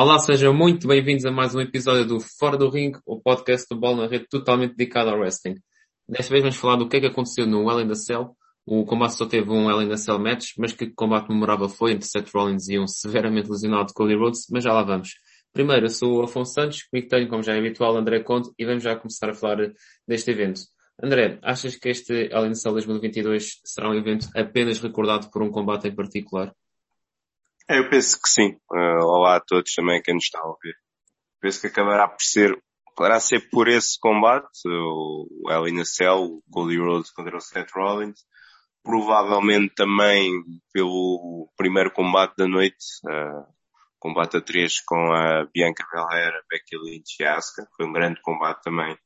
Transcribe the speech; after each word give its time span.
Olá, 0.00 0.16
sejam 0.20 0.54
muito 0.54 0.86
bem-vindos 0.86 1.26
a 1.26 1.32
mais 1.32 1.56
um 1.56 1.60
episódio 1.60 2.06
do 2.06 2.20
Fora 2.20 2.56
do 2.56 2.70
Ring, 2.70 2.92
o 3.04 3.20
podcast 3.20 3.66
do 3.68 3.76
Bola 3.76 4.02
na 4.02 4.06
Rede 4.06 4.28
totalmente 4.30 4.76
dedicado 4.76 5.10
ao 5.10 5.18
wrestling. 5.18 5.56
Desta 6.08 6.30
vez 6.30 6.40
vamos 6.40 6.56
falar 6.56 6.76
do 6.76 6.88
que 6.88 6.98
é 6.98 7.00
que 7.00 7.06
aconteceu 7.06 7.48
no 7.48 7.68
Hell 7.68 7.80
in 7.80 7.88
the 7.88 7.96
Cell. 7.96 8.36
O 8.64 8.84
combate 8.84 9.14
só 9.14 9.26
teve 9.26 9.50
um 9.50 9.68
Hell 9.68 9.82
in 9.82 9.88
the 9.88 9.96
Cell 9.96 10.20
match, 10.20 10.50
mas 10.56 10.70
que 10.70 10.86
combate 10.94 11.28
memorável 11.28 11.68
foi 11.68 11.90
entre 11.90 12.06
Seth 12.06 12.30
Rollins 12.32 12.68
e 12.68 12.78
um 12.78 12.86
severamente 12.86 13.50
lesionado 13.50 13.92
Cody 13.92 14.14
Rhodes, 14.14 14.46
mas 14.52 14.62
já 14.62 14.72
lá 14.72 14.84
vamos. 14.84 15.14
Primeiro, 15.52 15.86
eu 15.86 15.90
sou 15.90 16.20
o 16.20 16.22
Afonso 16.22 16.52
Santos, 16.52 16.84
comigo 16.84 17.08
tenho, 17.08 17.28
como 17.28 17.42
já 17.42 17.54
é 17.54 17.58
habitual, 17.58 17.96
André 17.96 18.20
Conte, 18.20 18.50
e 18.56 18.64
vamos 18.64 18.84
já 18.84 18.94
começar 18.94 19.30
a 19.30 19.34
falar 19.34 19.72
deste 20.06 20.30
evento. 20.30 20.60
André, 21.02 21.40
achas 21.42 21.74
que 21.74 21.88
este 21.88 22.30
Hell 22.30 22.46
in 22.46 22.50
the 22.50 22.54
Cell 22.54 22.72
2022 22.72 23.62
será 23.64 23.90
um 23.90 23.94
evento 23.94 24.28
apenas 24.36 24.78
recordado 24.78 25.28
por 25.32 25.42
um 25.42 25.50
combate 25.50 25.88
em 25.88 25.92
particular? 25.92 26.54
É, 27.70 27.78
eu 27.78 27.90
penso 27.90 28.18
que 28.18 28.30
sim. 28.30 28.56
Uh, 28.72 29.04
olá 29.04 29.36
a 29.36 29.40
todos 29.40 29.74
também 29.74 30.00
quem 30.00 30.14
nos 30.14 30.24
está 30.24 30.40
a 30.40 30.48
ouvir. 30.48 30.74
Penso 31.38 31.60
que 31.60 31.66
acabará 31.66 32.08
por 32.08 32.22
ser, 32.22 32.58
acabará 32.90 33.20
ser 33.20 33.50
por 33.50 33.68
esse 33.68 34.00
combate, 34.00 34.48
o 34.66 35.28
a 35.50 35.84
Cell, 35.84 36.22
o 36.22 36.42
Cody 36.50 36.78
Rhodes 36.78 37.10
contra 37.10 37.36
o 37.36 37.40
Seth 37.40 37.70
Rollins. 37.74 38.20
Provavelmente 38.82 39.74
também 39.74 40.32
pelo 40.72 41.52
primeiro 41.58 41.90
combate 41.90 42.36
da 42.38 42.48
noite, 42.48 42.86
uh, 43.04 43.44
combate 43.98 44.38
a 44.38 44.40
três 44.40 44.80
com 44.80 45.12
a 45.12 45.44
Bianca 45.52 45.86
Belair, 45.92 46.32
Becky 46.48 46.78
Lynch 46.78 47.20
e 47.20 47.24
Asuka. 47.26 47.68
Foi 47.76 47.84
um 47.84 47.92
grande 47.92 48.18
combate 48.22 48.62
também. 48.62 48.96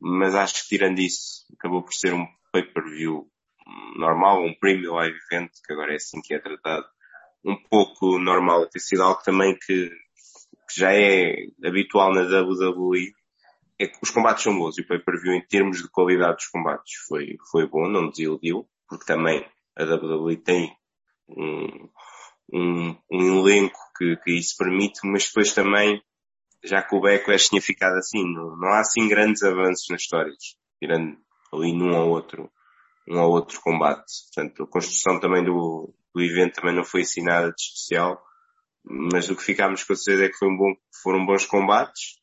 Mas 0.00 0.34
acho 0.34 0.62
que 0.62 0.70
tirando 0.70 0.98
isso, 0.98 1.46
acabou 1.56 1.84
por 1.84 1.94
ser 1.94 2.14
um 2.14 2.26
pay-per-view 2.52 3.30
normal, 3.96 4.42
um 4.44 4.54
premium 4.58 4.94
live 4.94 5.16
event, 5.30 5.50
que 5.64 5.72
agora 5.72 5.92
é 5.92 5.96
assim 5.96 6.20
que 6.20 6.34
é 6.34 6.40
tratado 6.40 6.84
um 7.44 7.56
pouco 7.68 8.18
normal, 8.18 8.68
tem 8.68 8.80
sido 8.80 9.02
algo 9.02 9.22
também 9.22 9.56
que, 9.56 9.88
que 9.88 10.80
já 10.80 10.92
é 10.92 11.34
habitual 11.64 12.12
na 12.12 12.22
WWE, 12.22 13.12
é 13.78 13.86
que 13.86 13.98
os 14.02 14.10
combates 14.10 14.42
são 14.42 14.58
bons 14.58 14.76
e 14.76 14.82
o 14.82 14.86
pay-per-view 14.86 15.34
em 15.34 15.46
termos 15.46 15.78
de 15.78 15.88
qualidade 15.88 16.36
dos 16.36 16.48
combates 16.48 16.94
foi, 17.06 17.36
foi 17.50 17.66
bom, 17.66 17.88
não 17.88 18.10
desiludiu, 18.10 18.68
porque 18.88 19.04
também 19.04 19.46
a 19.76 19.84
WWE 19.84 20.36
tem 20.36 20.76
um, 21.28 21.88
um, 22.52 22.96
um 23.10 23.38
elenco 23.38 23.78
que, 23.96 24.16
que 24.16 24.32
isso 24.32 24.56
permite, 24.56 25.00
mas 25.04 25.26
depois 25.26 25.54
também, 25.54 26.02
já 26.64 26.82
que 26.82 26.96
o 26.96 27.00
Backlash 27.00 27.48
tinha 27.48 27.62
ficado 27.62 27.96
assim, 27.96 28.24
não, 28.24 28.56
não 28.56 28.68
há 28.68 28.80
assim 28.80 29.06
grandes 29.08 29.42
avanços 29.44 29.86
nas 29.90 30.02
histórias, 30.02 30.56
tirando 30.80 31.16
ali 31.52 31.72
num 31.72 31.94
ou 31.96 32.10
outro, 32.10 32.50
um 33.08 33.20
ou 33.20 33.30
outro 33.30 33.60
combate. 33.60 34.12
Portanto, 34.34 34.64
a 34.64 34.66
construção 34.66 35.20
também 35.20 35.44
do, 35.44 35.94
do 36.18 36.24
evento 36.24 36.56
também 36.56 36.74
não 36.74 36.84
foi 36.84 37.02
assim 37.02 37.22
nada 37.22 37.48
de 37.52 37.62
especial, 37.62 38.20
mas 38.84 39.30
o 39.30 39.36
que 39.36 39.42
ficámos 39.42 39.84
com 39.84 39.94
certeza 39.94 40.24
é 40.24 40.28
que 40.28 40.36
foi 40.36 40.48
um 40.48 40.56
bom, 40.56 40.74
foram 41.02 41.24
bons 41.24 41.46
combates, 41.46 42.18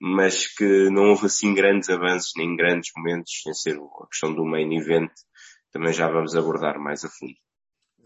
mas 0.00 0.46
que 0.46 0.88
não 0.90 1.10
houve 1.10 1.26
assim 1.26 1.54
grandes 1.54 1.90
avanços 1.90 2.32
nem 2.36 2.56
grandes 2.56 2.90
momentos, 2.96 3.42
sem 3.42 3.52
ser 3.52 3.76
a 3.76 4.06
questão 4.06 4.34
do 4.34 4.44
main 4.44 4.74
event, 4.76 5.10
também 5.70 5.92
já 5.92 6.08
vamos 6.08 6.34
abordar 6.34 6.78
mais 6.78 7.04
a 7.04 7.08
fundo. 7.08 7.34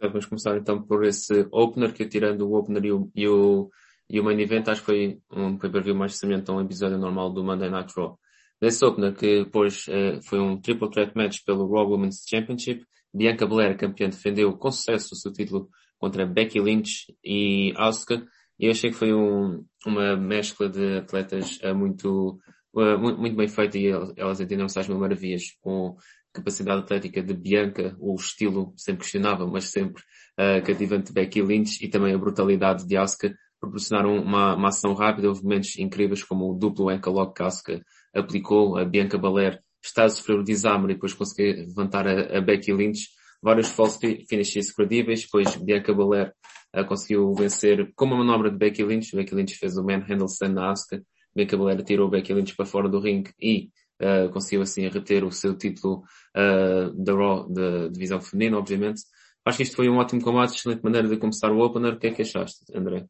Vamos 0.01 0.27
começar 0.27 0.57
então 0.57 0.83
por 0.83 1.05
esse 1.05 1.47
opener, 1.53 1.93
que 1.93 2.07
tirando 2.07 2.43
o 2.43 2.55
opener 2.55 2.85
e 2.85 2.93
o, 2.93 3.11
e 3.15 3.29
o, 3.29 3.71
e 4.09 4.21
o 4.21 4.25
main 4.25 4.41
event, 4.41 4.69
acho 4.69 4.81
que 4.81 4.87
foi 4.87 5.19
um 5.31 5.57
pay-per-view 5.57 5.95
mais 5.95 6.17
semelhante 6.17 6.51
a 6.51 6.55
um 6.55 6.61
episódio 6.61 6.99
normal 6.99 7.33
do 7.33 7.45
Monday 7.45 7.71
Night 7.71 7.93
Raw. 7.97 8.19
Nesse 8.61 8.85
opener, 8.85 9.15
que 9.15 9.45
depois 9.45 9.87
eh, 9.89 10.21
foi 10.23 10.41
um 10.41 10.61
triple 10.61 10.91
threat 10.91 11.13
match 11.15 11.45
pelo 11.45 11.69
Raw 11.71 11.89
Women's 11.89 12.25
Championship, 12.29 12.85
Bianca 13.13 13.47
Belair, 13.47 13.77
campeã, 13.77 14.09
defendeu 14.09 14.53
com 14.57 14.71
sucesso 14.71 15.15
o 15.15 15.17
seu 15.17 15.33
título 15.33 15.69
contra 15.99 16.27
Becky 16.27 16.61
Lynch 16.61 17.15
e 17.25 17.73
Asuka. 17.77 18.25
E 18.59 18.67
eu 18.67 18.71
achei 18.71 18.91
que 18.91 18.97
foi 18.97 19.13
um, 19.13 19.65
uma 19.87 20.17
mescla 20.17 20.69
de 20.69 20.99
atletas 20.99 21.59
uh, 21.63 21.75
muito, 21.75 22.39
uh, 22.75 22.99
muito, 22.99 23.21
muito, 23.21 23.37
bem 23.37 23.49
feita 23.49 23.79
e 23.79 23.87
elas 24.17 24.41
entenderam-se 24.41 24.79
às 24.79 24.89
mil 24.89 24.99
maravilhas 24.99 25.43
com 25.61 25.97
capacidade 26.33 26.81
atlética 26.81 27.23
de 27.23 27.35
Bianca, 27.35 27.97
o 27.99 28.15
estilo 28.15 28.73
sempre 28.77 29.03
questionável, 29.03 29.47
mas 29.49 29.67
sempre 29.67 30.03
uh, 30.39 30.65
cativante 30.65 31.07
de 31.07 31.13
Becky 31.13 31.43
Lynch 31.43 31.85
e 31.85 31.89
também 31.89 32.15
a 32.15 32.19
brutalidade 32.19 32.87
de 32.87 32.97
Asuka 32.97 33.35
proporcionaram 33.61 34.17
uma, 34.17 34.55
uma 34.55 34.69
ação 34.69 34.95
rápida, 34.95 35.29
houve 35.29 35.43
momentos 35.43 35.77
incríveis 35.79 36.23
como 36.23 36.51
o 36.51 36.55
duplo 36.55 36.89
ankle 36.89 37.13
lock 37.13 37.35
que 37.35 37.43
Asuka 37.43 37.83
aplicou, 38.15 38.77
a 38.77 38.85
Bianca 38.85 39.19
Belair 39.19 39.61
está 39.83 40.05
a 40.05 40.09
sofrer 40.09 40.39
o 40.39 40.45
desarme 40.45 40.85
e 40.85 40.95
depois 40.95 41.15
conseguir 41.15 41.67
levantar 41.67 42.07
a, 42.07 42.39
a 42.39 42.41
Becky 42.41 42.73
Lynch. 42.73 43.09
Vários 43.43 43.69
false 43.69 43.99
finishes 44.29 44.73
credíveis, 44.73 45.23
depois 45.23 45.55
Bianca 45.57 45.95
Belair 45.95 46.33
uh, 46.77 46.85
conseguiu 46.85 47.33
vencer 47.35 47.93
com 47.95 48.05
uma 48.05 48.17
manobra 48.17 48.51
de 48.51 48.57
Becky 48.57 48.83
Lynch. 48.83 49.15
Becky 49.15 49.35
Lynch 49.35 49.55
fez 49.57 49.77
o 49.77 49.85
manhandle 49.85 50.27
stand 50.27 50.55
na 50.55 50.71
Asuka. 50.71 51.03
Bianca 51.35 51.57
Belair 51.57 51.83
tirou 51.85 52.11
Becky 52.11 52.35
Lynch 52.35 52.57
para 52.57 52.67
fora 52.67 52.89
do 52.89 52.99
ringue 52.99 53.33
e 53.41 53.71
uh, 54.03 54.31
conseguiu 54.33 54.63
assim 54.63 54.89
reter 54.89 55.25
o 55.25 55.31
seu 55.31 55.57
título 55.57 56.03
uh, 56.37 56.93
da 56.95 57.13
Raw, 57.13 57.49
da 57.49 57.89
divisão 57.89 58.21
feminina, 58.21 58.59
obviamente. 58.59 59.03
Acho 59.45 59.59
que 59.59 59.63
isto 59.63 59.77
foi 59.77 59.89
um 59.89 59.97
ótimo 59.97 60.23
combate, 60.23 60.57
excelente 60.57 60.83
maneira 60.83 61.09
de 61.09 61.17
começar 61.17 61.51
o 61.51 61.61
opener. 61.61 61.95
O 61.95 61.99
que 61.99 62.09
é 62.09 62.11
que 62.13 62.23
achaste, 62.23 62.65
André? 62.75 63.07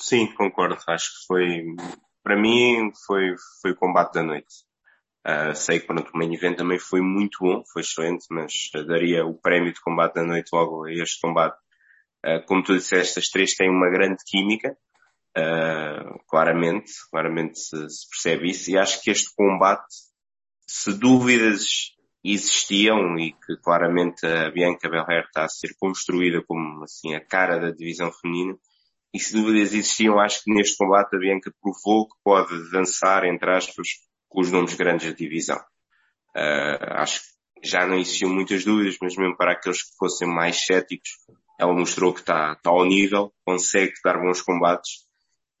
Sim, 0.00 0.32
concordo. 0.34 0.76
Acho 0.88 1.06
que 1.06 1.26
foi, 1.26 1.64
para 2.22 2.40
mim, 2.40 2.90
foi, 3.06 3.34
foi 3.60 3.72
o 3.72 3.76
combate 3.76 4.14
da 4.14 4.22
noite. 4.22 4.64
Uh, 5.26 5.56
sei 5.56 5.80
que 5.80 5.88
pronto, 5.88 6.08
o 6.14 6.16
main 6.16 6.32
event 6.32 6.56
também 6.56 6.78
foi 6.78 7.00
muito 7.00 7.38
bom, 7.40 7.64
foi 7.72 7.82
excelente, 7.82 8.26
mas 8.30 8.52
daria 8.86 9.26
o 9.26 9.34
prémio 9.34 9.72
de 9.72 9.80
combate 9.80 10.14
da 10.14 10.22
noite 10.22 10.50
logo 10.52 10.84
a 10.84 10.92
este 10.92 11.20
combate. 11.20 11.58
Uh, 12.24 12.46
como 12.46 12.62
tu 12.62 12.76
disseste, 12.76 13.18
as 13.18 13.28
três 13.28 13.56
têm 13.56 13.68
uma 13.68 13.90
grande 13.90 14.22
química, 14.24 14.78
uh, 15.36 16.24
claramente, 16.28 16.92
claramente 17.10 17.58
se, 17.58 17.90
se, 17.90 18.08
percebe 18.08 18.50
isso, 18.50 18.70
e 18.70 18.78
acho 18.78 19.02
que 19.02 19.10
este 19.10 19.34
combate, 19.34 19.92
se 20.64 20.92
dúvidas 20.96 21.92
existiam 22.22 23.18
e 23.18 23.32
que 23.32 23.56
claramente 23.64 24.24
a 24.24 24.48
Bianca 24.52 24.88
Belair 24.88 25.24
está 25.24 25.44
a 25.44 25.48
ser 25.48 25.74
construída 25.80 26.40
como 26.46 26.84
assim 26.84 27.14
a 27.14 27.20
cara 27.20 27.58
da 27.58 27.72
divisão 27.72 28.12
feminina, 28.12 28.56
e 29.12 29.18
se 29.18 29.32
dúvidas 29.32 29.74
existiam, 29.74 30.20
acho 30.20 30.44
que 30.44 30.54
neste 30.54 30.76
combate 30.76 31.16
a 31.16 31.18
Bianca 31.18 31.52
provou 31.60 32.06
que 32.06 32.14
pode 32.22 32.70
dançar, 32.70 33.24
entre 33.24 33.50
aspas, 33.50 33.88
com 34.36 34.42
os 34.42 34.52
nomes 34.52 34.74
grandes 34.74 35.08
da 35.08 35.16
divisão. 35.16 35.56
Uh, 36.36 36.92
acho 36.96 37.22
que 37.22 37.66
já 37.66 37.86
não 37.86 37.96
existiam 37.96 38.30
muitas 38.30 38.66
dúvidas, 38.66 38.98
mas 39.00 39.16
mesmo 39.16 39.34
para 39.34 39.52
aqueles 39.52 39.82
que 39.82 39.96
fossem 39.98 40.28
mais 40.28 40.66
céticos, 40.66 41.08
ela 41.58 41.72
mostrou 41.72 42.12
que 42.12 42.20
está, 42.20 42.52
está 42.52 42.68
ao 42.68 42.84
nível, 42.84 43.32
consegue 43.46 43.94
dar 44.04 44.18
bons 44.18 44.42
combates 44.42 45.06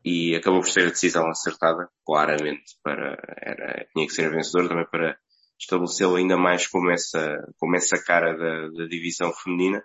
e 0.04 0.36
acabou 0.36 0.60
por 0.60 0.68
ser 0.68 0.88
a 0.88 0.90
decisão 0.90 1.26
acertada, 1.26 1.88
claramente, 2.04 2.76
para, 2.82 3.16
era, 3.40 3.86
tinha 3.94 4.06
que 4.06 4.12
ser 4.12 4.26
a 4.26 4.28
vencedora 4.28 4.68
também 4.68 4.86
para 4.90 5.16
estabelecê-la 5.58 6.18
ainda 6.18 6.36
mais 6.36 6.66
como 6.66 6.90
essa, 6.90 7.34
como 7.58 7.76
essa 7.76 7.96
cara 8.04 8.36
da, 8.36 8.68
da 8.76 8.86
divisão 8.86 9.32
feminina. 9.32 9.82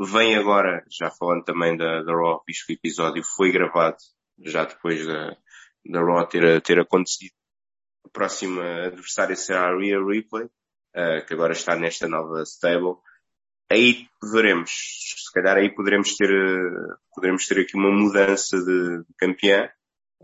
Vem 0.00 0.34
agora, 0.34 0.82
já 0.90 1.10
falando 1.10 1.44
também 1.44 1.76
da, 1.76 2.02
da 2.02 2.12
Raw, 2.14 2.42
visto 2.48 2.64
que 2.66 2.72
o 2.72 2.76
episódio 2.76 3.22
foi 3.36 3.52
gravado 3.52 3.98
já 4.42 4.64
depois 4.64 5.06
da, 5.06 5.36
da 5.84 6.00
Raw 6.00 6.26
ter, 6.26 6.62
ter 6.62 6.80
acontecido, 6.80 7.34
a 8.10 8.12
próxima 8.12 8.86
adversária 8.86 9.36
será 9.36 9.68
a 9.68 9.76
Rhea 9.76 9.98
Ripley, 10.04 10.44
uh, 10.44 11.24
que 11.26 11.32
agora 11.32 11.52
está 11.52 11.76
nesta 11.76 12.08
nova 12.08 12.42
stable. 12.42 12.96
Aí 13.70 14.08
poderemos, 14.20 14.70
se 14.70 15.32
calhar 15.32 15.56
aí 15.56 15.72
poderemos 15.72 16.16
ter, 16.16 16.30
uh, 16.30 16.96
poderemos 17.14 17.46
ter 17.46 17.60
aqui 17.60 17.76
uma 17.76 17.90
mudança 17.90 18.58
de, 18.58 18.98
de 18.98 19.14
campeã. 19.16 19.70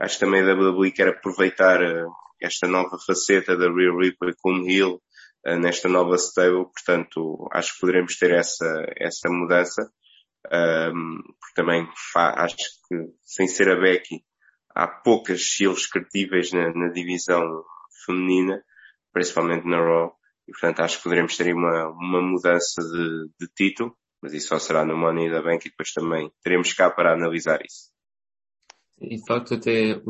Acho 0.00 0.18
também 0.18 0.42
a 0.42 0.54
WWE 0.54 0.90
quer 0.90 1.08
aproveitar 1.08 1.80
uh, 1.80 2.12
esta 2.42 2.66
nova 2.66 2.98
faceta 3.06 3.56
da 3.56 3.66
Rhea 3.66 3.92
Ripley 3.96 4.34
como 4.38 4.68
heel 4.68 5.00
nesta 5.60 5.88
nova 5.88 6.18
stable, 6.18 6.64
portanto 6.64 7.48
acho 7.52 7.74
que 7.74 7.80
poderemos 7.80 8.16
ter 8.18 8.32
essa, 8.32 8.84
essa 8.96 9.28
mudança. 9.28 9.88
Um, 10.52 11.22
porque 11.40 11.54
também 11.54 11.88
acho 12.16 12.56
que 12.56 12.96
sem 13.24 13.46
ser 13.46 13.70
a 13.70 13.80
Becky 13.80 14.24
há 14.76 14.86
poucas 14.86 15.58
heels 15.58 15.86
credíveis 15.86 16.52
na, 16.52 16.72
na, 16.74 16.88
divisão 16.88 17.64
feminina, 18.06 18.62
principalmente 19.12 19.66
na 19.66 19.78
Raw, 19.78 20.12
e 20.48 20.52
portanto 20.52 20.80
acho 20.80 20.98
que 20.98 21.02
poderemos 21.02 21.36
ter 21.36 21.52
uma, 21.52 21.88
uma 21.88 22.22
mudança 22.22 22.82
de, 22.82 23.28
de 23.38 23.48
título, 23.54 23.96
mas 24.22 24.32
isso 24.32 24.48
só 24.48 24.58
será 24.58 24.84
no 24.84 24.96
Money 24.96 25.30
da 25.30 25.42
Bank 25.42 25.66
e 25.66 25.70
depois 25.70 25.92
também 25.92 26.30
teremos 26.42 26.72
cá 26.72 26.90
para 26.90 27.12
analisar 27.12 27.60
isso. 27.64 27.90
E 29.00 29.16
de 29.16 29.26
facto 29.26 29.54
até 29.54 30.00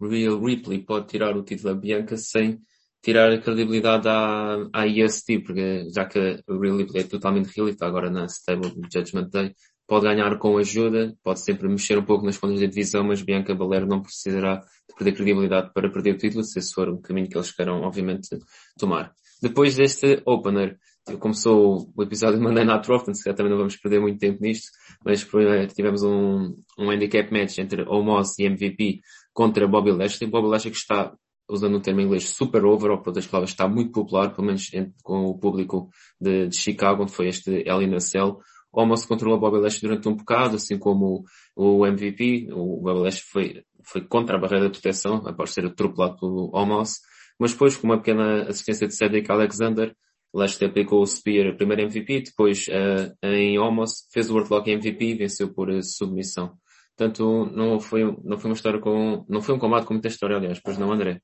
Real, 0.00 0.40
Ripley 0.40 0.84
pode 0.84 1.08
tirar 1.08 1.36
o 1.36 1.42
título 1.42 1.74
da 1.74 1.80
Bianca 1.80 2.16
sem 2.16 2.60
tirar 3.02 3.32
a 3.32 3.40
credibilidade 3.40 4.08
à, 4.08 4.56
à 4.72 4.86
EST, 4.86 5.40
porque 5.40 5.88
já 5.90 6.04
que 6.06 6.42
o 6.46 6.58
Real 6.60 6.76
Ripley 6.76 7.02
é 7.02 7.06
totalmente 7.06 7.48
real 7.56 7.68
está 7.68 7.86
agora 7.86 8.10
na 8.10 8.26
stable 8.26 8.74
Judgment 8.92 9.28
Day, 9.30 9.54
pode 9.88 10.04
ganhar 10.04 10.38
com 10.38 10.58
ajuda, 10.58 11.16
pode 11.24 11.40
sempre 11.40 11.66
mexer 11.66 11.98
um 11.98 12.04
pouco 12.04 12.24
nas 12.24 12.36
contas 12.36 12.60
da 12.60 12.66
divisão, 12.66 13.02
mas 13.02 13.22
Bianca 13.22 13.54
Belair 13.54 13.86
não 13.86 14.02
precisará 14.02 14.56
de 14.56 14.94
perder 14.94 15.12
credibilidade 15.12 15.72
para 15.72 15.90
perder 15.90 16.14
o 16.14 16.18
título, 16.18 16.44
se 16.44 16.58
esse 16.58 16.74
for 16.74 16.90
o 16.90 17.00
caminho 17.00 17.26
que 17.26 17.36
eles 17.36 17.50
queiram, 17.50 17.80
obviamente, 17.80 18.38
tomar. 18.78 19.12
Depois 19.40 19.74
deste 19.76 20.22
opener, 20.26 20.76
começou 21.18 21.90
o 21.96 22.02
episódio 22.02 22.38
de 22.38 22.44
Monday 22.44 22.66
Night 22.66 22.86
Raw, 22.86 23.02
portanto, 23.02 23.34
também 23.34 23.50
não 23.50 23.56
vamos 23.56 23.76
perder 23.76 23.98
muito 23.98 24.18
tempo 24.18 24.42
nisto, 24.42 24.68
mas 25.02 25.24
primeiro 25.24 25.66
tivemos 25.72 26.02
um, 26.02 26.54
um 26.78 26.90
handicap 26.90 27.32
match 27.32 27.56
entre 27.58 27.82
Omos 27.88 28.38
e 28.38 28.44
MVP 28.44 29.00
contra 29.32 29.66
Bobby 29.66 29.92
Lashley. 29.92 30.28
Bobby 30.28 30.48
Lashley 30.48 30.70
que 30.70 30.76
está, 30.76 31.14
usando 31.48 31.78
um 31.78 31.80
termo 31.80 32.02
em 32.02 32.04
inglês, 32.04 32.28
super 32.28 32.62
over, 32.66 32.90
ou 32.90 32.98
por 32.98 33.08
outras 33.08 33.26
palavras, 33.26 33.50
está 33.50 33.66
muito 33.66 33.92
popular, 33.92 34.34
pelo 34.34 34.46
menos 34.46 34.70
com 35.02 35.24
o 35.24 35.38
público 35.38 35.88
de, 36.20 36.48
de 36.48 36.56
Chicago, 36.56 37.04
onde 37.04 37.12
foi 37.12 37.28
este 37.28 37.62
Hell 37.66 37.80
in 37.80 37.98
Cell. 38.00 38.38
Omos 38.78 39.04
controlou 39.04 39.40
Bobby 39.40 39.58
Lashley 39.58 39.88
durante 39.88 40.08
um 40.08 40.14
bocado, 40.14 40.54
assim 40.54 40.78
como 40.78 41.24
o, 41.56 41.80
o 41.80 41.86
MVP. 41.86 42.48
O 42.52 42.80
Bobby 42.80 43.00
Lashley 43.00 43.24
foi, 43.24 43.64
foi 43.82 44.02
contra 44.02 44.36
a 44.36 44.40
barreira 44.40 44.66
de 44.66 44.72
proteção, 44.72 45.16
após 45.26 45.50
ser 45.50 45.66
atropelado 45.66 46.16
pelo 46.18 46.50
Omos. 46.54 47.00
Mas 47.40 47.52
depois, 47.52 47.76
com 47.76 47.88
uma 47.88 47.98
pequena 47.98 48.42
assistência 48.48 48.86
de 48.86 48.94
Cedric 48.94 49.30
Alexander, 49.30 49.94
Lashley 50.32 50.68
aplicou 50.68 51.02
o 51.02 51.06
Spear 51.06 51.56
primeiro 51.56 51.82
MVP, 51.82 52.22
depois 52.22 52.66
uh, 52.68 53.26
em 53.26 53.58
Omos 53.58 54.06
fez 54.12 54.30
o 54.30 54.34
Worldlock 54.34 54.70
MVP 54.70 55.04
e 55.04 55.14
venceu 55.14 55.52
por 55.52 55.70
uh, 55.70 55.82
submissão. 55.82 56.56
Portanto, 56.96 57.46
não 57.52 57.80
foi, 57.80 58.02
não 58.24 58.38
foi 58.38 58.50
uma 58.50 58.56
história 58.56 58.80
com, 58.80 59.24
não 59.28 59.40
foi 59.40 59.54
um 59.54 59.58
combate 59.58 59.86
com 59.86 59.94
muita 59.94 60.08
história, 60.08 60.36
aliás, 60.36 60.60
pois 60.60 60.76
não, 60.76 60.92
André? 60.92 61.20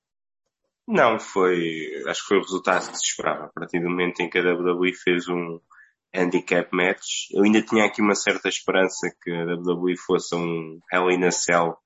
Não, 0.86 1.18
foi, 1.18 2.02
acho 2.06 2.22
que 2.22 2.28
foi 2.28 2.36
o 2.38 2.42
resultado 2.42 2.90
que 2.90 2.98
se 2.98 3.06
esperava. 3.06 3.46
A 3.46 3.48
partir 3.48 3.80
do 3.80 3.88
momento 3.88 4.20
em 4.20 4.28
que 4.28 4.38
a 4.38 4.42
WWE 4.42 4.92
fez 4.92 5.28
um 5.28 5.58
handicap 6.14 6.68
match, 6.72 7.30
eu 7.32 7.42
ainda 7.42 7.60
tinha 7.60 7.84
aqui 7.84 8.00
uma 8.00 8.14
certa 8.14 8.48
esperança 8.48 9.10
que 9.22 9.30
a 9.30 9.44
WWE 9.56 9.96
fosse 9.96 10.34
um 10.34 10.78
Hell 10.92 11.10
in 11.10 11.24
a 11.24 11.30
Cell 11.30 11.76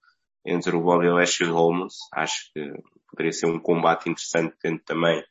entre 0.44 0.76
o 0.76 0.82
Bobby 0.82 1.08
Lashley 1.08 1.48
e 1.48 1.52
o 1.52 1.54
Holmes. 1.54 1.94
Acho 2.12 2.52
que 2.52 2.72
poderia 3.08 3.32
ser 3.32 3.46
um 3.46 3.58
combate 3.58 4.08
interessante, 4.08 4.54
tendo 4.60 4.80
também 4.80 5.24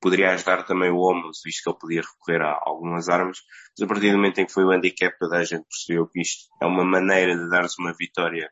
poderia 0.00 0.30
ajudar 0.30 0.64
também 0.64 0.90
o 0.90 0.96
Homos, 0.96 1.42
visto 1.44 1.62
que 1.62 1.70
ele 1.70 1.78
podia 1.78 2.00
recorrer 2.00 2.42
a 2.42 2.58
algumas 2.62 3.08
armas, 3.08 3.38
mas 3.78 3.84
a 3.84 3.86
partir 3.86 4.10
do 4.10 4.16
momento 4.16 4.38
em 4.40 4.46
que 4.46 4.52
foi 4.52 4.64
o 4.64 4.70
handicap, 4.70 5.14
toda 5.18 5.36
a 5.36 5.44
gente 5.44 5.66
percebeu 5.68 6.06
que 6.06 6.22
isto 6.22 6.48
é 6.60 6.66
uma 6.66 6.84
maneira 6.84 7.36
de 7.36 7.48
dar-se 7.50 7.76
uma 7.78 7.92
vitória 7.92 8.50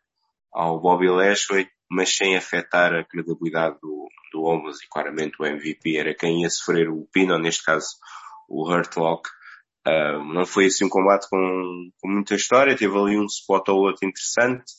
ao 0.52 0.78
Bobby 0.78 1.08
Lashley, 1.08 1.68
mas 1.90 2.14
sem 2.14 2.36
afetar 2.36 2.94
a 2.94 3.04
credibilidade 3.04 3.78
do, 3.80 4.08
do 4.32 4.42
Homos 4.42 4.82
e 4.82 4.88
claramente 4.88 5.40
o 5.40 5.46
MVP 5.46 5.96
era 5.96 6.14
quem 6.14 6.42
ia 6.42 6.50
sofrer 6.50 6.90
o 6.90 7.08
pin, 7.10 7.30
ou 7.30 7.38
neste 7.38 7.64
caso 7.64 7.88
o 8.46 8.68
Hurt 8.68 8.94
Lock. 8.96 9.28
Não 10.34 10.44
foi 10.46 10.66
assim 10.66 10.84
um 10.84 10.88
combate 10.88 11.28
com, 11.30 11.90
com 12.00 12.08
muita 12.08 12.34
história, 12.34 12.76
teve 12.76 12.96
ali 12.96 13.18
um 13.18 13.26
spot 13.26 13.68
ou 13.68 13.78
outro 13.78 14.06
interessante, 14.06 14.72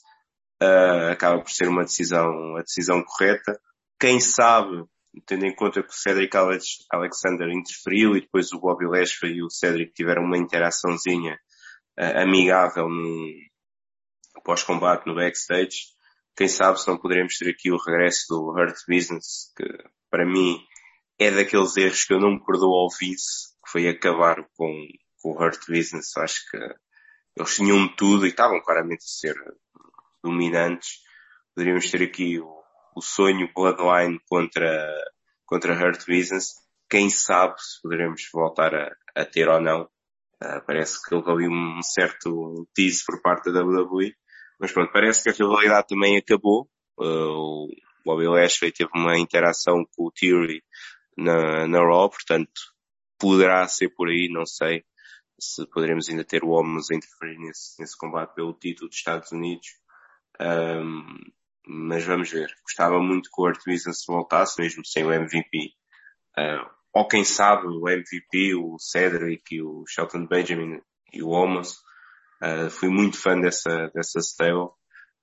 uh, 0.61 1.11
acaba 1.11 1.41
por 1.41 1.49
ser 1.49 1.67
uma 1.67 1.83
decisão, 1.83 2.57
a 2.57 2.61
decisão 2.61 3.03
correta. 3.03 3.59
Quem 3.99 4.19
sabe 4.19 4.85
tendo 5.25 5.45
em 5.45 5.55
conta 5.55 5.81
que 5.81 5.89
o 5.89 5.93
Cedric 5.93 6.35
Alex, 6.35 6.65
Alexander 6.91 7.49
interferiu 7.49 8.15
e 8.15 8.21
depois 8.21 8.51
o 8.51 8.59
Bobby 8.59 8.85
Lashley 8.85 9.37
e 9.37 9.43
o 9.43 9.49
Cedric 9.49 9.93
tiveram 9.93 10.23
uma 10.23 10.37
interaçãozinha 10.37 11.39
uh, 11.99 12.21
amigável 12.21 12.87
no 12.87 13.33
pós-combate 14.43 15.05
no 15.07 15.15
backstage. 15.15 15.87
Quem 16.35 16.47
sabe 16.47 16.79
se 16.79 16.87
não 16.87 16.97
poderemos 16.97 17.35
ter 17.37 17.49
aqui 17.49 17.71
o 17.71 17.77
regresso 17.77 18.25
do 18.29 18.51
Hurt 18.51 18.77
Business, 18.87 19.51
que 19.57 19.65
para 20.09 20.25
mim 20.25 20.57
é 21.19 21.31
daqueles 21.31 21.75
erros 21.75 22.05
que 22.05 22.13
eu 22.13 22.19
não 22.19 22.31
me 22.31 22.45
perdoo 22.45 22.73
ao 22.73 22.87
vice, 22.97 23.48
que 23.69 23.71
foi 23.71 23.87
acabar 23.87 24.43
com, 24.55 24.87
com 25.21 25.31
o 25.31 25.41
Hurt 25.41 25.59
Business. 25.67 26.15
Acho 26.17 26.39
que 26.49 26.57
eles 27.37 27.55
tinham 27.55 27.87
tudo 27.95 28.25
e 28.25 28.29
estavam 28.29 28.61
claramente 28.61 29.03
a 29.03 29.07
ser 29.07 29.35
dominantes. 30.23 30.99
Poderíamos 31.55 31.89
ter 31.89 32.03
aqui 32.03 32.39
o 32.39 32.59
o 32.99 33.01
sonho 33.01 33.49
Bloodline 33.55 34.19
contra, 34.27 34.93
contra 35.45 35.73
Hurt 35.73 36.05
Business. 36.05 36.55
Quem 36.89 37.09
sabe 37.09 37.55
se 37.61 37.81
poderemos 37.81 38.21
voltar 38.33 38.75
a, 38.75 38.91
a 39.15 39.25
ter 39.25 39.47
ou 39.47 39.61
não. 39.61 39.83
Uh, 40.43 40.61
parece 40.65 41.01
que 41.01 41.15
houve 41.15 41.31
ali 41.31 41.47
um 41.47 41.81
certo 41.81 42.67
tease 42.73 43.03
por 43.05 43.21
parte 43.21 43.51
da 43.51 43.61
WWE. 43.63 44.13
Mas 44.59 44.71
pronto, 44.71 44.91
parece 44.91 45.23
que 45.23 45.29
a 45.29 45.33
rivalidade 45.33 45.87
também 45.87 46.17
acabou. 46.17 46.69
Uh, 46.97 47.65
o 47.65 47.69
Bobby 48.05 48.27
Lashley 48.27 48.71
teve 48.71 48.89
uma 48.93 49.17
interação 49.17 49.85
com 49.95 50.07
o 50.07 50.11
Theory 50.11 50.61
na, 51.17 51.67
na 51.67 51.79
Raw, 51.79 52.09
portanto, 52.09 52.51
poderá 53.19 53.67
ser 53.67 53.89
por 53.89 54.09
aí, 54.09 54.29
não 54.31 54.45
sei 54.45 54.83
se 55.39 55.65
poderemos 55.67 56.09
ainda 56.09 56.23
ter 56.23 56.43
o 56.43 56.49
Homens 56.49 56.91
a 56.91 56.95
interferir 56.95 57.37
nesse, 57.39 57.79
nesse 57.79 57.97
combate 57.97 58.35
pelo 58.35 58.53
título 58.53 58.89
dos 58.89 58.97
Estados 58.97 59.31
Unidos. 59.31 59.67
Um, 60.39 61.17
mas 61.65 62.03
vamos 62.03 62.29
ver. 62.29 62.49
Gostava 62.63 62.99
muito 62.99 63.29
que 63.33 63.41
o 63.41 63.45
Art 63.45 63.61
Business 63.65 64.03
voltasse, 64.07 64.61
mesmo 64.61 64.85
sem 64.85 65.05
o 65.05 65.13
MVP. 65.13 65.73
Uh, 66.37 66.41
ah, 66.41 66.71
ou 66.93 67.07
quem 67.07 67.23
sabe 67.23 67.67
o 67.67 67.87
MVP, 67.87 68.55
o 68.55 68.77
Cedric 68.79 69.55
e 69.55 69.61
o 69.61 69.85
Shelton 69.87 70.25
Benjamin 70.25 70.81
e 71.13 71.23
o 71.23 71.29
Omos. 71.29 71.77
Uh, 72.41 72.69
fui 72.69 72.89
muito 72.89 73.17
fã 73.17 73.39
dessa, 73.39 73.89
dessa 73.93 74.19
stable. 74.19 74.71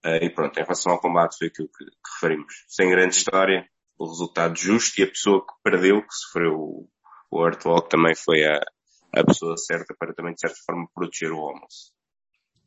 Uh, 0.04 0.22
e 0.22 0.30
pronto, 0.30 0.58
em 0.58 0.62
relação 0.62 0.92
ao 0.92 1.00
combate 1.00 1.36
foi 1.38 1.48
aquilo 1.48 1.68
que, 1.68 1.84
que, 1.84 2.14
referimos. 2.14 2.64
Sem 2.68 2.90
grande 2.90 3.16
história, 3.16 3.68
o 3.98 4.06
resultado 4.06 4.56
justo 4.56 5.00
e 5.00 5.04
a 5.04 5.08
pessoa 5.08 5.44
que 5.44 5.52
perdeu, 5.64 6.02
que 6.02 6.14
sofreu 6.14 6.88
o, 7.30 7.42
Artlock, 7.42 7.88
também 7.88 8.14
foi 8.14 8.44
a, 8.44 8.60
a 9.14 9.24
pessoa 9.24 9.56
certa 9.56 9.94
para 9.98 10.14
também 10.14 10.34
de 10.34 10.40
certa 10.40 10.56
forma 10.64 10.88
proteger 10.94 11.32
o 11.32 11.38
Homos. 11.38 11.92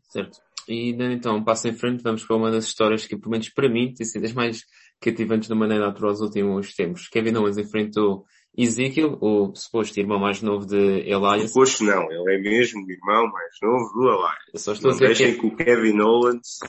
Certo. 0.09 0.39
E 0.67 0.91
então, 0.91 1.37
um 1.37 1.43
passo 1.43 1.67
em 1.67 1.73
frente, 1.73 2.03
vamos 2.03 2.23
para 2.23 2.35
uma 2.35 2.51
das 2.51 2.65
histórias 2.65 3.05
que, 3.05 3.17
pelo 3.17 3.31
menos 3.31 3.49
para 3.49 3.69
mim, 3.69 3.93
tem 3.93 4.05
sido 4.05 4.25
as 4.25 4.33
mais 4.33 4.63
cativantes 5.01 5.49
da 5.49 5.55
maneira 5.55 5.87
natural 5.87 6.11
nos 6.11 6.21
últimos 6.21 6.73
tempos. 6.75 7.07
Kevin 7.07 7.37
Owens 7.37 7.57
enfrentou 7.57 8.25
Ezekiel, 8.55 9.17
o 9.21 9.55
suposto 9.55 9.99
irmão 9.99 10.19
mais 10.19 10.41
novo 10.41 10.65
de 10.65 10.75
Elias. 10.75 11.51
Suposto 11.51 11.83
não, 11.83 12.11
ele 12.11 12.35
é 12.35 12.39
mesmo 12.39 12.85
o 12.85 12.91
irmão 12.91 13.31
mais 13.31 13.53
novo 13.61 13.93
do 13.93 14.09
Elias. 14.09 14.61
Só 14.63 14.73
estou 14.73 14.91
não 14.91 14.97
a 14.97 14.99
dizer 14.99 15.07
deixem 15.07 15.33
que... 15.33 15.41
que 15.41 15.47
o 15.47 15.55
Kevin 15.55 16.01
Owens 16.01 16.59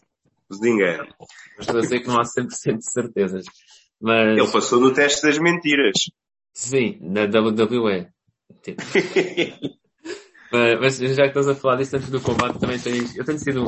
os 0.48 0.62
engane. 0.62 1.08
Estou 1.58 1.78
a 1.78 1.80
dizer 1.80 2.00
que 2.00 2.08
não 2.08 2.18
há 2.18 2.22
100% 2.22 2.78
de 2.78 2.90
certezas. 2.92 3.44
Mas... 4.00 4.38
Ele 4.38 4.52
passou 4.52 4.80
no 4.80 4.92
teste 4.92 5.22
das 5.22 5.38
mentiras. 5.38 5.94
Sim, 6.52 6.98
na 7.00 7.22
WWE. 7.24 8.08
Tipo... 8.62 8.82
Mas 10.52 10.98
já 10.98 11.22
que 11.22 11.28
estás 11.28 11.48
a 11.48 11.54
falar 11.54 11.76
disso 11.76 11.96
antes 11.96 12.10
do 12.10 12.20
combate, 12.20 12.58
também 12.58 12.78
tens, 12.78 13.16
eu 13.16 13.24
tenho 13.24 13.38
sido, 13.38 13.64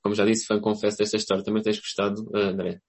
como 0.00 0.14
já 0.14 0.24
disse, 0.24 0.46
fã 0.46 0.60
confesso 0.60 0.98
desta 0.98 1.16
história, 1.16 1.42
também 1.42 1.62
tens 1.62 1.78
gostado, 1.78 2.22
uh, 2.30 2.36
André? 2.36 2.80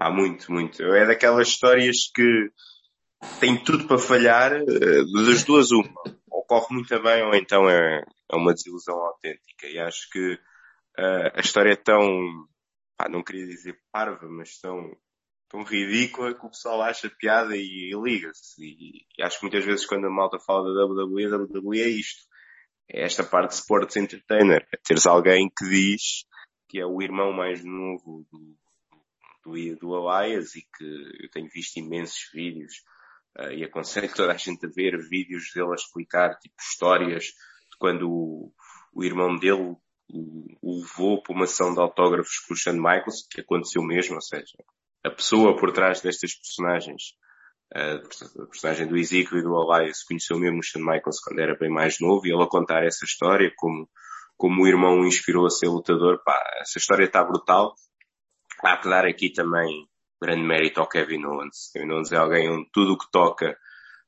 Há 0.00 0.10
muito, 0.10 0.50
muito. 0.50 0.82
É 0.82 1.06
daquelas 1.06 1.48
histórias 1.48 2.10
que 2.14 2.50
tem 3.40 3.62
tudo 3.62 3.86
para 3.86 3.98
falhar, 3.98 4.52
uh, 4.54 5.26
das 5.26 5.44
duas 5.44 5.70
uma. 5.70 6.02
Ocorre 6.30 6.74
muito 6.74 7.02
bem 7.02 7.24
ou 7.24 7.34
então 7.34 7.68
é, 7.68 8.02
é 8.30 8.36
uma 8.36 8.54
desilusão 8.54 8.96
autêntica. 9.04 9.66
E 9.66 9.78
acho 9.78 10.08
que 10.10 10.34
uh, 10.98 11.30
a 11.34 11.40
história 11.40 11.72
é 11.72 11.76
tão, 11.76 12.00
pá, 12.96 13.06
não 13.08 13.22
queria 13.22 13.46
dizer 13.46 13.76
parva, 13.92 14.26
mas 14.30 14.58
tão, 14.60 14.96
tão 15.48 15.62
ridícula 15.62 16.34
que 16.34 16.44
o 16.44 16.50
pessoal 16.50 16.82
acha 16.82 17.10
piada 17.10 17.56
e, 17.56 17.92
e 17.92 18.02
liga-se. 18.02 18.62
E, 18.62 19.06
e, 19.18 19.22
acho 19.22 19.38
que 19.38 19.44
muitas 19.44 19.64
vezes 19.64 19.86
quando 19.86 20.06
a 20.06 20.10
malta 20.10 20.38
fala 20.38 20.72
da 20.74 20.84
WWE, 20.84 21.26
a 21.26 21.36
WWE 21.36 21.80
é 21.80 21.88
isto 21.88 22.26
é 22.88 23.04
esta 23.04 23.24
parte 23.24 23.50
de 23.50 23.56
sports 23.56 23.96
entertainer. 23.96 24.66
É 24.72 24.76
teres 24.76 25.06
alguém 25.06 25.50
que 25.56 25.68
diz 25.68 26.24
que 26.68 26.80
é 26.80 26.86
o 26.86 27.00
irmão 27.02 27.32
mais 27.32 27.64
novo 27.64 28.26
do, 28.30 28.56
do, 29.44 29.76
do 29.76 30.10
Elias 30.10 30.54
e 30.54 30.62
que 30.62 31.24
eu 31.24 31.30
tenho 31.30 31.48
visto 31.48 31.76
imensos 31.78 32.28
vídeos 32.32 32.82
uh, 33.38 33.52
e 33.52 33.64
aconselho 33.64 34.12
toda 34.12 34.32
a 34.32 34.36
gente 34.36 34.66
a 34.66 34.68
ver 34.68 34.98
vídeos 35.08 35.52
dele 35.54 35.70
a 35.70 35.74
explicar 35.74 36.38
tipo 36.38 36.54
histórias 36.60 37.24
de 37.24 37.78
quando 37.78 38.10
o, 38.10 38.52
o 38.92 39.04
irmão 39.04 39.36
dele 39.36 39.76
o, 40.08 40.56
o 40.62 40.80
levou 40.80 41.22
para 41.22 41.34
uma 41.34 41.44
ação 41.44 41.72
de 41.72 41.80
autógrafos 41.80 42.38
com 42.46 42.54
o 42.54 42.56
Shawn 42.56 42.76
Michaels, 42.76 43.26
que 43.30 43.40
aconteceu 43.40 43.82
mesmo, 43.82 44.14
ou 44.14 44.20
seja, 44.20 44.56
a 45.06 45.10
pessoa 45.10 45.56
por 45.56 45.72
trás 45.72 46.00
destas 46.00 46.34
personagens 46.34 47.14
a 47.74 48.46
personagem 48.46 48.86
do 48.86 48.96
Ezekiel 48.96 49.40
e 49.40 49.42
do 49.42 49.74
Elias 49.74 50.04
conheceu 50.04 50.38
mesmo 50.38 50.60
o 50.60 50.62
Shawn 50.62 50.84
Michaels 50.84 51.20
quando 51.20 51.40
era 51.40 51.56
bem 51.56 51.70
mais 51.70 51.98
novo 52.00 52.26
e 52.26 52.32
ele 52.32 52.42
a 52.42 52.46
contar 52.46 52.84
essa 52.84 53.04
história, 53.04 53.52
como, 53.56 53.88
como 54.36 54.62
o 54.62 54.68
irmão 54.68 55.00
o 55.00 55.06
inspirou 55.06 55.46
a 55.46 55.50
ser 55.50 55.68
lutador, 55.68 56.22
pá, 56.24 56.40
essa 56.60 56.78
história 56.78 57.04
está 57.04 57.24
brutal. 57.24 57.74
Há 58.62 58.76
que 58.76 58.88
dar 58.88 59.04
aqui 59.04 59.30
também 59.30 59.86
grande 60.22 60.42
mérito 60.42 60.80
ao 60.80 60.88
Kevin 60.88 61.24
Owens. 61.24 61.70
Kevin 61.72 61.92
Owens 61.92 62.12
é 62.12 62.16
alguém 62.16 62.48
onde 62.48 62.70
tudo 62.72 62.92
o 62.92 62.98
que 62.98 63.10
toca 63.10 63.56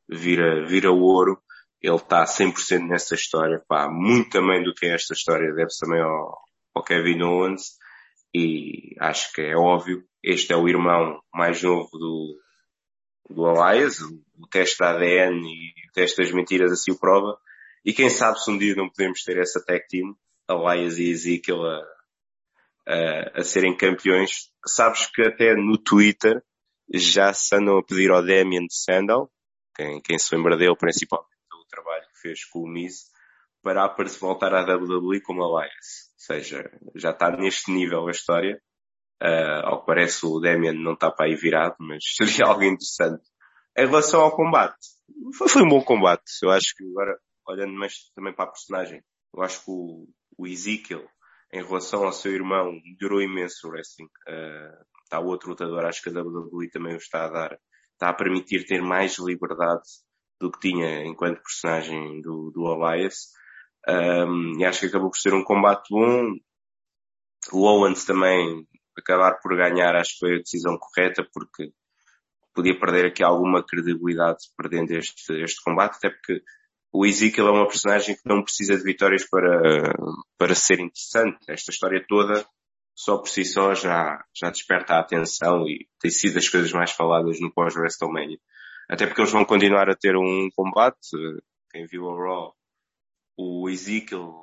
vira, 0.08 0.64
vira 0.64 0.90
ouro. 0.92 1.42
Ele 1.82 1.96
está 1.96 2.24
100% 2.24 2.86
nessa 2.86 3.14
história, 3.14 3.62
pá, 3.68 3.88
muito 3.88 4.30
também 4.30 4.62
do 4.62 4.74
que 4.74 4.86
é 4.86 4.94
esta 4.94 5.14
história 5.14 5.52
deve-se 5.52 5.80
também 5.80 6.00
ao, 6.00 6.36
ao 6.74 6.82
Kevin 6.82 7.22
Owens 7.22 7.76
e 8.34 8.96
acho 9.00 9.32
que 9.32 9.42
é 9.42 9.56
óbvio, 9.56 10.04
este 10.22 10.52
é 10.52 10.56
o 10.56 10.68
irmão 10.68 11.20
mais 11.32 11.62
novo 11.62 11.90
do, 11.92 12.38
do 13.30 13.50
Elias, 13.50 14.00
o 14.00 14.46
teste 14.50 14.78
da 14.78 14.90
ADN 14.90 15.46
e 15.46 15.88
o 15.88 15.92
teste 15.92 16.22
das 16.22 16.32
mentiras 16.32 16.72
assim 16.72 16.92
o 16.92 16.98
prova. 16.98 17.38
E 17.84 17.92
quem 17.92 18.10
sabe 18.10 18.42
se 18.42 18.50
um 18.50 18.58
dia 18.58 18.74
não 18.74 18.88
podemos 18.88 19.22
ter 19.22 19.38
essa 19.38 19.64
tag 19.64 19.86
team, 19.88 20.16
Elias 20.48 20.98
e 20.98 21.10
Ezekiel 21.10 21.64
a, 21.64 21.82
a, 22.86 23.40
a 23.40 23.44
serem 23.44 23.76
campeões. 23.76 24.50
Sabes 24.66 25.06
que 25.06 25.22
até 25.22 25.54
no 25.54 25.78
Twitter 25.78 26.42
já 26.92 27.32
se 27.32 27.54
andam 27.54 27.78
a 27.78 27.84
pedir 27.84 28.10
ao 28.10 28.22
Damien 28.22 28.66
Sandal, 28.70 29.30
quem, 29.74 30.00
quem 30.00 30.18
se 30.18 30.34
lembra 30.34 30.56
dele 30.56 30.76
principalmente 30.76 31.28
do 31.50 31.64
trabalho 31.66 32.04
que 32.14 32.20
fez 32.20 32.44
com 32.46 32.60
o 32.60 32.68
Miz, 32.68 33.10
para 33.62 33.94
voltar 34.20 34.54
à 34.54 34.62
WWE 34.62 35.20
como 35.20 35.42
Alliance. 35.42 36.08
Ou 36.14 36.20
seja, 36.34 36.70
já 36.94 37.10
está 37.10 37.30
neste 37.30 37.70
nível 37.70 38.08
a 38.08 38.10
história. 38.10 38.60
Uh, 39.22 39.64
ao 39.64 39.80
que 39.80 39.86
parece 39.86 40.24
o 40.24 40.38
Damian 40.38 40.74
não 40.74 40.92
está 40.92 41.10
para 41.10 41.26
aí 41.26 41.34
virado, 41.34 41.76
mas 41.80 42.04
seria 42.16 42.46
algo 42.46 42.62
interessante. 42.62 43.22
Em 43.76 43.86
relação 43.86 44.20
ao 44.20 44.34
combate, 44.34 44.78
foi, 45.36 45.48
foi 45.48 45.62
um 45.62 45.68
bom 45.68 45.82
combate. 45.82 46.24
Eu 46.42 46.50
acho 46.50 46.74
que 46.76 46.84
agora, 46.84 47.18
olhando 47.46 47.72
mais 47.72 48.10
também 48.14 48.32
para 48.32 48.44
a 48.44 48.52
personagem, 48.52 49.02
eu 49.34 49.42
acho 49.42 49.64
que 49.64 49.70
o, 49.70 50.06
o 50.36 50.46
Ezekiel, 50.46 51.06
em 51.52 51.62
relação 51.62 52.04
ao 52.04 52.12
seu 52.12 52.32
irmão, 52.32 52.72
melhorou 52.84 53.20
imenso 53.22 53.66
o 53.66 53.70
wrestling. 53.70 54.08
Uh, 54.28 55.18
outro 55.24 55.50
lutador, 55.50 55.84
acho 55.84 56.02
que 56.02 56.10
a 56.10 56.22
WWE 56.22 56.70
também 56.70 56.94
o 56.94 56.98
está 56.98 57.24
a 57.24 57.28
dar, 57.28 57.58
está 57.92 58.10
a 58.10 58.14
permitir 58.14 58.66
ter 58.66 58.82
mais 58.82 59.18
liberdade 59.18 59.82
do 60.40 60.50
que 60.50 60.60
tinha 60.60 61.04
enquanto 61.04 61.42
personagem 61.42 62.20
do, 62.20 62.50
do 62.52 62.84
Elias. 62.84 63.32
Um, 63.88 64.60
e 64.60 64.64
acho 64.64 64.80
que 64.80 64.86
acabou 64.86 65.10
por 65.10 65.18
ser 65.18 65.34
um 65.34 65.44
combate 65.44 65.88
bom. 65.90 66.34
O 67.52 67.62
Owens 67.62 68.04
também 68.04 68.66
acabar 68.98 69.38
por 69.40 69.56
ganhar, 69.56 69.94
acho 69.96 70.12
que 70.12 70.18
foi 70.18 70.34
a 70.36 70.38
decisão 70.38 70.78
correta, 70.78 71.26
porque 71.32 71.72
podia 72.54 72.78
perder 72.78 73.06
aqui 73.06 73.22
alguma 73.22 73.64
credibilidade 73.64 74.38
perdendo 74.56 74.92
este, 74.92 75.32
este 75.42 75.62
combate, 75.62 75.96
até 75.96 76.10
porque 76.10 76.42
o 76.92 77.06
Ezekiel 77.06 77.48
é 77.48 77.52
uma 77.52 77.68
personagem 77.68 78.16
que 78.16 78.22
não 78.26 78.42
precisa 78.42 78.76
de 78.76 78.82
vitórias 78.82 79.28
para, 79.28 79.92
para 80.36 80.54
ser 80.54 80.80
interessante. 80.80 81.38
Esta 81.48 81.70
história 81.70 82.04
toda, 82.08 82.44
só 82.94 83.18
por 83.18 83.28
si 83.28 83.44
só, 83.44 83.74
já, 83.74 84.24
já 84.34 84.50
desperta 84.50 84.94
a 84.94 85.00
atenção 85.00 85.68
e 85.68 85.86
tem 86.00 86.10
sido 86.10 86.34
das 86.34 86.48
coisas 86.48 86.72
mais 86.72 86.90
faladas 86.90 87.40
no 87.40 87.52
pós-WrestleMania. 87.52 88.38
Até 88.88 89.06
porque 89.06 89.20
eles 89.20 89.32
vão 89.32 89.44
continuar 89.44 89.90
a 89.90 89.94
ter 89.94 90.16
um 90.16 90.48
combate. 90.56 91.10
Quem 91.70 91.86
viu 91.86 92.04
o 92.04 92.16
Raw, 92.16 92.54
o 93.36 93.68
Ezekiel 93.68 94.34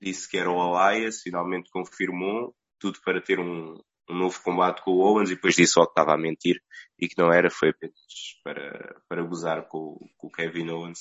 disse 0.00 0.28
que 0.28 0.36
era 0.36 0.50
o 0.50 0.90
Elias, 0.90 1.22
finalmente 1.22 1.70
confirmou, 1.70 2.54
tudo 2.78 2.98
para 3.04 3.20
ter 3.20 3.38
um, 3.38 3.78
um 4.08 4.14
novo 4.14 4.40
combate 4.42 4.82
com 4.82 4.92
o 4.92 5.00
Owens 5.00 5.30
e 5.30 5.34
depois 5.34 5.54
disse 5.54 5.72
só 5.72 5.84
que 5.84 5.92
estava 5.92 6.14
a 6.14 6.18
mentir 6.18 6.62
e 6.98 7.08
que 7.08 7.18
não 7.18 7.32
era, 7.32 7.50
foi 7.50 7.70
apenas 7.70 7.94
para, 8.42 8.96
para 9.08 9.22
gozar 9.22 9.68
com, 9.68 9.98
com 10.16 10.26
o 10.26 10.30
Kevin 10.30 10.70
Owens. 10.70 11.00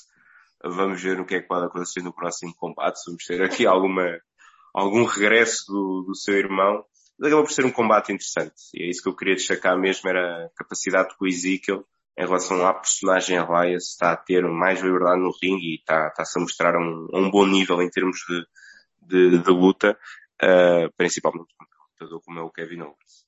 Vamos 0.64 1.02
ver 1.02 1.20
o 1.20 1.26
que 1.26 1.36
é 1.36 1.42
que 1.42 1.48
pode 1.48 1.66
acontecer 1.66 2.02
no 2.02 2.14
próximo 2.14 2.54
combate, 2.56 3.00
se 3.00 3.10
vamos 3.10 3.26
ter 3.26 3.42
aqui 3.42 3.66
alguma, 3.68 4.20
algum 4.74 5.04
regresso 5.06 5.66
do, 5.68 6.06
do 6.08 6.16
seu 6.16 6.36
irmão. 6.36 6.84
Mas 7.20 7.28
acabou 7.28 7.46
por 7.46 7.54
ser 7.54 7.66
um 7.66 7.72
combate 7.72 8.12
interessante. 8.12 8.56
E 8.76 8.84
é 8.84 8.90
isso 8.90 9.02
que 9.02 9.10
eu 9.10 9.16
queria 9.16 9.36
destacar 9.36 9.78
mesmo, 9.78 10.10
era 10.10 10.46
a 10.46 10.50
capacidade 10.56 11.16
do 11.20 11.28
Ezekiel 11.28 11.86
em 12.18 12.26
relação 12.26 12.66
à 12.66 12.74
personagem 12.74 13.38
Elias 13.38 13.90
está 13.92 14.12
a 14.12 14.18
ter 14.18 14.42
mais 14.42 14.82
liberdade 14.82 15.22
no 15.22 15.32
ringue 15.42 15.74
e 15.74 15.76
está, 15.76 16.08
está-se 16.08 16.40
a 16.40 16.42
mostrar 16.42 16.76
um, 16.76 17.08
um 17.14 17.30
bom 17.30 17.46
nível 17.46 17.80
em 17.82 17.90
termos 17.90 18.18
de, 18.28 19.30
de, 19.32 19.38
de 19.38 19.52
luta, 19.52 19.98
uh, 20.44 20.92
principalmente 20.96 21.54
contra 21.58 21.78
um 21.78 21.92
lutador 21.92 22.22
como 22.24 22.40
é 22.40 22.42
o 22.42 22.52
Kevin 22.52 22.82
Owens. 22.82 23.28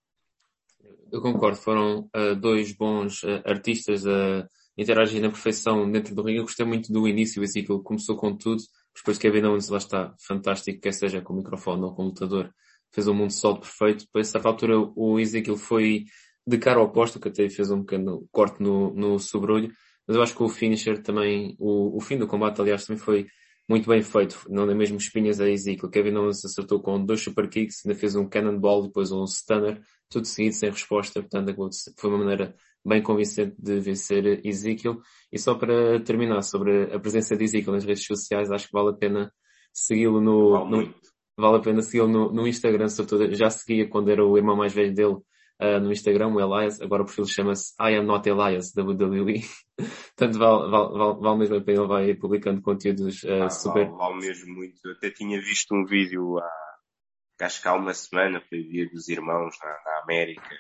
Eu 1.12 1.22
concordo, 1.22 1.58
foram 1.58 2.10
uh, 2.16 2.36
dois 2.36 2.72
bons 2.74 3.24
uh, 3.24 3.42
artistas 3.46 4.06
a 4.06 4.48
interagir 4.78 5.22
na 5.22 5.30
perfeição 5.30 5.90
dentro 5.92 6.16
do 6.16 6.22
ringue. 6.22 6.40
Eu 6.40 6.44
gostei 6.44 6.66
muito 6.66 6.92
do 6.92 7.08
início, 7.08 7.42
o 7.42 7.44
Ezekiel 7.44 7.82
começou 7.82 8.16
com 8.16 8.36
tudo, 8.36 8.62
depois 8.96 9.18
Kevin 9.18 9.44
Owens 9.46 9.70
lá 9.70 9.78
está, 9.78 10.16
fantástico, 10.26 10.80
quer 10.80 10.94
seja 10.94 11.22
com 11.22 11.34
o 11.34 11.38
microfone 11.38 11.84
ou 11.84 11.94
com 11.94 12.04
o 12.04 12.06
lutador, 12.06 12.54
fez 12.92 13.08
um 13.08 13.14
mundo 13.14 13.32
solo 13.32 13.60
perfeito. 13.60 14.06
Depois, 14.06 14.28
a 14.28 14.32
certa 14.32 14.48
altura, 14.48 14.76
o 14.96 15.20
Ezekiel 15.20 15.58
foi 15.58 16.06
de 16.46 16.58
cara 16.58 16.82
oposta, 16.82 17.20
que 17.20 17.28
até 17.28 17.50
fez 17.50 17.70
um 17.72 17.84
pequeno 17.84 18.28
corte 18.32 18.62
no, 18.62 18.94
no 18.94 19.20
sobrolho, 19.20 19.72
mas 20.08 20.16
eu 20.16 20.24
acho 20.24 20.36
que 20.36 20.44
o 20.44 20.50
finisher 20.50 21.02
também, 21.04 21.56
o, 21.60 21.98
o 21.98 22.02
fim 22.02 22.18
do 22.18 22.28
combate, 22.28 22.60
aliás, 22.60 22.86
também 22.86 23.02
foi 23.02 23.28
muito 23.70 23.88
bem 23.88 24.02
feito, 24.02 24.42
não 24.50 24.70
é 24.70 24.74
mesmo 24.74 24.98
espinhas 24.98 25.40
a 25.40 25.48
Ezekiel. 25.48 25.92
Kevin 25.92 26.16
Owens 26.16 26.44
acertou 26.44 26.82
com 26.82 27.06
dois 27.06 27.22
super 27.22 27.48
kicks, 27.48 27.86
ainda 27.86 27.98
fez 27.98 28.16
um 28.16 28.28
cannonball, 28.28 28.82
depois 28.82 29.12
um 29.12 29.24
stunner, 29.28 29.80
tudo 30.10 30.26
seguido 30.26 30.56
sem 30.56 30.72
resposta, 30.72 31.22
portanto 31.22 31.56
foi 31.96 32.10
uma 32.10 32.18
maneira 32.18 32.56
bem 32.84 33.04
convincente 33.04 33.56
de 33.60 33.80
vencer 33.80 34.42
Ezekiel. 34.44 35.00
E 35.32 35.38
só 35.38 35.54
para 35.54 36.00
terminar 36.02 36.42
sobre 36.42 36.92
a 36.92 37.00
presença 37.00 37.38
de 37.38 37.44
Ezekiel 37.44 37.74
nas 37.74 37.86
redes 37.86 38.06
sociais, 38.06 38.52
acho 38.52 38.66
que 38.66 38.74
vale 38.74 38.90
a 38.90 38.94
pena 38.94 39.32
segui-lo 39.72 40.20
no, 40.20 40.66
no, 40.68 40.92
vale 41.38 41.58
a 41.58 41.62
pena 41.62 41.84
segui-lo 41.84 42.08
no, 42.08 42.34
no 42.34 42.48
Instagram, 42.48 42.90
sobretudo 42.90 43.36
já 43.36 43.52
seguia 43.52 43.88
quando 43.88 44.10
era 44.10 44.26
o 44.26 44.36
irmão 44.36 44.56
mais 44.58 44.74
velho 44.74 44.96
dele, 44.96 45.18
uh, 45.62 45.80
no 45.80 45.92
Instagram, 45.92 46.30
o 46.30 46.40
Elias, 46.40 46.82
agora 46.82 47.04
o 47.04 47.06
perfil 47.06 47.26
chama-se 47.26 47.74
I 47.80 47.96
am 47.96 48.06
not 48.06 48.28
Elias, 48.28 48.74
WWE. 48.76 49.42
Portanto, 50.16 50.38
vale, 50.38 50.70
vale, 50.70 51.20
vale, 51.20 51.38
mesmo 51.38 51.56
a 51.58 51.62
pena, 51.62 51.80
ele 51.80 51.88
vai 51.88 52.14
publicando 52.16 52.62
conteúdos 52.62 53.24
uh, 53.24 53.44
ah, 53.44 53.50
super... 53.50 53.86
Vale, 53.86 53.98
vale, 53.98 54.28
mesmo 54.28 54.54
muito. 54.54 54.80
Eu 54.86 54.94
até 54.94 55.10
tinha 55.10 55.40
visto 55.40 55.74
um 55.74 55.86
vídeo 55.86 56.38
há, 56.40 57.46
acho 57.46 57.62
que 57.62 57.68
há 57.68 57.74
uma 57.74 57.94
semana, 57.94 58.42
foi 58.50 58.60
o 58.60 58.70
dia 58.70 58.90
dos 58.90 59.08
irmãos 59.08 59.56
na, 59.62 59.70
na 59.70 60.04
América, 60.04 60.56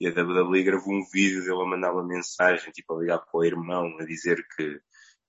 e 0.00 0.08
a 0.08 0.10
WWE 0.10 0.62
gravou 0.64 0.94
um 0.94 1.04
vídeo 1.12 1.42
dele 1.42 1.62
a 1.62 1.68
mandar 1.68 1.92
uma 1.92 2.06
mensagem, 2.06 2.72
tipo 2.72 2.94
a 2.94 3.00
ligar 3.00 3.18
para 3.18 3.38
o 3.38 3.44
irmão, 3.44 3.86
a 4.00 4.04
dizer 4.04 4.44
que 4.56 4.80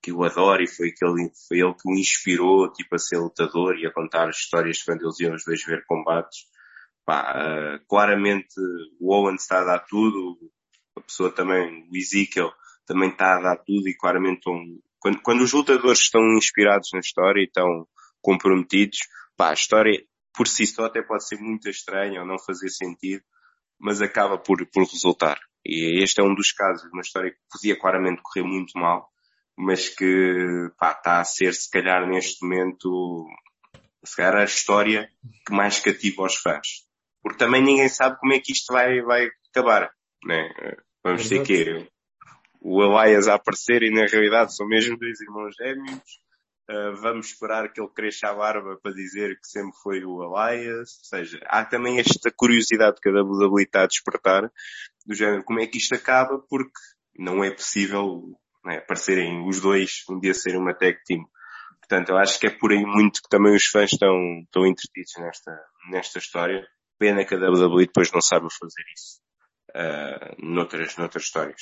que 0.03 0.11
o 0.11 0.21
adora 0.25 0.61
e 0.61 0.67
foi, 0.67 0.89
aquele, 0.89 1.31
foi 1.47 1.59
ele 1.59 1.73
que 1.73 1.89
o 1.89 1.93
inspirou 1.97 2.69
tipo, 2.73 2.93
a 2.93 2.99
ser 2.99 3.17
lutador 3.19 3.77
e 3.79 3.87
a 3.87 3.93
contar 3.93 4.29
histórias 4.29 4.83
quando 4.83 5.03
eles 5.03 5.17
iam 5.21 5.33
os 5.33 5.45
dois 5.45 5.63
ver 5.63 5.85
combates. 5.87 6.39
Pá, 7.05 7.33
uh, 7.35 7.85
claramente 7.87 8.55
o 8.99 9.13
Owen 9.13 9.35
está 9.35 9.61
a 9.61 9.65
dar 9.65 9.79
tudo, 9.79 10.37
a 10.95 11.01
pessoa 11.01 11.29
também, 11.31 11.87
o 11.91 11.97
Ezekiel, 11.97 12.51
também 12.85 13.09
está 13.09 13.37
a 13.37 13.41
dar 13.41 13.57
tudo 13.57 13.89
e 13.89 13.95
claramente 13.95 14.49
um, 14.49 14.79
quando, 14.99 15.21
quando 15.21 15.41
os 15.41 15.51
lutadores 15.51 15.99
estão 15.99 16.21
inspirados 16.37 16.89
na 16.93 16.99
história 16.99 17.41
e 17.41 17.45
estão 17.45 17.87
comprometidos, 18.21 18.99
pá, 19.35 19.49
a 19.49 19.53
história 19.53 20.01
por 20.33 20.47
si 20.47 20.65
só 20.65 20.85
até 20.85 21.01
pode 21.01 21.27
ser 21.27 21.37
muito 21.39 21.69
estranha 21.69 22.21
ou 22.21 22.27
não 22.27 22.39
fazer 22.39 22.69
sentido, 22.69 23.23
mas 23.77 24.01
acaba 24.01 24.37
por, 24.37 24.65
por 24.67 24.83
resultar. 24.83 25.39
E 25.65 26.01
este 26.01 26.21
é 26.21 26.23
um 26.23 26.33
dos 26.33 26.51
casos, 26.51 26.89
uma 26.91 27.01
história 27.01 27.31
que 27.31 27.37
podia 27.51 27.79
claramente 27.79 28.21
correr 28.21 28.47
muito 28.47 28.77
mal, 28.77 29.09
mas 29.57 29.89
que 29.89 30.71
pá, 30.79 30.91
está 30.91 31.19
a 31.19 31.25
ser 31.25 31.53
se 31.53 31.69
calhar 31.69 32.07
neste 32.07 32.43
momento 32.43 33.27
se 34.05 34.15
calhar 34.15 34.37
a 34.37 34.45
história 34.45 35.09
que 35.45 35.53
mais 35.53 35.79
cativa 35.79 36.23
os 36.23 36.35
fãs 36.35 36.83
porque 37.23 37.37
também 37.37 37.63
ninguém 37.63 37.87
sabe 37.87 38.19
como 38.19 38.33
é 38.33 38.39
que 38.39 38.51
isto 38.51 38.71
vai, 38.71 39.01
vai 39.01 39.29
acabar. 39.49 39.89
Né? 40.25 40.49
Vamos 41.03 41.27
ter 41.27 41.41
que 41.43 41.87
o 42.61 42.83
Elias 42.83 43.27
a 43.27 43.35
aparecer 43.35 43.83
e 43.83 43.91
na 43.91 44.05
realidade 44.05 44.55
são 44.55 44.67
mesmo 44.67 44.97
dois 44.97 45.19
irmãos 45.21 45.55
gêmeos. 45.55 46.21
Uh, 46.69 46.95
vamos 47.01 47.27
esperar 47.27 47.71
que 47.73 47.81
ele 47.81 47.89
cresça 47.93 48.29
a 48.29 48.33
barba 48.33 48.79
para 48.81 48.93
dizer 48.93 49.37
que 49.37 49.47
sempre 49.47 49.73
foi 49.81 50.03
o 50.05 50.23
Elias. 50.23 50.97
Ou 50.99 51.05
seja, 51.05 51.39
há 51.45 51.65
também 51.65 51.99
esta 51.99 52.31
curiosidade 52.31 53.01
que 53.01 53.09
a 53.09 53.21
WWE 53.21 53.63
está 53.63 53.83
a 53.83 53.87
despertar 53.87 54.49
do 55.05 55.13
género 55.13 55.43
como 55.43 55.59
é 55.59 55.67
que 55.67 55.77
isto 55.77 55.93
acaba 55.93 56.39
porque 56.49 56.79
não 57.17 57.43
é 57.43 57.51
possível 57.51 58.23
né, 58.63 58.77
aparecerem 58.77 59.45
os 59.45 59.59
dois 59.59 60.03
um 60.09 60.19
dia 60.19 60.33
serem 60.33 60.59
uma 60.59 60.73
tag 60.73 60.97
team. 61.05 61.25
Portanto, 61.81 62.09
eu 62.09 62.17
acho 62.17 62.39
que 62.39 62.47
é 62.47 62.49
por 62.49 62.71
aí 62.71 62.85
muito 62.85 63.21
que 63.21 63.29
também 63.29 63.53
os 63.53 63.65
fãs 63.65 63.91
estão, 63.91 64.15
estão 64.45 64.65
entretidos 64.65 65.13
nesta, 65.19 65.51
nesta 65.91 66.17
história. 66.19 66.65
Pena 67.03 67.25
que 67.25 67.35
a 67.35 67.37
WWE 67.37 67.85
depois 67.85 68.09
não 68.13 68.21
saiba 68.21 68.47
fazer 68.49 68.81
isso 68.95 69.19
uh, 69.75 70.35
noutras, 70.41 70.95
noutras 70.95 71.25
histórias. 71.25 71.61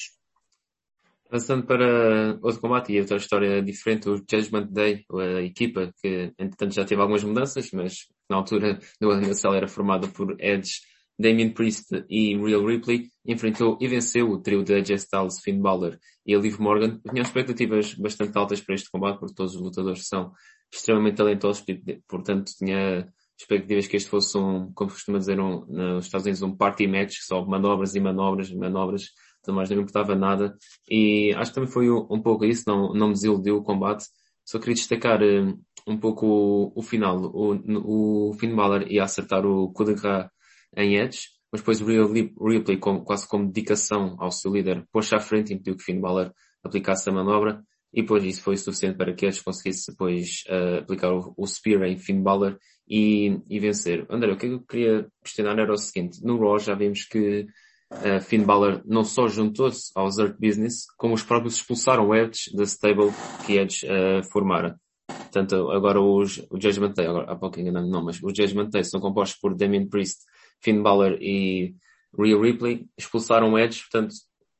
Avançando 1.31 1.65
para 1.65 2.37
outro 2.43 2.61
combate 2.61 2.93
e 2.93 2.99
outra 2.99 3.17
história 3.17 3.59
diferente, 3.59 4.07
o 4.07 4.17
Judgment 4.17 4.67
Day, 4.69 5.03
a 5.11 5.41
equipa 5.41 5.91
que 5.99 6.31
entretanto 6.37 6.75
já 6.75 6.85
teve 6.85 7.01
algumas 7.01 7.23
mudanças, 7.23 7.71
mas 7.71 8.05
na 8.29 8.37
altura 8.37 8.77
do 8.99 9.09
ano 9.09 9.25
era 9.55 9.67
formada 9.67 10.07
por 10.09 10.35
Edge, 10.39 10.73
Damien 11.17 11.55
Priest 11.55 12.05
e 12.07 12.37
Real 12.37 12.63
Ripley, 12.63 13.09
enfrentou 13.25 13.79
e 13.81 13.87
venceu 13.87 14.29
o 14.29 14.39
trio 14.39 14.63
de 14.63 14.75
AJ 14.75 14.91
Styles, 14.91 15.41
Finn 15.41 15.59
Balor 15.59 15.97
e 16.23 16.35
Liv 16.35 16.59
Morgan. 16.59 17.01
Tinha 17.09 17.23
expectativas 17.23 17.95
bastante 17.95 18.37
altas 18.37 18.61
para 18.61 18.75
este 18.75 18.91
combate, 18.91 19.19
porque 19.19 19.33
todos 19.33 19.55
os 19.55 19.61
lutadores 19.61 20.07
são 20.07 20.33
extremamente 20.71 21.17
talentosos, 21.17 21.65
portanto 22.07 22.51
tinha 22.55 23.11
expectativas 23.41 23.87
que 23.87 23.97
este 23.97 24.09
fosse 24.09 24.37
um, 24.37 24.71
como 24.73 24.91
costuma 24.91 25.17
dizer 25.17 25.39
um, 25.39 25.65
nos 25.65 26.05
Estados 26.05 26.25
Unidos, 26.25 26.41
um 26.41 26.55
party 26.55 26.87
match, 26.87 27.17
só 27.21 27.45
manobras 27.45 27.95
e 27.95 27.99
manobras 27.99 28.49
e 28.49 28.55
manobras, 28.55 29.09
tudo 29.43 29.55
mais, 29.55 29.69
não 29.69 29.77
me 29.77 29.83
importava 29.83 30.15
nada. 30.15 30.55
E 30.89 31.33
acho 31.35 31.51
que 31.51 31.55
também 31.55 31.71
foi 31.71 31.89
um, 31.89 32.07
um 32.09 32.21
pouco 32.21 32.45
isso, 32.45 32.63
não, 32.67 32.93
não 32.93 33.07
me 33.07 33.13
desiludiu 33.13 33.57
o 33.57 33.63
combate. 33.63 34.05
Só 34.45 34.59
queria 34.59 34.75
destacar 34.75 35.21
um, 35.21 35.59
um 35.87 35.97
pouco 35.97 36.25
o, 36.25 36.73
o 36.75 36.81
final. 36.81 37.17
O, 37.33 38.29
o 38.29 38.33
Finn 38.33 38.55
Balor 38.55 38.85
ia 38.91 39.03
acertar 39.03 39.45
o 39.45 39.71
coup 39.71 39.85
de 39.85 39.99
grace 39.99 40.29
em 40.75 40.95
Edge, 40.97 41.27
mas 41.51 41.61
depois 41.61 41.81
o 41.81 41.85
Ripley, 41.85 42.77
com, 42.77 43.03
quase 43.03 43.27
como 43.27 43.47
dedicação 43.47 44.15
ao 44.19 44.31
seu 44.31 44.53
líder, 44.53 44.85
pôs 44.91 45.11
à 45.11 45.19
frente 45.19 45.51
e 45.51 45.55
impediu 45.55 45.75
que 45.75 45.83
Finn 45.83 45.99
Balor 45.99 46.31
aplicasse 46.63 47.09
a 47.09 47.13
manobra. 47.13 47.61
E 47.93 48.01
depois 48.01 48.23
isso 48.23 48.41
foi 48.41 48.55
suficiente 48.55 48.97
para 48.97 49.13
que 49.13 49.25
Edge 49.25 49.43
conseguisse 49.43 49.91
depois 49.91 50.43
uh, 50.47 50.79
aplicar 50.79 51.11
o, 51.11 51.33
o 51.35 51.45
Spear 51.45 51.83
em 51.83 51.97
Finn 51.97 52.21
Balor 52.23 52.57
e, 52.91 53.39
e 53.49 53.57
vencer. 53.57 54.05
André, 54.09 54.33
o 54.33 54.37
que 54.37 54.47
eu 54.47 54.59
queria 54.59 55.07
questionar 55.23 55.57
era 55.57 55.71
o 55.71 55.77
seguinte, 55.77 56.21
no 56.21 56.37
Raw 56.37 56.59
já 56.59 56.75
vimos 56.75 57.05
que 57.05 57.47
uh, 57.89 58.19
Finn 58.19 58.43
Balor 58.43 58.81
não 58.85 59.05
só 59.05 59.29
juntou-se 59.29 59.93
aos 59.95 60.17
Earth 60.17 60.35
Business, 60.37 60.85
como 60.97 61.13
os 61.13 61.23
próprios 61.23 61.55
expulsaram 61.55 62.09
o 62.09 62.13
Edge 62.13 62.53
da 62.53 62.63
stable 62.63 63.11
que 63.45 63.53
Edge 63.53 63.85
uh, 63.85 64.21
formara. 64.29 64.77
Portanto, 65.07 65.71
agora 65.71 66.01
os, 66.01 66.39
o 66.49 66.59
Judgment 66.59 66.91
Day, 66.91 67.07
agora 67.07 67.31
há 67.31 67.35
pouco 67.37 67.61
não, 67.61 68.03
mas 68.03 68.21
os 68.21 68.33
Judgment 68.35 68.69
Day 68.69 68.83
são 68.83 68.99
compostos 68.99 69.39
por 69.39 69.55
Damien 69.55 69.87
Priest, 69.87 70.25
Finn 70.61 70.83
Balor 70.83 71.17
e 71.21 71.73
Rhea 72.19 72.37
Ripley, 72.37 72.87
expulsaram 72.97 73.53
o 73.53 73.57
Edge, 73.57 73.83
portanto, 73.89 74.13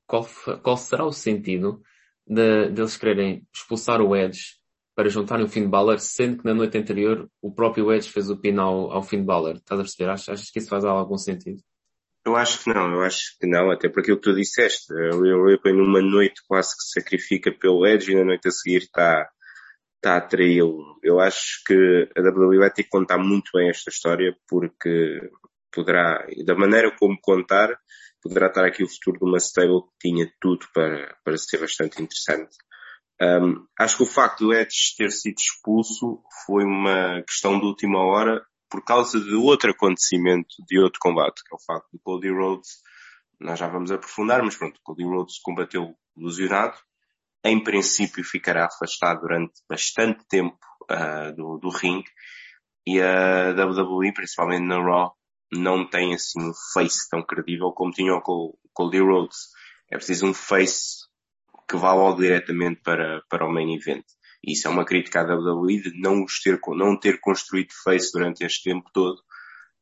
qual, 0.08 0.26
qual 0.64 0.78
será 0.78 1.06
o 1.06 1.12
sentido 1.12 1.82
de, 2.26 2.70
deles 2.70 2.96
quererem 2.96 3.46
expulsar 3.54 4.00
o 4.00 4.16
Edge 4.16 4.61
para 4.96 5.10
juntarem 5.10 5.46
o 5.46 5.50
Finn 5.50 5.70
Balor, 5.70 6.00
sendo 6.00 6.38
que 6.38 6.46
na 6.46 6.54
noite 6.54 6.78
anterior 6.78 7.30
o 7.42 7.54
próprio 7.54 7.92
Edge 7.92 8.10
fez 8.10 8.30
o 8.30 8.38
pin 8.38 8.58
ao, 8.58 8.92
ao 8.92 9.04
Finn 9.04 9.24
Balor. 9.24 9.56
Estás 9.56 9.80
a 9.80 9.84
perceber? 9.84 10.10
Achas, 10.10 10.30
achas 10.30 10.52
que 10.52 10.60
isso 10.60 10.70
faz 10.70 10.84
algum 10.84 11.18
sentido? 11.18 11.62
Eu 12.26 12.36
acho 12.36 12.64
que 12.64 12.72
não, 12.72 12.92
eu 12.92 13.02
acho 13.02 13.36
que 13.40 13.48
não, 13.48 13.72
até 13.72 13.90
porque 13.90 14.12
o 14.12 14.16
que 14.16 14.22
tu 14.22 14.36
disseste, 14.36 14.94
o 14.94 15.22
Real 15.24 15.44
Ripley 15.44 15.74
numa 15.74 16.02
noite 16.02 16.42
quase 16.48 16.76
que 16.78 16.84
sacrifica 16.84 17.52
pelo 17.52 17.86
Edge 17.88 18.12
e 18.12 18.16
na 18.16 18.24
noite 18.24 18.48
a 18.48 18.52
seguir 18.52 18.84
está, 18.84 19.28
está 19.96 20.18
a 20.18 20.22
traí-lo. 20.22 21.00
Eu 21.02 21.20
acho 21.20 21.64
que 21.66 22.10
a 22.16 22.22
WWE 22.22 22.60
vai 22.60 22.70
ter 22.70 22.84
que 22.84 22.90
contar 22.90 23.18
muito 23.18 23.50
bem 23.56 23.70
esta 23.70 23.90
história 23.90 24.36
porque 24.48 25.32
poderá, 25.72 26.24
da 26.46 26.54
maneira 26.54 26.96
como 26.96 27.18
contar, 27.20 27.76
poderá 28.22 28.48
estar 28.48 28.66
aqui 28.66 28.84
o 28.84 28.88
futuro 28.88 29.18
de 29.18 29.26
uma 29.26 29.40
stable 29.40 29.82
que 29.82 30.10
tinha 30.10 30.32
tudo 30.40 30.68
para, 30.76 31.18
para 31.24 31.38
ser 31.40 31.58
bastante 31.58 32.04
interessante. 32.04 32.56
Um, 33.22 33.68
acho 33.80 33.98
que 33.98 34.04
o 34.04 34.08
facto 34.08 34.46
do 34.46 34.54
Edge 34.54 34.96
ter 34.98 35.12
sido 35.12 35.38
expulso 35.38 36.24
foi 36.46 36.64
uma 36.64 37.22
questão 37.22 37.60
de 37.60 37.66
última 37.66 38.00
hora 38.00 38.44
por 38.68 38.84
causa 38.84 39.20
de 39.20 39.36
outro 39.36 39.70
acontecimento, 39.70 40.56
de 40.68 40.80
outro 40.80 41.00
combate, 41.00 41.44
que 41.44 41.54
é 41.54 41.56
o 41.56 41.64
facto 41.64 41.88
de 41.94 42.00
Cody 42.00 42.32
Rhodes, 42.32 42.80
nós 43.40 43.60
já 43.60 43.68
vamos 43.68 43.92
aprofundar, 43.92 44.42
mas 44.42 44.56
pronto, 44.56 44.80
Cody 44.84 45.04
Rhodes 45.04 45.40
combateu 45.40 45.94
ilusionado, 46.18 46.78
em 47.44 47.62
princípio 47.64 48.24
ficará 48.24 48.66
afastado 48.66 49.22
durante 49.22 49.54
bastante 49.70 50.26
tempo 50.28 50.58
uh, 50.90 51.36
do, 51.36 51.58
do 51.58 51.70
e 52.88 53.00
a 53.02 53.52
WWE, 53.52 54.14
principalmente 54.14 54.66
na 54.66 54.82
Raw, 54.82 55.14
não 55.52 55.88
tem 55.88 56.14
assim 56.16 56.42
um 56.42 56.54
face 56.74 57.10
tão 57.10 57.24
credível 57.24 57.72
como 57.72 57.92
tinha 57.92 58.14
o 58.16 58.58
Cody 58.74 59.00
Rhodes. 59.00 59.50
É 59.92 59.98
preciso 59.98 60.26
um 60.26 60.34
face 60.34 61.01
que 61.72 61.78
vá 61.78 61.94
logo 61.94 62.22
diretamente 62.22 62.82
para, 62.82 63.22
para 63.30 63.46
o 63.46 63.50
main 63.50 63.74
event. 63.74 64.04
Isso 64.46 64.68
é 64.68 64.72
uma 64.72 64.84
crítica 64.84 65.22
à 65.22 65.24
WWE 65.24 65.82
de 65.82 66.02
não, 66.02 66.26
os 66.26 66.42
ter, 66.42 66.60
não 66.68 67.00
ter 67.00 67.22
construído 67.22 67.72
face 67.72 68.12
durante 68.12 68.44
este 68.44 68.70
tempo 68.70 68.90
todo. 68.94 69.22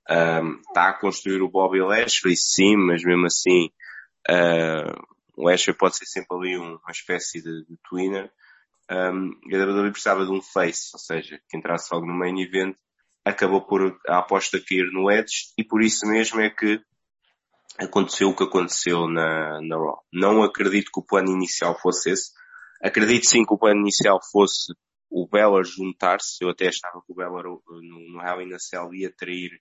Um, 0.07 0.59
está 0.67 0.89
a 0.89 0.93
construir 0.93 1.41
o 1.41 1.49
Bobby 1.49 1.81
Lashley, 1.81 2.35
sim, 2.37 2.75
mas 2.75 3.03
mesmo 3.03 3.25
assim, 3.25 3.71
uh, 4.29 5.07
o 5.35 5.49
Lashley 5.49 5.75
pode 5.75 5.97
ser 5.97 6.05
sempre 6.05 6.37
ali 6.37 6.57
uma 6.57 6.91
espécie 6.91 7.41
de, 7.41 7.65
de 7.65 7.77
twinner. 7.89 8.31
Um, 8.91 9.31
e 9.47 9.55
a 9.55 9.65
WWE 9.65 9.91
precisava 9.91 10.25
de 10.25 10.31
um 10.31 10.41
face, 10.41 10.89
ou 10.93 10.99
seja, 10.99 11.41
que 11.49 11.57
entrasse 11.57 11.91
logo 11.91 12.05
no 12.05 12.13
main 12.13 12.39
event, 12.39 12.75
acabou 13.25 13.61
por 13.61 13.99
a 14.07 14.19
aposta 14.19 14.59
cair 14.59 14.91
no 14.91 15.09
Edge 15.09 15.53
e 15.57 15.63
por 15.63 15.81
isso 15.81 16.05
mesmo 16.05 16.39
é 16.39 16.49
que 16.49 16.81
aconteceu 17.85 18.29
o 18.29 18.35
que 18.35 18.43
aconteceu 18.43 19.07
na, 19.07 19.59
na 19.61 19.75
Raw. 19.75 20.03
Não 20.11 20.43
acredito 20.43 20.91
que 20.91 20.99
o 20.99 21.05
plano 21.05 21.31
inicial 21.31 21.77
fosse 21.79 22.11
esse. 22.11 22.31
Acredito 22.81 23.27
sim 23.27 23.45
que 23.45 23.53
o 23.53 23.57
plano 23.57 23.81
inicial 23.81 24.19
fosse 24.31 24.73
o 25.09 25.27
Beller 25.27 25.63
juntar-se. 25.63 26.43
Eu 26.43 26.49
até 26.49 26.67
achava 26.67 27.01
que 27.05 27.11
o 27.11 27.15
Beller 27.15 27.43
no, 27.43 27.61
no 28.13 28.21
Hell 28.21 28.41
in 28.41 28.53
a 28.53 28.59
Cell 28.59 28.93
ia 28.93 29.13
trair 29.15 29.51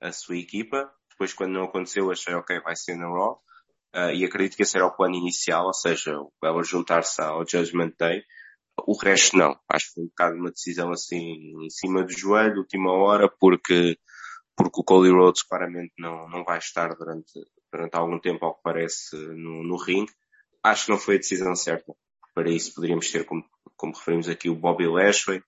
a 0.00 0.12
sua 0.12 0.36
equipa. 0.36 0.90
Depois, 1.10 1.32
quando 1.32 1.52
não 1.52 1.64
aconteceu, 1.64 2.10
achei, 2.10 2.34
ok, 2.34 2.60
vai 2.60 2.74
ser 2.76 2.96
na 2.96 3.06
Raw. 3.06 3.40
Uh, 3.94 4.10
e 4.10 4.24
acredito 4.24 4.56
que 4.56 4.62
esse 4.62 4.76
era 4.76 4.86
o 4.86 4.96
plano 4.96 5.14
inicial, 5.14 5.66
ou 5.66 5.74
seja, 5.74 6.18
o 6.18 6.32
Beller 6.42 6.64
juntar-se 6.64 7.22
ao 7.22 7.46
Judgment 7.48 7.92
Day. 7.98 8.24
O 8.86 8.96
resto 8.96 9.36
não. 9.36 9.56
Acho 9.70 9.86
que 9.86 9.94
foi 9.94 10.04
um 10.04 10.08
bocado 10.08 10.36
uma 10.36 10.50
decisão 10.50 10.90
assim, 10.90 11.54
em 11.64 11.70
cima 11.70 12.02
do 12.02 12.12
joelho, 12.12 12.58
última 12.58 12.90
hora, 12.92 13.30
porque, 13.38 13.96
porque 14.56 14.80
o 14.80 14.84
Cody 14.84 15.10
Rhodes 15.10 15.44
claramente 15.44 15.92
não, 15.96 16.28
não 16.28 16.42
vai 16.42 16.58
estar 16.58 16.88
durante, 16.96 17.32
durante 17.76 17.96
algum 17.96 18.18
tempo, 18.18 18.44
ao 18.44 18.54
que 18.54 18.62
parece, 18.62 19.16
no, 19.16 19.64
no 19.64 19.76
ringue. 19.76 20.12
Acho 20.62 20.86
que 20.86 20.90
não 20.92 20.98
foi 20.98 21.16
a 21.16 21.18
decisão 21.18 21.54
certa. 21.56 21.92
Para 22.34 22.50
isso 22.50 22.74
poderíamos 22.74 23.10
ter, 23.10 23.24
como, 23.24 23.44
como 23.76 23.94
referimos 23.94 24.28
aqui, 24.28 24.48
o 24.48 24.54
Bobby 24.54 24.86
Lashley, 24.86 25.38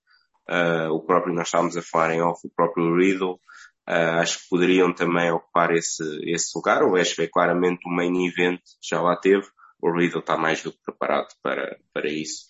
uh, 0.49 0.91
o 0.93 1.01
próprio, 1.05 1.35
nós 1.35 1.49
estávamos 1.49 1.77
a 1.77 1.83
falar 1.83 2.15
em 2.15 2.23
off, 2.23 2.47
o 2.47 2.51
próprio 2.51 2.95
Riddle, 2.97 3.41
Uh, 3.89 4.19
acho 4.19 4.41
que 4.41 4.49
poderiam 4.51 4.93
também 4.93 5.31
ocupar 5.31 5.73
esse, 5.73 6.03
esse 6.25 6.51
lugar. 6.57 6.83
O 6.83 6.91
Lashley 6.91 7.29
claramente 7.29 7.87
o 7.87 7.89
main 7.89 8.27
event 8.27 8.61
já 8.83 9.01
lá 9.01 9.17
teve. 9.17 9.47
O 9.81 9.93
Riddle 9.93 10.19
está 10.19 10.37
mais 10.37 10.61
do 10.61 10.73
que 10.73 10.83
preparado 10.85 11.29
para, 11.41 11.79
para 11.93 12.11
isso. 12.11 12.47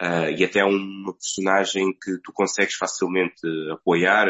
Uh, 0.00 0.30
e 0.34 0.42
até 0.42 0.60
é 0.60 0.64
uma 0.64 1.12
personagem 1.12 1.92
que 1.92 2.18
tu 2.24 2.32
consegues 2.32 2.74
facilmente 2.74 3.46
apoiar. 3.70 4.28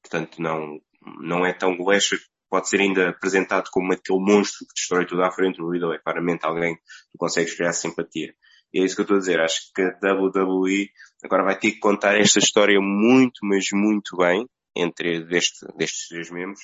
Portanto, 0.00 0.40
não, 0.40 0.78
não 1.20 1.44
é 1.44 1.52
tão 1.52 1.76
Lashley 1.76 2.20
pode 2.54 2.68
ser 2.68 2.80
ainda 2.80 3.08
apresentado 3.08 3.68
como 3.72 3.92
aquele 3.92 4.20
monstro 4.20 4.64
que 4.64 4.74
destrói 4.76 5.04
tudo 5.06 5.24
à 5.24 5.32
frente. 5.32 5.60
O 5.60 5.68
Riddle 5.68 5.92
é 5.92 5.98
claramente 5.98 6.46
alguém 6.46 6.76
que 6.76 6.82
tu 7.10 7.18
consegues 7.18 7.52
criar 7.56 7.72
simpatia. 7.72 8.32
E 8.72 8.80
é 8.80 8.84
isso 8.84 8.94
que 8.94 9.00
eu 9.00 9.02
estou 9.02 9.16
a 9.16 9.18
dizer. 9.18 9.40
Acho 9.40 9.72
que 9.74 9.82
a 9.82 10.14
WWE 10.14 10.88
agora 11.24 11.42
vai 11.42 11.58
ter 11.58 11.72
que 11.72 11.80
contar 11.80 12.16
esta 12.16 12.38
história 12.38 12.78
muito, 12.80 13.40
mas 13.42 13.64
muito 13.72 14.16
bem 14.16 14.48
entre 14.76 15.24
deste, 15.24 15.66
destes 15.76 16.06
três 16.06 16.30
membros, 16.30 16.60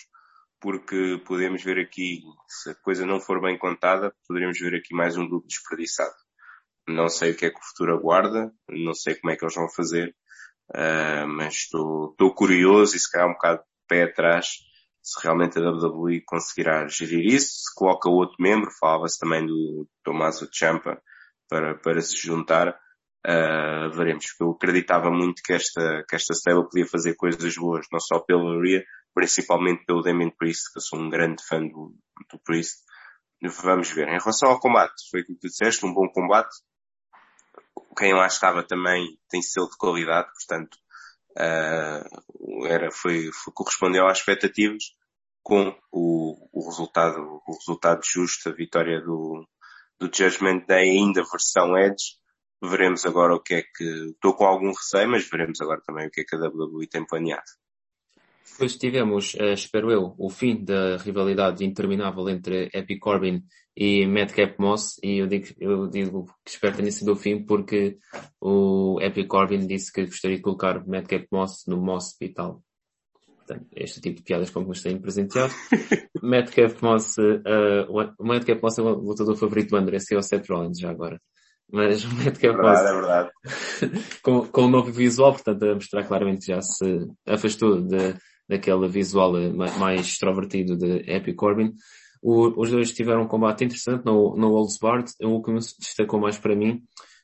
porque 0.61 1.21
podemos 1.27 1.61
ver 1.65 1.81
aqui, 1.81 2.21
se 2.47 2.71
a 2.71 2.75
coisa 2.77 3.05
não 3.05 3.19
for 3.19 3.41
bem 3.41 3.59
contada, 3.59 4.15
poderemos 4.29 4.61
ver 4.61 4.77
aqui 4.77 4.95
mais 4.95 5.17
um 5.17 5.29
grupo 5.29 5.49
desperdiçado. 5.49 6.15
Não 6.87 7.09
sei 7.09 7.33
o 7.33 7.37
que 7.37 7.47
é 7.47 7.51
que 7.51 7.59
o 7.59 7.65
futuro 7.65 7.97
aguarda, 7.97 8.53
não 8.69 8.95
sei 8.95 9.17
como 9.17 9.33
é 9.33 9.37
que 9.37 9.45
eles 9.45 9.57
vão 9.57 9.69
fazer, 9.69 10.15
uh, 10.71 11.27
mas 11.27 11.55
estou, 11.55 12.13
estou 12.13 12.33
curioso 12.33 12.95
e 12.95 13.01
se 13.01 13.11
calhar 13.11 13.29
um 13.29 13.33
bocado 13.33 13.59
de 13.59 13.65
pé 13.89 14.05
atrás 14.05 14.70
se 15.03 15.23
realmente 15.23 15.59
a 15.59 15.63
WWE 15.63 16.23
conseguirá 16.27 16.87
gerir 16.87 17.25
isso, 17.25 17.49
se 17.49 17.75
coloca 17.75 18.09
outro 18.09 18.37
membro, 18.39 18.71
falava-se 18.79 19.19
também 19.19 19.47
do 19.47 19.89
Tommaso 20.05 20.49
Ciampa 20.53 21.01
para, 21.49 21.75
para 21.79 22.01
se 22.01 22.17
juntar, 22.17 22.69
uh, 23.27 23.91
veremos. 23.93 24.27
Eu 24.41 24.51
acreditava 24.51 25.11
muito 25.11 25.43
que 25.43 25.53
esta, 25.53 26.05
que 26.09 26.15
esta 26.15 26.35
stable 26.35 26.69
podia 26.69 26.87
fazer 26.87 27.15
coisas 27.15 27.55
boas, 27.57 27.87
não 27.93 28.01
só 28.01 28.21
pelo 28.21 28.61
Rhea, 28.61 28.85
principalmente 29.15 29.85
pelo 29.85 30.03
Damien 30.03 30.31
Priest, 30.37 30.73
que 30.73 30.79
eu 30.79 30.83
sou 30.83 30.99
um 30.99 31.09
grande 31.09 31.43
fã 31.47 31.61
do, 31.61 31.95
do 32.31 32.39
Priest. 32.45 32.79
Vamos 33.63 33.91
ver. 33.91 34.09
Em 34.09 34.19
relação 34.19 34.51
ao 34.51 34.61
combate, 34.61 35.03
foi 35.11 35.23
o 35.23 35.25
que 35.25 35.35
tu 35.35 35.49
disseste, 35.49 35.85
um 35.87 35.95
bom 35.95 36.09
combate. 36.09 36.55
Quem 37.97 38.13
lá 38.13 38.27
estava 38.27 38.63
também 38.63 39.19
tem 39.29 39.43
selo 39.43 39.69
de 39.69 39.77
qualidade, 39.77 40.29
portanto, 40.33 40.79
uh, 41.39 42.67
era, 42.67 42.91
foi, 42.91 43.31
foi, 43.33 43.53
correspondeu 43.55 44.07
às 44.07 44.19
expectativas 44.19 44.85
com 45.43 45.75
o, 45.91 46.49
o 46.53 46.69
resultado, 46.69 47.43
o 47.47 47.53
resultado 47.55 48.01
justo, 48.05 48.49
a 48.49 48.53
vitória 48.53 49.01
do, 49.01 49.47
do 49.99 50.11
Judgment 50.15 50.65
Day, 50.67 50.91
ainda 50.91 51.23
versão 51.23 51.77
Edge. 51.77 52.19
Veremos 52.63 53.07
agora 53.07 53.35
o 53.35 53.41
que 53.41 53.55
é 53.55 53.63
que, 53.63 53.85
estou 54.11 54.35
com 54.35 54.45
algum 54.45 54.69
receio, 54.69 55.09
mas 55.09 55.29
veremos 55.29 55.61
agora 55.61 55.81
também 55.81 56.07
o 56.07 56.11
que 56.11 56.21
é 56.21 56.25
que 56.25 56.37
a 56.37 56.39
WWE 56.39 56.87
tem 56.87 57.07
planeado. 57.07 57.43
Depois 58.53 58.77
tivemos, 58.77 59.35
uh, 59.35 59.53
espero 59.53 59.91
eu, 59.91 60.15
o 60.19 60.29
fim 60.29 60.63
da 60.63 60.97
rivalidade 60.99 61.65
interminável 61.65 62.29
entre 62.29 62.69
Epic 62.75 62.99
Corbin 62.99 63.43
e 63.77 64.07
Madcap 64.07 64.57
Moss, 64.59 64.99
e 65.03 65.19
eu 65.19 65.27
digo, 65.27 65.47
eu 65.59 65.87
digo 65.87 66.27
que 66.45 66.51
espero 66.51 66.75
que 66.75 66.81
tenha 66.81 66.93
sido 66.93 67.13
o 67.13 67.17
fim 67.17 67.45
porque 67.45 67.99
o 68.41 68.99
Epic 69.01 69.27
Corbin 69.27 69.67
disse 69.67 69.93
que 69.93 70.05
gostaria 70.05 70.37
de 70.37 70.43
colocar 70.43 70.87
Madcap 70.87 71.27
Moss 71.33 71.65
no 71.67 71.79
Moss 71.79 72.09
Hospital. 72.09 72.63
Portanto, 73.37 73.67
este 73.75 74.01
tipo 74.01 74.19
de 74.19 74.23
piadas 74.23 74.51
como 74.51 74.69
nos 74.69 74.83
têm 74.83 75.01
presenteado. 75.01 75.53
Madcap 76.23 76.75
Moss, 76.83 77.17
uh, 77.19 78.13
o 78.19 78.25
Madcap 78.25 78.63
Moss 78.63 78.79
é 78.79 78.83
o 78.83 78.91
lutador 78.91 79.37
favorito 79.37 79.71
do 79.71 79.77
André, 79.77 79.99
é 80.11 80.17
o 80.17 80.23
Seth 80.23 80.49
Rollins 80.49 80.79
já 80.79 80.91
agora. 80.91 81.21
Mas 81.73 82.05
o 82.05 82.15
Madcap 82.15 82.47
é 82.47 82.53
Moss, 82.53 82.81
é 82.81 82.93
verdade. 82.93 83.31
com, 84.23 84.47
com 84.47 84.63
um 84.63 84.71
novo 84.71 84.93
visual, 84.93 85.33
portanto, 85.33 85.65
a 85.65 85.75
mostrar 85.75 86.05
claramente 86.05 86.47
que 86.47 86.53
já 86.53 86.61
se 86.61 87.07
afastou 87.27 87.81
de, 87.81 88.15
daquele 88.51 88.89
visual 88.89 89.33
mais 89.79 90.01
extrovertido 90.01 90.77
de 90.77 91.09
Epic 91.09 91.37
Corbin. 91.37 91.73
O, 92.21 92.61
os 92.61 92.71
dois 92.71 92.93
tiveram 92.93 93.23
um 93.23 93.29
combate 93.29 93.65
interessante 93.65 94.05
no, 94.05 94.37
no 94.37 94.53
Olds 94.53 94.77
Bard. 94.79 95.09
O 95.23 95.41
que 95.41 95.53
me 95.53 95.61
destacou 95.61 96.19
mais 96.21 96.37
para 96.37 96.57
mim 96.57 96.83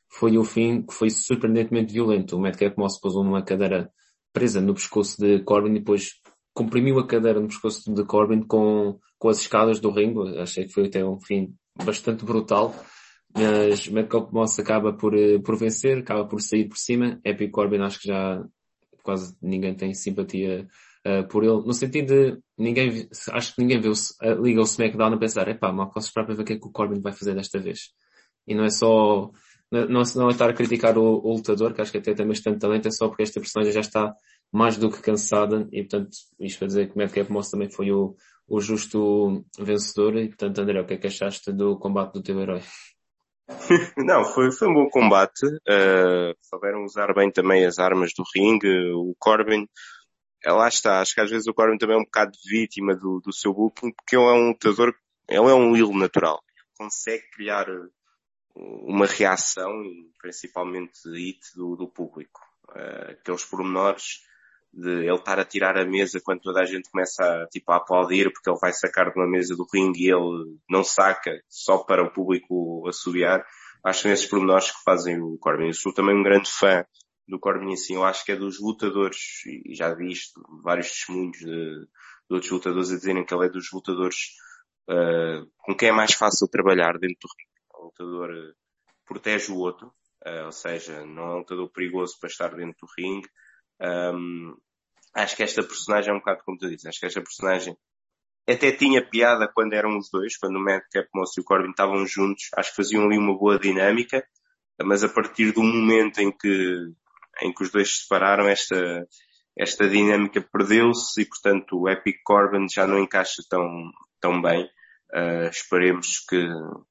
foi 0.09 0.37
o 0.37 0.43
fim, 0.45 0.83
que 0.83 0.93
foi 0.93 1.09
surpreendentemente 1.09 1.93
violento. 1.93 2.37
O 2.37 2.39
Madcap 2.39 2.75
Moss 2.77 2.97
pôs 2.99 3.13
numa 3.13 3.43
cadeira 3.43 3.91
presa 4.31 4.61
no 4.61 4.73
pescoço 4.73 5.17
de 5.19 5.43
Corbin 5.43 5.71
e 5.71 5.79
depois 5.79 6.11
comprimiu 6.53 6.97
a 6.97 7.05
cadeira 7.05 7.41
no 7.41 7.47
pescoço 7.47 7.93
de 7.93 8.05
Corbin 8.05 8.41
com, 8.41 8.97
com 9.19 9.29
as 9.29 9.41
escadas 9.41 9.81
do 9.81 9.91
ringue. 9.91 10.39
Achei 10.39 10.65
que 10.65 10.71
foi 10.71 10.87
até 10.87 11.05
um 11.05 11.19
fim 11.19 11.53
bastante 11.83 12.23
brutal. 12.23 12.73
Mas 13.35 13.89
Madcap 13.89 14.33
Moss 14.33 14.57
acaba 14.57 14.93
por, 14.93 15.13
eh, 15.13 15.39
por 15.39 15.57
vencer, 15.57 15.97
acaba 15.99 16.25
por 16.25 16.41
sair 16.41 16.69
por 16.69 16.77
cima. 16.77 17.19
Epic 17.25 17.51
Corbin 17.51 17.81
acho 17.81 17.99
que 17.99 18.07
já 18.07 18.41
quase 19.03 19.37
ninguém 19.41 19.75
tem 19.75 19.93
simpatia 19.93 20.67
uh, 21.07 21.27
por 21.27 21.43
ele, 21.43 21.61
no 21.65 21.73
sentido 21.73 22.13
de 22.13 22.39
ninguém, 22.57 23.07
acho 23.31 23.55
que 23.55 23.61
ninguém 23.61 23.79
viu, 23.79 23.93
uh, 23.93 24.41
liga 24.41 24.59
o 24.59 24.63
SmackDown 24.63 25.13
a 25.13 25.17
pensar, 25.17 25.47
epá, 25.47 25.71
mal 25.71 25.89
posso 25.89 26.07
esperar 26.07 26.25
para 26.25 26.35
ver 26.35 26.41
o 26.41 26.45
que 26.45 26.53
é 26.53 26.59
que 26.59 26.67
o 26.67 26.71
Corbin 26.71 26.99
vai 26.99 27.13
fazer 27.13 27.33
desta 27.33 27.59
vez. 27.59 27.91
E 28.45 28.53
não 28.53 28.65
é 28.65 28.69
só, 28.69 29.31
não, 29.71 30.03
não 30.15 30.27
é 30.27 30.31
estar 30.31 30.49
a 30.49 30.53
criticar 30.53 30.97
o, 30.97 31.21
o, 31.23 31.33
lutador, 31.33 31.73
que 31.73 31.81
acho 31.81 31.91
que 31.91 31.97
até 31.97 32.13
tem 32.13 32.27
bastante 32.27 32.59
talento, 32.59 32.87
é 32.87 32.91
só 32.91 33.07
porque 33.07 33.23
esta 33.23 33.39
personagem 33.39 33.73
já 33.73 33.81
está 33.81 34.13
mais 34.51 34.77
do 34.77 34.89
que 34.89 35.01
cansada 35.01 35.67
e 35.71 35.81
portanto, 35.83 36.09
isto 36.39 36.59
para 36.59 36.67
dizer 36.67 36.89
que 36.89 36.97
Madcap 36.97 37.31
Moss 37.31 37.49
também 37.49 37.69
foi 37.69 37.91
o, 37.91 38.15
o 38.47 38.61
justo 38.61 39.45
vencedor 39.59 40.15
e 40.17 40.27
portanto, 40.29 40.59
André, 40.59 40.81
o 40.81 40.85
que 40.85 40.93
é 40.93 40.97
que 40.97 41.07
achaste 41.07 41.51
do 41.51 41.77
combate 41.77 42.13
do 42.13 42.23
teu 42.23 42.39
herói? 42.39 42.61
Não, 43.97 44.23
foi, 44.25 44.51
foi 44.51 44.67
um 44.67 44.73
bom 44.73 44.89
combate. 44.89 45.45
Uh, 45.45 46.35
souberam 46.41 46.83
usar 46.83 47.13
bem 47.13 47.31
também 47.31 47.65
as 47.65 47.79
armas 47.79 48.11
do 48.17 48.23
ringue. 48.35 48.91
O 48.93 49.15
Corbin, 49.17 49.67
lá 50.51 50.67
está. 50.67 51.01
Acho 51.01 51.13
que 51.13 51.21
às 51.21 51.29
vezes 51.29 51.47
o 51.47 51.53
Corbin 51.53 51.77
também 51.77 51.95
é 51.95 51.99
um 51.99 52.03
bocado 52.03 52.31
vítima 52.45 52.95
do, 52.95 53.19
do 53.19 53.33
seu 53.33 53.53
booking, 53.53 53.91
porque 53.91 54.15
ele 54.15 54.25
é 54.25 54.33
um 54.33 54.47
lutador, 54.49 54.93
ele 55.27 55.37
é 55.37 55.53
um 55.53 55.71
will 55.71 55.93
natural. 55.93 56.41
Consegue 56.77 57.23
criar 57.31 57.65
uma 58.55 59.05
reação, 59.05 59.71
principalmente 60.19 60.99
hit 61.09 61.39
do, 61.55 61.75
do 61.75 61.87
público. 61.87 62.41
Uh, 62.69 63.11
aqueles 63.11 63.45
pormenores 63.45 64.21
de 64.73 65.05
ele 65.05 65.15
estar 65.15 65.39
a 65.39 65.45
tirar 65.45 65.77
a 65.77 65.85
mesa 65.85 66.19
quando 66.23 66.41
toda 66.41 66.61
a 66.61 66.65
gente 66.65 66.89
começa 66.89 67.23
a, 67.23 67.47
tipo, 67.47 67.71
a 67.71 67.77
aplaudir 67.77 68.31
porque 68.31 68.49
ele 68.49 68.59
vai 68.59 68.73
sacar 68.73 69.11
de 69.11 69.17
uma 69.17 69.27
mesa 69.27 69.55
do 69.55 69.65
ringue 69.73 70.05
e 70.05 70.11
ele 70.11 70.59
não 70.69 70.83
saca 70.83 71.31
só 71.47 71.79
para 71.79 72.03
o 72.03 72.11
público 72.11 72.87
assobiar. 72.87 73.45
Acho 73.83 74.03
que 74.03 74.09
nesses 74.09 74.25
pormenores 74.25 74.71
que 74.71 74.83
fazem 74.83 75.19
o 75.21 75.37
Corbin. 75.39 75.67
Eu 75.67 75.73
sou 75.73 75.93
também 75.93 76.15
um 76.15 76.23
grande 76.23 76.49
fã 76.51 76.85
do 77.27 77.39
Corbin 77.39 77.73
assim. 77.73 77.95
Eu 77.95 78.05
acho 78.05 78.23
que 78.23 78.31
é 78.31 78.35
dos 78.35 78.59
lutadores, 78.59 79.45
e 79.45 79.75
já 79.75 79.93
vi 79.93 80.11
isto, 80.11 80.41
vários 80.63 80.89
testemunhos 80.89 81.37
de, 81.37 81.45
de 81.45 82.33
outros 82.33 82.51
lutadores 82.51 82.91
a 82.91 82.95
dizerem 82.95 83.25
que 83.25 83.33
ele 83.33 83.45
é 83.45 83.49
dos 83.49 83.71
lutadores 83.71 84.17
uh, 84.89 85.49
com 85.57 85.75
quem 85.75 85.89
é 85.89 85.91
mais 85.91 86.13
fácil 86.13 86.47
trabalhar 86.47 86.97
dentro 86.97 87.17
do 87.21 87.29
ringue. 87.37 87.57
O 87.73 87.85
lutador 87.85 88.29
uh, 88.31 88.55
protege 89.05 89.51
o 89.51 89.57
outro, 89.57 89.87
uh, 90.25 90.45
ou 90.45 90.51
seja, 90.51 91.05
não 91.05 91.23
é 91.23 91.33
um 91.35 91.37
lutador 91.39 91.69
perigoso 91.71 92.17
para 92.19 92.29
estar 92.29 92.55
dentro 92.55 92.77
do 92.79 92.87
ringue. 92.97 93.29
Um, 93.81 94.55
acho 95.13 95.35
que 95.35 95.43
esta 95.43 95.63
personagem 95.63 96.11
é 96.11 96.13
um 96.13 96.19
bocado 96.19 96.43
como 96.43 96.57
tu 96.57 96.67
dizes, 96.67 96.85
acho 96.85 96.99
que 96.99 97.05
esta 97.05 97.21
personagem 97.21 97.77
até 98.47 98.71
tinha 98.71 99.05
piada 99.05 99.51
quando 99.53 99.73
eram 99.73 99.97
os 99.97 100.09
dois, 100.09 100.37
quando 100.37 100.55
o 100.55 100.63
Madcap 100.63 101.09
Moss 101.13 101.35
e 101.37 101.41
o 101.41 101.43
Corbin 101.43 101.71
estavam 101.71 102.05
juntos, 102.05 102.49
acho 102.55 102.69
que 102.69 102.77
faziam 102.77 103.03
ali 103.03 103.17
uma 103.17 103.37
boa 103.37 103.59
dinâmica, 103.59 104.25
mas 104.83 105.03
a 105.03 105.09
partir 105.09 105.51
do 105.51 105.61
momento 105.61 106.19
em 106.19 106.31
que, 106.31 106.93
em 107.41 107.53
que 107.53 107.63
os 107.63 107.71
dois 107.71 107.89
se 107.89 108.01
separaram, 108.03 108.47
esta, 108.47 109.07
esta 109.57 109.89
dinâmica 109.89 110.41
perdeu-se 110.41 111.21
e, 111.21 111.25
portanto, 111.25 111.79
o 111.79 111.89
Epic 111.89 112.17
Corbin 112.23 112.67
já 112.69 112.85
não 112.85 112.99
encaixa 112.99 113.41
tão, 113.49 113.65
tão 114.21 114.41
bem. 114.41 114.65
Uh, 115.13 115.49
esperemos 115.49 116.25
que 116.27 116.47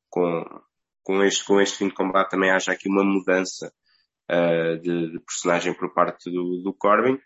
com, 0.08 0.44
com, 1.02 1.22
este, 1.22 1.44
com 1.44 1.60
este 1.60 1.78
fim 1.78 1.88
de 1.88 1.94
combate 1.94 2.30
também 2.30 2.50
haja 2.50 2.72
aqui 2.72 2.88
uma 2.88 3.04
mudança 3.04 3.72
uh, 4.30 4.80
de, 4.80 5.12
de, 5.12 5.20
personagem 5.20 5.74
por 5.74 5.92
parte 5.92 6.30
do, 6.30 6.62
do 6.62 6.74
Corbin 6.74 7.20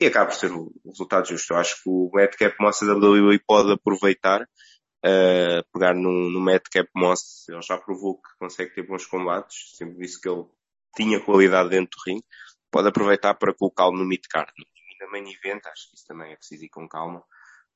e 0.00 0.06
acaba 0.06 0.26
por 0.26 0.36
ser 0.36 0.52
um 0.52 0.70
resultado 0.86 1.28
justo. 1.28 1.52
Eu 1.52 1.58
acho 1.58 1.82
que 1.82 1.88
o 1.88 2.10
Madcap 2.12 2.54
Moss 2.60 2.80
da 2.80 2.94
WWE 2.94 3.38
pode 3.46 3.72
aproveitar, 3.72 4.42
uh, 4.42 5.64
pegar 5.72 5.94
no, 5.94 6.30
no 6.30 6.40
Madcap 6.40 6.88
Moss, 6.94 7.48
ele 7.48 7.62
já 7.62 7.78
provou 7.78 8.16
que 8.16 8.28
consegue 8.38 8.74
ter 8.74 8.86
bons 8.86 9.06
combates, 9.06 9.76
sempre 9.76 9.98
disse 9.98 10.20
que 10.20 10.28
ele 10.28 10.44
tinha 10.94 11.20
qualidade 11.20 11.70
dentro 11.70 11.96
do 11.96 12.10
ringue, 12.10 12.24
pode 12.74 12.88
aproveitar 12.88 13.34
para 13.34 13.54
colocá-lo 13.54 13.96
no 13.96 14.04
mid-card. 14.04 14.50
No 15.00 15.12
main 15.12 15.30
event, 15.30 15.64
acho 15.66 15.88
que 15.88 15.96
isso 15.96 16.06
também 16.08 16.32
é 16.32 16.36
preciso 16.36 16.64
ir 16.64 16.68
com 16.70 16.88
calma, 16.88 17.22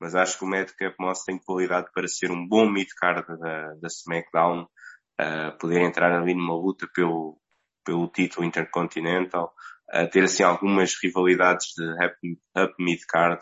mas 0.01 0.17
acho 0.17 0.37
que 0.37 0.45
o 0.45 0.49
Madcap 0.49 0.97
Moss 0.99 1.23
tem 1.23 1.39
qualidade 1.39 1.87
para 1.95 2.09
ser 2.09 2.33
um 2.33 2.49
bom 2.49 2.69
mid-card 2.69 3.25
da, 3.39 3.75
da 3.75 3.87
SmackDown, 3.87 4.65
uh, 4.65 5.57
poder 5.61 5.83
entrar 5.83 6.13
ali 6.13 6.35
numa 6.35 6.57
luta 6.57 6.89
pelo, 6.93 7.39
pelo 7.85 8.09
título 8.09 8.45
Intercontinental, 8.45 9.55
a 9.89 10.05
ter 10.09 10.25
assim 10.25 10.43
algumas 10.43 10.97
rivalidades 11.01 11.75
de 11.77 11.85
up, 12.05 12.41
up 12.57 12.75
mid 12.81 13.01
card. 13.07 13.41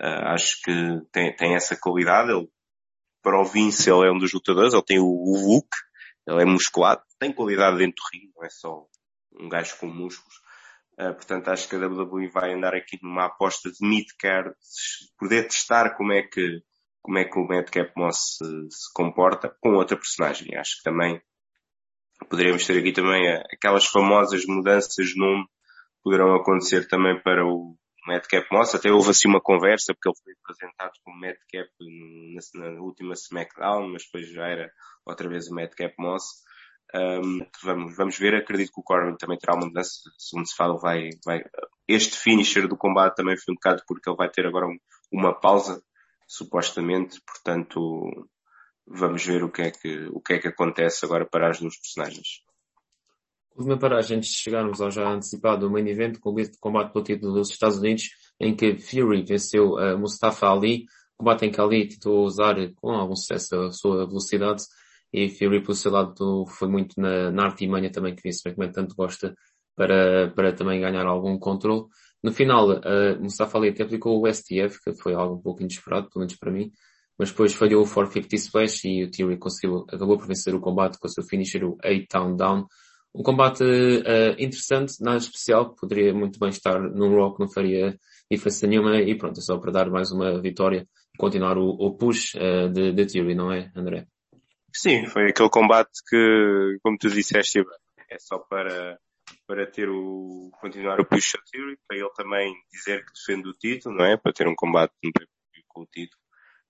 Uh, 0.00 0.34
acho 0.34 0.60
que 0.64 0.72
tem, 1.12 1.34
tem 1.36 1.54
essa 1.54 1.76
qualidade. 1.80 2.32
Ele, 2.32 2.48
para 3.22 3.40
o 3.40 3.44
Vince, 3.44 3.88
ele 3.88 4.08
é 4.08 4.10
um 4.10 4.18
dos 4.18 4.32
lutadores, 4.32 4.74
ele 4.74 4.82
tem 4.82 4.98
o, 4.98 5.06
o 5.06 5.54
look, 5.54 5.68
ele 6.26 6.42
é 6.42 6.44
musculado, 6.44 7.02
tem 7.20 7.32
qualidade 7.32 7.78
dentro 7.78 8.02
do 8.02 8.08
ringue, 8.12 8.32
não 8.34 8.44
é 8.44 8.50
só 8.50 8.84
um 9.38 9.48
gajo 9.48 9.76
com 9.78 9.86
músculos. 9.86 10.47
Uh, 11.00 11.14
portanto, 11.14 11.48
acho 11.48 11.68
que 11.68 11.76
a 11.76 11.86
WWE 11.86 12.28
vai 12.28 12.52
andar 12.52 12.74
aqui 12.74 12.98
numa 13.00 13.26
aposta 13.26 13.70
de 13.70 13.86
mid-card, 13.86 14.52
poder 15.16 15.44
testar 15.44 15.96
como 15.96 16.12
é 16.12 16.22
que, 16.22 16.60
como 17.00 17.18
é 17.18 17.24
que 17.24 17.38
o 17.38 17.46
Madcap 17.46 17.92
Moss 17.96 18.36
se, 18.36 18.44
se, 18.44 18.92
comporta 18.92 19.54
com 19.60 19.74
outra 19.74 19.96
personagem. 19.96 20.56
Acho 20.56 20.78
que 20.78 20.82
também 20.82 21.22
poderíamos 22.28 22.66
ter 22.66 22.78
aqui 22.78 22.90
também 22.92 23.28
aquelas 23.52 23.86
famosas 23.86 24.44
mudanças 24.44 25.10
de 25.10 25.16
nome 25.16 25.46
poderão 26.02 26.34
acontecer 26.34 26.88
também 26.88 27.20
para 27.22 27.44
o 27.46 27.76
Madcap 28.06 28.46
Moss. 28.50 28.74
Até 28.74 28.90
houve 28.90 29.10
assim 29.10 29.28
uma 29.28 29.40
conversa, 29.40 29.94
porque 29.94 30.08
ele 30.08 30.16
foi 30.24 30.32
apresentado 30.42 30.92
como 31.04 31.20
Madcap 31.20 31.70
na, 32.58 32.70
na 32.70 32.80
última 32.80 33.12
SmackDown, 33.12 33.92
mas 33.92 34.04
depois 34.04 34.32
já 34.32 34.46
era 34.46 34.72
outra 35.06 35.28
vez 35.28 35.48
o 35.48 35.54
Madcap 35.54 35.94
Moss. 35.98 36.24
Um, 36.94 37.46
vamos, 37.62 37.96
vamos 37.96 38.18
ver, 38.18 38.34
acredito 38.34 38.72
que 38.72 38.80
o 38.80 38.82
Corbin 38.82 39.16
também 39.16 39.36
terá 39.36 39.54
uma 39.54 39.66
mudança, 39.66 39.92
segundo 40.16 40.48
se 40.48 40.56
fala, 40.56 40.78
vai, 40.78 41.10
vai, 41.24 41.42
este 41.86 42.16
finisher 42.16 42.66
do 42.66 42.78
combate 42.78 43.16
também 43.16 43.36
foi 43.36 43.52
um 43.52 43.56
bocado 43.56 43.82
porque 43.86 44.08
ele 44.08 44.16
vai 44.16 44.30
ter 44.30 44.46
agora 44.46 44.66
um, 44.66 44.78
uma 45.12 45.38
pausa, 45.38 45.82
supostamente, 46.26 47.20
portanto, 47.26 48.26
vamos 48.86 49.24
ver 49.24 49.44
o 49.44 49.50
que 49.50 49.62
é 49.62 49.70
que, 49.70 50.08
o 50.12 50.20
que 50.20 50.34
é 50.34 50.38
que 50.38 50.48
acontece 50.48 51.04
agora 51.04 51.26
para 51.26 51.50
as 51.50 51.60
duas 51.60 51.76
personagens. 51.76 52.42
Última 53.54 53.78
paragem 53.78 54.18
antes 54.18 54.30
de 54.30 54.36
chegarmos 54.36 54.80
ao 54.80 54.90
já 54.90 55.10
antecipado 55.10 55.70
main 55.70 55.88
event, 55.88 56.18
com 56.20 56.30
o 56.30 56.36
combate 56.60 56.92
pelo 56.92 57.04
título 57.04 57.34
dos 57.34 57.50
Estados 57.50 57.78
Unidos, 57.78 58.04
em 58.40 58.54
que 58.54 58.78
Fury 58.78 59.24
venceu 59.24 59.72
uh, 59.72 59.98
Mustafa 59.98 60.50
Ali, 60.50 60.86
combate 61.16 61.44
em 61.44 61.50
que 61.50 61.60
Ali 61.60 61.88
tentou 61.88 62.24
usar 62.24 62.54
com 62.76 62.92
algum 62.92 63.16
sucesso 63.16 63.56
a 63.56 63.72
sua 63.72 64.06
velocidade, 64.06 64.62
e 65.12 65.28
Fury, 65.30 65.62
pelo 65.62 65.74
seu 65.74 65.90
lado, 65.90 66.46
foi 66.46 66.68
muito 66.68 67.00
na, 67.00 67.30
na 67.30 67.44
artimanha 67.44 67.90
também, 67.90 68.14
que 68.14 68.22
Vince 68.22 68.46
McMahon 68.46 68.72
tanto 68.72 68.94
gosta, 68.94 69.34
para, 69.78 70.30
para 70.34 70.52
também 70.52 70.80
ganhar 70.80 71.06
algum 71.06 71.38
controle. 71.38 71.86
No 72.22 72.32
final, 72.32 72.68
uh, 72.70 73.20
Mustafa 73.20 73.56
Ali 73.58 73.68
até 73.68 73.84
aplicou 73.84 74.20
o 74.20 74.32
STF, 74.32 74.82
que 74.82 74.92
foi 75.00 75.14
algo 75.14 75.36
um 75.36 75.40
pouco 75.40 75.62
inesperado, 75.62 76.10
pelo 76.10 76.24
menos 76.24 76.36
para 76.36 76.50
mim, 76.50 76.72
mas 77.16 77.30
depois 77.30 77.54
falhou 77.54 77.84
o 77.84 77.86
450 77.86 78.34
Splash 78.34 78.84
e 78.84 79.04
o 79.04 79.10
Theory 79.10 79.38
conseguiu, 79.38 79.86
acabou 79.88 80.18
por 80.18 80.26
vencer 80.26 80.54
o 80.54 80.60
combate 80.60 80.98
com 80.98 81.06
o 81.06 81.10
seu 81.10 81.22
finisher, 81.22 81.64
o 81.64 81.78
8 81.84 82.06
Town 82.08 82.36
Down, 82.36 82.66
um 83.14 83.22
combate 83.22 83.62
uh, 83.62 84.34
interessante, 84.38 84.94
nada 85.00 85.18
especial, 85.18 85.74
poderia 85.74 86.12
muito 86.12 86.38
bem 86.40 86.50
estar 86.50 86.80
num 86.80 87.14
Rock, 87.14 87.40
não 87.40 87.50
faria 87.50 87.96
diferença 88.30 88.66
nenhuma 88.66 89.00
e 89.00 89.16
pronto, 89.16 89.38
é 89.38 89.42
só 89.42 89.56
para 89.58 89.72
dar 89.72 89.90
mais 89.90 90.10
uma 90.10 90.40
vitória 90.40 90.86
e 91.14 91.18
continuar 91.18 91.56
o, 91.56 91.68
o 91.68 91.96
push 91.96 92.34
uh, 92.34 92.68
de, 92.68 92.92
de 92.92 93.06
Theory, 93.06 93.34
não 93.34 93.52
é, 93.52 93.70
André? 93.76 94.06
Sim, 94.74 95.06
foi 95.06 95.30
aquele 95.30 95.50
combate 95.50 95.90
que, 96.08 96.78
como 96.82 96.98
tu 96.98 97.08
disseste, 97.08 97.64
é 98.10 98.18
só 98.18 98.38
para, 98.38 98.98
para 99.46 99.66
ter 99.70 99.88
o, 99.88 100.50
continuar 100.60 101.00
o 101.00 101.06
push 101.06 101.34
a 101.34 101.38
Theory, 101.50 101.78
para 101.86 101.96
ele 101.96 102.10
também 102.14 102.54
dizer 102.70 103.04
que 103.04 103.12
defende 103.12 103.48
o 103.48 103.52
título, 103.52 103.96
não 103.96 104.04
é? 104.04 104.16
Para 104.16 104.32
ter 104.32 104.46
um 104.46 104.54
combate 104.54 104.92
com 105.66 105.82
o 105.82 105.86
título, 105.86 106.20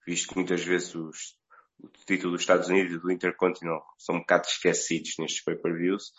visto 0.07 0.29
que 0.29 0.37
muitas 0.37 0.65
vezes 0.65 0.95
os, 0.95 1.37
o 1.81 1.89
título 2.07 2.33
dos 2.33 2.43
Estados 2.43 2.69
Unidos 2.69 2.95
e 2.95 2.99
do 2.99 3.11
Intercontinental 3.11 3.85
são 3.99 4.17
um 4.17 4.21
bocado 4.21 4.47
esquecidos 4.47 5.15
nestes 5.19 5.43
pay-per-views. 5.43 6.13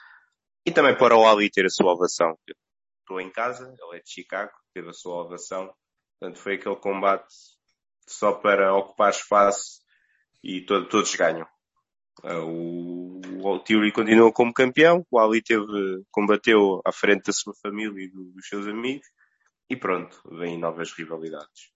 E 0.65 0.71
também 0.71 0.97
para 0.97 1.17
o 1.17 1.27
Ali 1.27 1.49
ter 1.49 1.65
a 1.65 1.69
sua 1.69 1.93
ovação. 1.93 2.37
Estou 2.99 3.19
em 3.19 3.31
casa, 3.31 3.65
ele 3.65 3.97
é 3.97 4.01
de 4.01 4.09
Chicago, 4.09 4.51
teve 4.73 4.89
a 4.89 4.93
sua 4.93 5.23
ovação. 5.23 5.73
Portanto, 6.19 6.41
foi 6.41 6.55
aquele 6.55 6.75
combate 6.75 7.33
só 8.07 8.33
para 8.33 8.75
ocupar 8.75 9.11
espaço 9.11 9.81
e 10.43 10.61
todo, 10.65 10.87
todos 10.87 11.15
ganham. 11.15 11.47
Uh, 12.23 12.45
o, 12.45 13.21
o 13.41 13.59
Theory 13.59 13.91
continua 13.91 14.31
como 14.31 14.53
campeão, 14.53 15.05
o 15.09 15.19
Ali 15.19 15.41
teve, 15.41 16.03
combateu 16.11 16.81
à 16.85 16.91
frente 16.91 17.27
da 17.27 17.33
sua 17.33 17.53
família 17.61 18.03
e 18.03 18.09
do, 18.09 18.25
dos 18.25 18.47
seus 18.47 18.67
amigos, 18.67 19.07
e 19.69 19.75
pronto, 19.75 20.21
vêm 20.37 20.59
novas 20.59 20.91
rivalidades. 20.91 21.71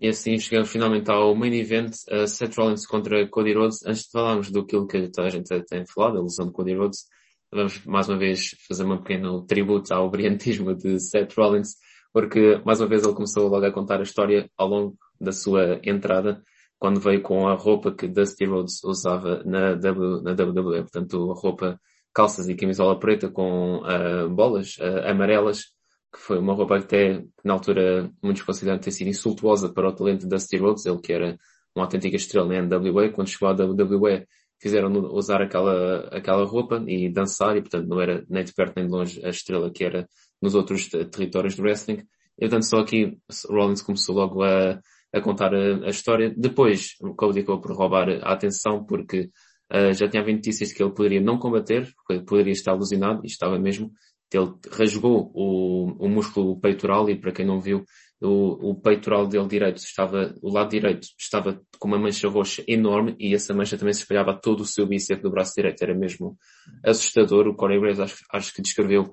E 0.00 0.08
assim 0.08 0.38
chegamos 0.38 0.70
finalmente 0.70 1.10
ao 1.10 1.34
main 1.34 1.52
event, 1.54 1.92
uh, 2.10 2.26
Seth 2.26 2.56
Rollins 2.56 2.86
contra 2.86 3.28
Cody 3.28 3.52
Rhodes. 3.52 3.84
Antes 3.84 4.04
de 4.04 4.10
falarmos 4.12 4.50
do 4.50 4.64
que 4.64 4.76
toda 5.10 5.26
a 5.26 5.30
gente 5.30 5.48
tem 5.64 5.84
falado, 5.86 6.18
a 6.18 6.22
lesão 6.22 6.46
de 6.46 6.52
Cody 6.52 6.74
Rhodes, 6.74 7.06
vamos 7.52 7.84
mais 7.84 8.08
uma 8.08 8.18
vez 8.18 8.54
fazer 8.68 8.84
um 8.84 8.98
pequeno 8.98 9.44
tributo 9.44 9.92
ao 9.92 10.08
brilhantismo 10.08 10.74
de 10.74 11.00
Seth 11.00 11.34
Rollins, 11.36 11.74
porque 12.12 12.60
mais 12.64 12.80
uma 12.80 12.88
vez 12.88 13.02
ele 13.04 13.14
começou 13.14 13.48
logo 13.48 13.66
a 13.66 13.72
contar 13.72 13.98
a 13.98 14.04
história 14.04 14.48
ao 14.56 14.68
longo 14.68 14.96
da 15.20 15.32
sua 15.32 15.80
entrada, 15.82 16.42
quando 16.78 17.00
veio 17.00 17.22
com 17.22 17.48
a 17.48 17.54
roupa 17.54 17.92
que 17.92 18.06
Dusty 18.08 18.44
Rhodes 18.44 18.82
usava 18.84 19.42
na, 19.44 19.74
w, 19.74 20.22
na 20.22 20.32
WWE, 20.32 20.82
portanto 20.82 21.30
a 21.30 21.34
roupa 21.34 21.80
calças 22.14 22.48
e 22.48 22.54
camisola 22.54 22.98
preta 22.98 23.28
com 23.28 23.78
uh, 23.78 24.28
bolas 24.28 24.76
uh, 24.78 25.08
amarelas 25.08 25.76
que 26.12 26.18
foi 26.18 26.38
uma 26.38 26.54
roupa 26.54 26.76
até, 26.76 27.22
na 27.44 27.52
altura, 27.52 28.10
muitos 28.22 28.42
consideram 28.42 28.78
ter 28.78 28.90
sido 28.90 29.08
insultuosa 29.08 29.72
para 29.72 29.88
o 29.88 29.92
talento 29.92 30.26
da 30.26 30.36
Dusty 30.36 30.56
Rhodes, 30.56 30.86
ele 30.86 31.00
que 31.00 31.12
era 31.12 31.38
uma 31.74 31.84
autêntica 31.84 32.16
estrela 32.16 32.48
na 32.48 32.62
NWA, 32.62 33.10
quando 33.10 33.28
chegou 33.28 33.48
à 33.48 33.52
WWE, 33.52 34.26
fizeram 34.60 34.90
usar 35.14 35.42
aquela, 35.42 36.08
aquela 36.08 36.44
roupa 36.44 36.82
e 36.86 37.08
dançar, 37.08 37.56
e 37.56 37.60
portanto 37.60 37.86
não 37.86 38.00
era 38.00 38.24
nem 38.28 38.42
de 38.42 38.52
perto 38.52 38.74
nem 38.76 38.86
de 38.86 38.92
longe 38.92 39.24
a 39.24 39.28
estrela 39.28 39.70
que 39.70 39.84
era 39.84 40.08
nos 40.40 40.54
outros 40.54 40.88
territórios 40.88 41.54
do 41.54 41.62
wrestling. 41.62 42.02
E 42.38 42.48
portanto 42.48 42.64
só 42.64 42.80
aqui 42.80 43.18
Rollins 43.48 43.82
começou 43.82 44.14
logo 44.14 44.42
a, 44.42 44.80
a 45.12 45.20
contar 45.20 45.54
a, 45.54 45.86
a 45.86 45.90
história. 45.90 46.32
Depois 46.36 46.94
Cody 47.16 47.40
acabou 47.40 47.60
por 47.60 47.72
roubar 47.72 48.08
a 48.08 48.32
atenção 48.32 48.84
porque 48.84 49.30
uh, 49.72 49.92
já 49.92 50.08
tinha 50.08 50.22
havido 50.22 50.36
notícias 50.36 50.70
de 50.70 50.74
que 50.74 50.82
ele 50.82 50.92
poderia 50.92 51.20
não 51.20 51.38
combater, 51.38 51.88
porque 51.96 52.24
poderia 52.24 52.52
estar 52.52 52.72
alucinado, 52.72 53.22
e 53.24 53.26
estava 53.26 53.58
mesmo. 53.58 53.90
Ele 54.32 54.52
rasgou 54.70 55.30
o, 55.34 56.04
o 56.04 56.08
músculo 56.08 56.60
peitoral 56.60 57.08
e 57.08 57.18
para 57.18 57.32
quem 57.32 57.46
não 57.46 57.58
viu, 57.58 57.82
o, 58.20 58.70
o 58.70 58.74
peitoral 58.74 59.26
dele 59.26 59.46
direito 59.46 59.78
estava, 59.78 60.34
o 60.42 60.52
lado 60.52 60.70
direito 60.70 61.06
estava 61.18 61.60
com 61.78 61.88
uma 61.88 61.98
mancha 61.98 62.28
roxa 62.28 62.62
enorme 62.66 63.16
e 63.18 63.34
essa 63.34 63.54
mancha 63.54 63.78
também 63.78 63.94
se 63.94 64.00
espalhava 64.00 64.38
todo 64.38 64.60
o 64.60 64.66
seu 64.66 64.86
bíceps 64.86 65.22
do 65.22 65.30
braço 65.30 65.54
direito. 65.56 65.82
Era 65.82 65.94
mesmo 65.94 66.36
assustador. 66.84 67.46
O 67.46 67.54
Corey 67.54 67.80
Graves 67.80 68.00
acho, 68.00 68.16
acho 68.32 68.52
que 68.52 68.60
descreveu 68.60 69.12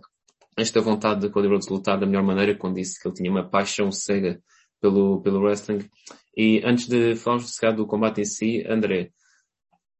esta 0.57 0.81
vontade 0.81 1.21
de 1.21 1.29
Cody 1.29 1.47
Rhodes 1.47 1.67
lutar 1.67 1.99
da 1.99 2.05
melhor 2.05 2.23
maneira 2.23 2.57
quando 2.57 2.75
disse 2.75 2.99
que 2.99 3.07
ele 3.07 3.15
tinha 3.15 3.31
uma 3.31 3.47
paixão 3.47 3.91
cega 3.91 4.41
pelo, 4.85 5.21
pelo 5.21 5.41
wrestling. 5.41 5.89
E 6.37 6.61
antes 6.63 6.87
de 6.87 7.15
falarmos 7.15 7.57
do 7.75 7.87
combate 7.87 8.21
em 8.21 8.25
si, 8.25 8.63
André, 8.67 9.11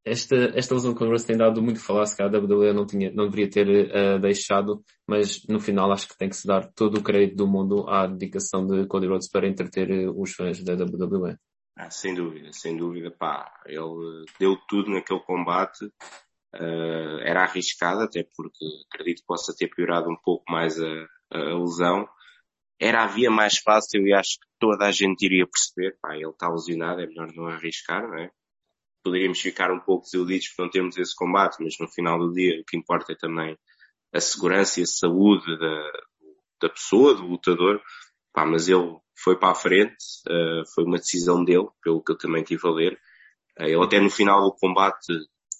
esta, 0.04 0.36
esta 0.54 0.76
lesão 0.76 0.94
de 0.94 1.00
Congress 1.00 1.26
tem 1.26 1.36
dado 1.36 1.64
muito 1.64 1.78
a 1.78 1.84
falar, 1.84 2.06
se 2.06 2.16
calhar 2.16 2.36
a 2.36 2.38
WWE 2.38 2.74
não, 2.74 2.86
tinha, 2.86 3.12
não 3.12 3.28
deveria 3.28 3.50
ter 3.50 3.68
uh, 3.68 4.20
deixado, 4.20 4.84
mas 5.08 5.44
no 5.50 5.60
final 5.60 5.92
acho 5.92 6.08
que 6.08 6.18
tem 6.18 6.30
que 6.30 6.36
se 6.36 6.46
dar 6.46 6.72
todo 6.74 7.00
o 7.00 7.04
crédito 7.04 7.38
do 7.38 7.48
mundo 7.48 7.90
à 7.90 8.06
dedicação 8.06 8.68
de 8.68 8.86
Cody 8.86 9.08
Rhodes 9.08 9.30
para 9.30 9.48
entreter 9.48 9.90
uh, 9.90 10.22
os 10.22 10.34
fãs 10.34 10.64
da 10.64 10.74
WWE. 10.74 11.36
Ah, 11.76 11.90
sem 11.90 12.14
dúvida, 12.14 12.54
sem 12.54 12.78
dúvida, 12.78 13.10
pá, 13.10 13.52
ele 13.66 14.26
deu 14.40 14.56
tudo 14.70 14.92
naquele 14.92 15.20
combate, 15.22 15.86
uh, 15.86 17.20
era 17.24 17.42
arriscado, 17.42 18.02
até 18.02 18.24
porque 18.38 18.64
acredito 18.94 19.22
que 19.22 19.28
possa 19.28 19.56
ter 19.58 19.68
piorado 19.70 20.08
um 20.08 20.18
pouco 20.24 20.44
mais 20.50 20.80
a, 20.80 21.08
a 21.32 21.58
lesão, 21.58 22.08
era 22.80 23.04
a 23.04 23.08
via 23.08 23.32
mais 23.32 23.58
fácil 23.58 24.06
e 24.06 24.14
acho 24.14 24.40
que 24.40 24.48
toda 24.60 24.86
a 24.86 24.92
gente 24.92 25.26
iria 25.26 25.48
perceber, 25.48 25.98
pá, 26.02 26.16
ele 26.16 26.30
está 26.30 26.50
lesionado, 26.50 27.02
é 27.02 27.08
melhor 27.08 27.32
não 27.34 27.48
arriscar, 27.48 28.08
não 28.08 28.18
é? 28.20 28.30
poderíamos 29.06 29.40
ficar 29.40 29.72
um 29.72 29.80
pouco 29.80 30.04
desiludidos 30.04 30.48
por 30.50 30.64
não 30.64 30.72
termos 30.72 30.98
esse 30.98 31.16
combate, 31.16 31.64
mas 31.64 31.78
no 31.80 31.88
final 31.88 32.18
do 32.18 32.34
dia 32.34 32.60
o 32.60 32.66
que 32.66 32.76
importa 32.76 33.14
é 33.14 33.16
também 33.16 33.56
a 34.12 34.20
segurança 34.20 34.80
e 34.80 34.84
a 34.84 34.88
saúde 34.88 35.60
da, 35.60 35.92
da 36.64 36.70
pessoa, 36.70 37.14
do 37.14 37.28
lutador. 37.28 37.80
Pá, 38.34 38.46
mas 38.46 38.68
ele 38.68 38.98
foi 39.16 39.38
para 39.38 39.52
a 39.52 39.56
frente, 39.56 39.96
uh, 40.28 40.66
foi 40.74 40.84
uma 40.84 40.98
decisão 40.98 41.44
dele, 41.44 41.68
pelo 41.84 42.04
que 42.04 42.12
eu 42.12 42.18
também 42.18 42.44
tive 42.44 42.68
a 42.68 42.72
ler. 42.72 42.94
Uh, 43.60 43.66
ele 43.66 43.84
até 43.84 44.00
no 44.00 44.10
final 44.10 44.42
do 44.42 44.56
combate, 44.56 45.14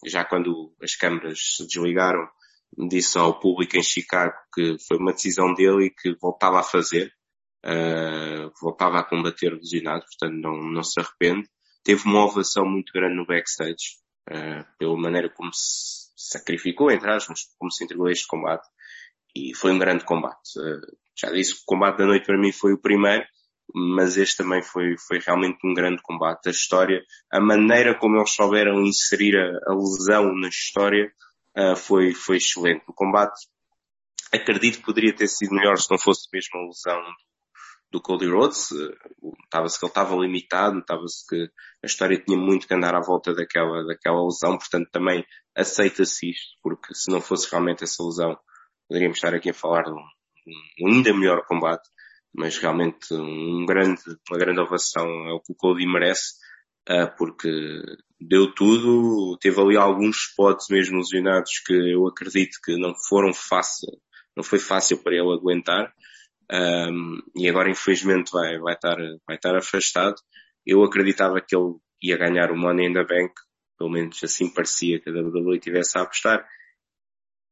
já 0.08 0.26
quando 0.26 0.74
as 0.82 0.96
câmaras 0.96 1.40
se 1.56 1.68
desligaram, 1.68 2.28
disse 2.78 3.18
ao 3.18 3.40
público 3.40 3.78
em 3.78 3.84
Chicago 3.84 4.34
que 4.54 4.78
foi 4.88 4.98
uma 4.98 5.14
decisão 5.14 5.54
dele 5.54 5.86
e 5.86 5.90
que 5.90 6.16
voltava 6.22 6.60
a 6.60 6.64
fazer, 6.64 7.12
uh, 7.66 8.52
voltava 8.62 9.00
a 9.00 9.04
combater 9.04 9.54
o 9.54 9.58
lesionado, 9.58 10.06
portanto 10.06 10.40
não, 10.40 10.58
não 10.72 10.84
se 10.84 11.00
arrepende 11.00 11.48
teve 11.86 12.04
uma 12.06 12.26
ovação 12.26 12.66
muito 12.66 12.92
grande 12.92 13.16
no 13.16 13.28
backstage, 13.28 14.00
uh, 14.30 14.66
pela 14.78 14.98
maneira 14.98 15.30
como 15.30 15.54
se 15.54 16.10
sacrificou, 16.18 16.92
entre 16.92 17.10
aspas, 17.12 17.42
como 17.60 17.72
se 17.72 17.84
entregou 17.84 18.10
este 18.10 18.28
combate. 18.28 18.68
E 19.36 19.54
foi 19.56 19.72
um 19.72 19.78
grande 19.78 20.04
combate. 20.04 20.58
Uh, 20.58 20.82
já 21.16 21.32
disse 21.32 21.54
que 21.54 21.62
o 21.62 21.66
combate 21.66 22.00
da 22.00 22.08
noite 22.08 22.26
para 22.26 22.38
mim 22.38 22.52
foi 22.52 22.74
o 22.74 22.82
primeiro, 22.82 23.24
mas 23.74 24.18
este 24.18 24.38
também 24.38 24.64
foi, 24.64 24.96
foi 24.98 25.20
realmente 25.20 25.60
um 25.64 25.74
grande 25.74 26.02
combate. 26.02 26.48
A 26.48 26.52
história, 26.52 27.04
a 27.32 27.40
maneira 27.40 27.98
como 27.98 28.18
eles 28.18 28.34
souberam 28.34 28.82
inserir 28.82 29.38
a, 29.38 29.72
a 29.72 29.76
lesão 29.76 30.36
na 30.36 30.48
história, 30.48 31.12
uh, 31.58 31.76
foi, 31.76 32.14
foi 32.14 32.38
excelente. 32.38 32.84
O 32.88 32.94
combate, 32.94 33.48
acredito 34.34 34.80
que 34.80 34.86
poderia 34.86 35.16
ter 35.16 35.28
sido 35.28 35.56
melhor 35.56 35.78
se 35.78 35.90
não 35.90 35.98
fosse 35.98 36.28
mesmo 36.32 36.60
a 36.60 36.66
lesão 36.66 37.02
do 37.92 38.02
Cody 38.02 38.28
Rhodes, 38.28 38.70
notava-se 39.22 39.80
que 39.80 39.86
ele 39.86 39.92
estava 39.92 40.16
limitado, 40.16 40.76
notava-se 40.76 41.26
que 41.28 41.50
a 41.84 41.86
história 41.86 42.22
tinha 42.22 42.38
muito 42.38 42.68
que 42.68 42.74
andar 42.74 42.94
à 42.94 43.00
volta 43.00 43.34
daquela, 43.34 43.86
daquela 43.86 44.24
lesão, 44.24 44.58
portanto 44.58 44.90
também 44.92 45.26
aceita-se 45.56 46.30
isto, 46.30 46.58
porque 46.62 46.94
se 46.94 47.10
não 47.10 47.22
fosse 47.22 47.50
realmente 47.50 47.84
essa 47.84 48.04
lesão, 48.04 48.38
poderíamos 48.88 49.18
estar 49.18 49.34
aqui 49.34 49.50
a 49.50 49.54
falar 49.54 49.84
de 49.84 49.92
um, 49.92 50.06
um 50.82 50.88
ainda 50.92 51.14
melhor 51.14 51.46
combate, 51.46 51.88
mas 52.34 52.58
realmente 52.58 53.14
um 53.14 53.66
grande, 53.66 54.02
uma 54.30 54.38
grande 54.38 54.60
ovação 54.60 55.08
é 55.28 55.34
o 55.34 55.40
que 55.40 55.54
o 55.54 55.56
Cody 55.56 55.88
merece, 55.88 56.34
porque 57.18 57.50
deu 58.20 58.54
tudo, 58.54 59.38
teve 59.40 59.60
ali 59.60 59.78
alguns 59.78 60.30
spots 60.30 60.68
mesmo 60.70 60.98
lesionados 60.98 61.60
que 61.66 61.74
eu 61.74 62.08
acredito 62.08 62.60
que 62.64 62.78
não 62.78 62.94
foram 63.08 63.34
fácil, 63.34 63.90
não 64.36 64.44
foi 64.44 64.60
fácil 64.60 65.02
para 65.02 65.14
ele 65.14 65.34
aguentar, 65.34 65.94
um, 66.52 67.20
e 67.36 67.50
agora 67.50 67.70
infelizmente 67.70 68.32
vai, 68.32 68.58
vai, 68.60 68.74
estar, 68.74 68.98
vai 69.28 69.36
estar 69.36 69.56
afastado. 69.56 70.16
Eu 70.66 70.84
acreditava 70.84 71.42
que 71.42 71.56
ele 71.56 71.76
ia 72.02 72.18
ganhar 72.18 72.52
o 72.52 72.58
Money 72.58 72.88
in 72.88 72.94
the 72.94 73.04
Bank, 73.04 73.34
pelo 73.78 73.90
menos 73.90 74.24
assim 74.24 74.54
parecia 74.54 75.00
que 75.00 75.10
a 75.10 75.14
WWE 75.14 75.60
tivesse 75.60 75.98
a 75.98 76.02
apostar. 76.02 76.46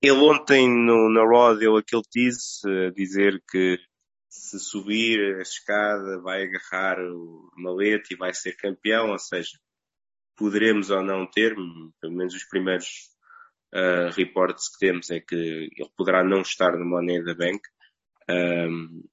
Ele 0.01 0.11
ontem 0.11 0.67
no, 0.69 1.09
na 1.09 1.23
Raw 1.23 1.55
deu 1.57 1.77
aquele 1.77 2.03
tease, 2.11 2.61
a 2.65 2.91
dizer 2.91 3.41
que 3.49 3.79
se 4.33 4.59
subir 4.59 5.37
a 5.37 5.41
escada 5.41 6.19
vai 6.19 6.43
agarrar 6.43 6.99
o 6.99 7.51
malete 7.55 8.13
e 8.13 8.17
vai 8.17 8.33
ser 8.33 8.57
campeão, 8.57 9.11
ou 9.11 9.19
seja, 9.19 9.59
poderemos 10.35 10.89
ou 10.89 11.03
não 11.03 11.27
ter, 11.27 11.53
pelo 12.01 12.13
menos 12.13 12.33
os 12.33 12.43
primeiros 12.45 12.87
uh, 13.75 14.09
reportes 14.15 14.69
que 14.69 14.87
temos 14.87 15.11
é 15.11 15.19
que 15.19 15.35
ele 15.35 15.91
poderá 15.95 16.23
não 16.23 16.41
estar 16.41 16.71
no 16.71 16.83
Money 16.83 17.23
the 17.23 17.35
Bank, 17.35 17.61
um, 18.27 19.03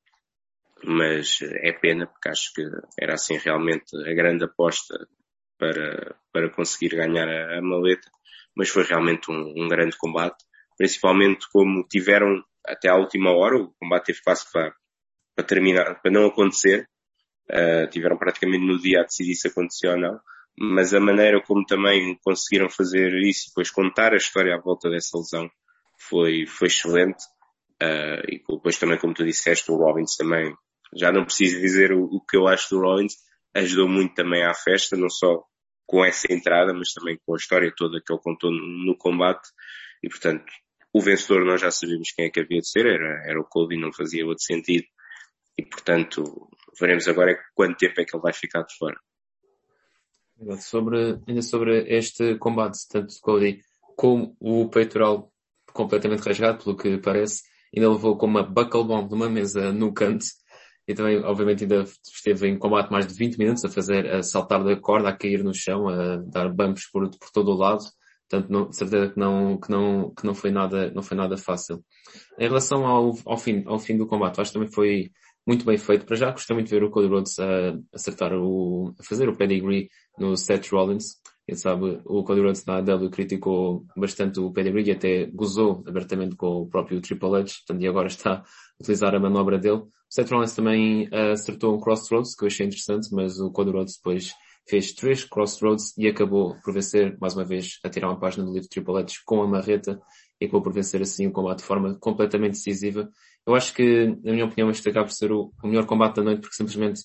mas 0.84 1.38
é 1.42 1.72
pena 1.72 2.06
porque 2.06 2.30
acho 2.30 2.54
que 2.54 2.62
era 2.98 3.12
assim 3.12 3.36
realmente 3.36 3.94
a 3.94 4.14
grande 4.14 4.44
aposta 4.44 5.06
para, 5.58 6.16
para 6.32 6.48
conseguir 6.48 6.96
ganhar 6.96 7.28
a, 7.28 7.58
a 7.58 7.60
maleta, 7.62 8.10
mas 8.56 8.70
foi 8.70 8.84
realmente 8.84 9.30
um, 9.30 9.52
um, 9.54 9.68
grande 9.68 9.98
combate, 9.98 10.42
principalmente 10.78 11.46
como 11.52 11.86
tiveram 11.86 12.42
até 12.66 12.88
à 12.88 12.96
última 12.96 13.32
hora, 13.32 13.58
o 13.58 13.74
combate 13.78 14.06
teve 14.06 14.22
quase 14.22 14.50
para, 14.50 14.74
para 15.34 15.44
terminar, 15.44 16.00
para 16.00 16.10
não 16.10 16.26
acontecer, 16.26 16.88
uh, 17.50 17.88
tiveram 17.90 18.16
praticamente 18.16 18.64
no 18.64 18.78
dia 18.78 19.00
a 19.00 19.04
decidir 19.04 19.34
se 19.34 19.48
acontecia 19.48 19.92
ou 19.92 19.98
não, 19.98 20.20
mas 20.58 20.92
a 20.92 21.00
maneira 21.00 21.42
como 21.42 21.64
também 21.64 22.18
conseguiram 22.22 22.68
fazer 22.68 23.14
isso 23.22 23.46
e 23.46 23.48
depois 23.50 23.70
contar 23.70 24.12
a 24.12 24.16
história 24.16 24.54
à 24.54 24.60
volta 24.60 24.90
dessa 24.90 25.16
lesão 25.16 25.50
foi, 26.08 26.46
foi 26.46 26.68
excelente. 26.68 27.24
Uh, 27.82 28.20
e 28.28 28.42
depois 28.46 28.76
também, 28.78 28.98
como 28.98 29.14
tu 29.14 29.24
disseste, 29.24 29.70
o 29.70 29.76
Robbins 29.76 30.16
também, 30.16 30.54
já 30.94 31.10
não 31.10 31.24
preciso 31.24 31.60
dizer 31.60 31.92
o, 31.92 32.04
o, 32.04 32.20
que 32.20 32.36
eu 32.36 32.46
acho 32.46 32.74
do 32.74 32.82
Robbins, 32.82 33.14
ajudou 33.54 33.88
muito 33.88 34.14
também 34.14 34.44
à 34.44 34.52
festa, 34.52 34.96
não 34.96 35.08
só 35.08 35.42
com 35.86 36.04
essa 36.04 36.32
entrada, 36.32 36.74
mas 36.74 36.92
também 36.92 37.18
com 37.24 37.34
a 37.34 37.36
história 37.36 37.72
toda 37.74 38.00
que 38.04 38.12
ele 38.12 38.20
contou 38.22 38.50
no, 38.50 38.84
no 38.86 38.96
combate. 38.96 39.48
E 40.02 40.08
portanto, 40.08 40.44
o 40.92 41.00
vencedor 41.00 41.44
nós 41.44 41.60
já 41.60 41.70
sabíamos 41.70 42.12
quem 42.12 42.26
é 42.26 42.30
que 42.30 42.40
havia 42.40 42.60
de 42.60 42.68
ser, 42.68 42.86
era, 42.86 43.24
era 43.26 43.40
o 43.40 43.44
Cody, 43.44 43.76
não 43.76 43.92
fazia 43.92 44.26
outro 44.26 44.44
sentido. 44.44 44.84
E 45.60 45.64
portanto, 45.66 46.48
veremos 46.80 47.06
agora 47.06 47.38
quanto 47.54 47.76
tempo 47.76 48.00
é 48.00 48.04
que 48.06 48.16
ele 48.16 48.22
vai 48.22 48.32
ficar 48.32 48.62
de 48.62 48.74
fora. 48.78 48.98
Sobre, 50.58 51.20
ainda 51.28 51.42
sobre 51.42 51.84
este 51.94 52.38
combate, 52.38 52.78
tanto 52.88 53.08
de 53.08 53.20
Cody 53.20 53.60
como 53.94 54.34
o 54.40 54.70
peitoral 54.70 55.30
completamente 55.74 56.22
rasgado, 56.22 56.64
pelo 56.64 56.76
que 56.78 56.96
parece, 56.96 57.42
ainda 57.76 57.90
levou 57.90 58.16
com 58.16 58.24
uma 58.24 58.42
buckle 58.42 58.84
bomb 58.84 59.10
numa 59.10 59.28
mesa 59.28 59.70
no 59.70 59.92
canto 59.92 60.24
e 60.88 60.94
também, 60.94 61.18
obviamente, 61.18 61.64
ainda 61.64 61.84
esteve 62.10 62.48
em 62.48 62.58
combate 62.58 62.90
mais 62.90 63.06
de 63.06 63.12
20 63.12 63.36
minutos 63.36 63.62
a 63.62 63.68
fazer, 63.68 64.10
a 64.10 64.22
saltar 64.22 64.64
da 64.64 64.74
corda, 64.80 65.10
a 65.10 65.16
cair 65.16 65.44
no 65.44 65.52
chão, 65.52 65.90
a 65.90 66.16
dar 66.16 66.48
bumps 66.48 66.90
por, 66.90 67.06
por 67.10 67.30
todo 67.30 67.50
o 67.50 67.56
lado. 67.56 67.84
Portanto, 68.30 68.50
não, 68.50 68.72
certeza 68.72 69.10
que 69.10 69.18
não, 69.18 69.60
que 69.60 69.70
não, 69.70 70.14
que 70.14 70.24
não 70.24 70.34
foi 70.34 70.50
nada, 70.50 70.90
não 70.92 71.02
foi 71.02 71.18
nada 71.18 71.36
fácil. 71.36 71.84
Em 72.38 72.48
relação 72.48 72.86
ao, 72.86 73.12
ao 73.26 73.36
fim, 73.36 73.62
ao 73.66 73.78
fim 73.78 73.98
do 73.98 74.06
combate, 74.06 74.40
acho 74.40 74.52
que 74.52 74.58
também 74.58 74.72
foi 74.72 75.10
muito 75.46 75.64
bem 75.64 75.78
feito. 75.78 76.06
Para 76.06 76.16
já, 76.16 76.30
gostei 76.30 76.54
muito 76.54 76.68
de 76.68 76.74
ver 76.74 76.84
o 76.84 76.90
Cody 76.90 77.08
Rhodes 77.08 77.38
a 77.38 77.78
acertar 77.92 78.32
o, 78.34 78.94
a 78.98 79.02
fazer 79.02 79.28
o 79.28 79.36
pedigree 79.36 79.88
no 80.18 80.36
Seth 80.36 80.68
Rollins. 80.70 81.20
Quem 81.46 81.56
sabe 81.56 82.00
o 82.04 82.22
Cody 82.22 82.40
Rhodes 82.40 82.64
na 82.64 82.76
AW 82.76 83.10
criticou 83.10 83.84
bastante 83.96 84.38
o 84.38 84.52
pedigree 84.52 84.84
e 84.88 84.92
até 84.92 85.26
gozou 85.26 85.82
abertamente 85.86 86.36
com 86.36 86.62
o 86.62 86.68
próprio 86.68 87.00
Triple 87.00 87.34
H, 87.34 87.54
portanto, 87.66 87.82
e 87.82 87.88
agora 87.88 88.06
está 88.06 88.34
a 88.34 88.44
utilizar 88.80 89.14
a 89.14 89.18
manobra 89.18 89.58
dele. 89.58 89.78
O 89.78 89.88
Seth 90.08 90.30
Rollins 90.30 90.54
também 90.54 91.08
uh, 91.08 91.32
acertou 91.32 91.74
um 91.74 91.80
Crossroads, 91.80 92.36
que 92.36 92.44
eu 92.44 92.46
achei 92.46 92.66
interessante, 92.66 93.08
mas 93.12 93.40
o 93.40 93.50
Cody 93.50 93.70
Rhodes 93.70 93.96
depois 93.96 94.32
fez 94.68 94.92
três 94.92 95.24
Crossroads 95.24 95.96
e 95.98 96.06
acabou 96.06 96.56
por 96.62 96.72
vencer, 96.72 97.18
mais 97.20 97.34
uma 97.34 97.44
vez, 97.44 97.78
a 97.82 97.88
tirar 97.88 98.08
uma 98.08 98.20
página 98.20 98.44
do 98.44 98.52
livro 98.52 98.68
Triple 98.68 98.98
H 98.98 99.14
com 99.24 99.42
a 99.42 99.48
marreta 99.48 100.00
e 100.40 100.44
acabou 100.44 100.62
por 100.62 100.72
vencer 100.72 101.02
assim 101.02 101.26
o 101.26 101.32
combate 101.32 101.58
de 101.58 101.64
forma 101.64 101.96
completamente 101.98 102.52
decisiva 102.52 103.10
eu 103.46 103.54
acho 103.54 103.74
que, 103.74 104.06
na 104.22 104.32
minha 104.32 104.44
opinião, 104.44 104.70
este 104.70 104.88
acaba 104.88 105.06
por 105.06 105.12
ser 105.12 105.32
o, 105.32 105.52
o 105.62 105.66
melhor 105.66 105.86
combate 105.86 106.16
da 106.16 106.22
noite, 106.22 106.40
porque 106.40 106.56
simplesmente 106.56 107.02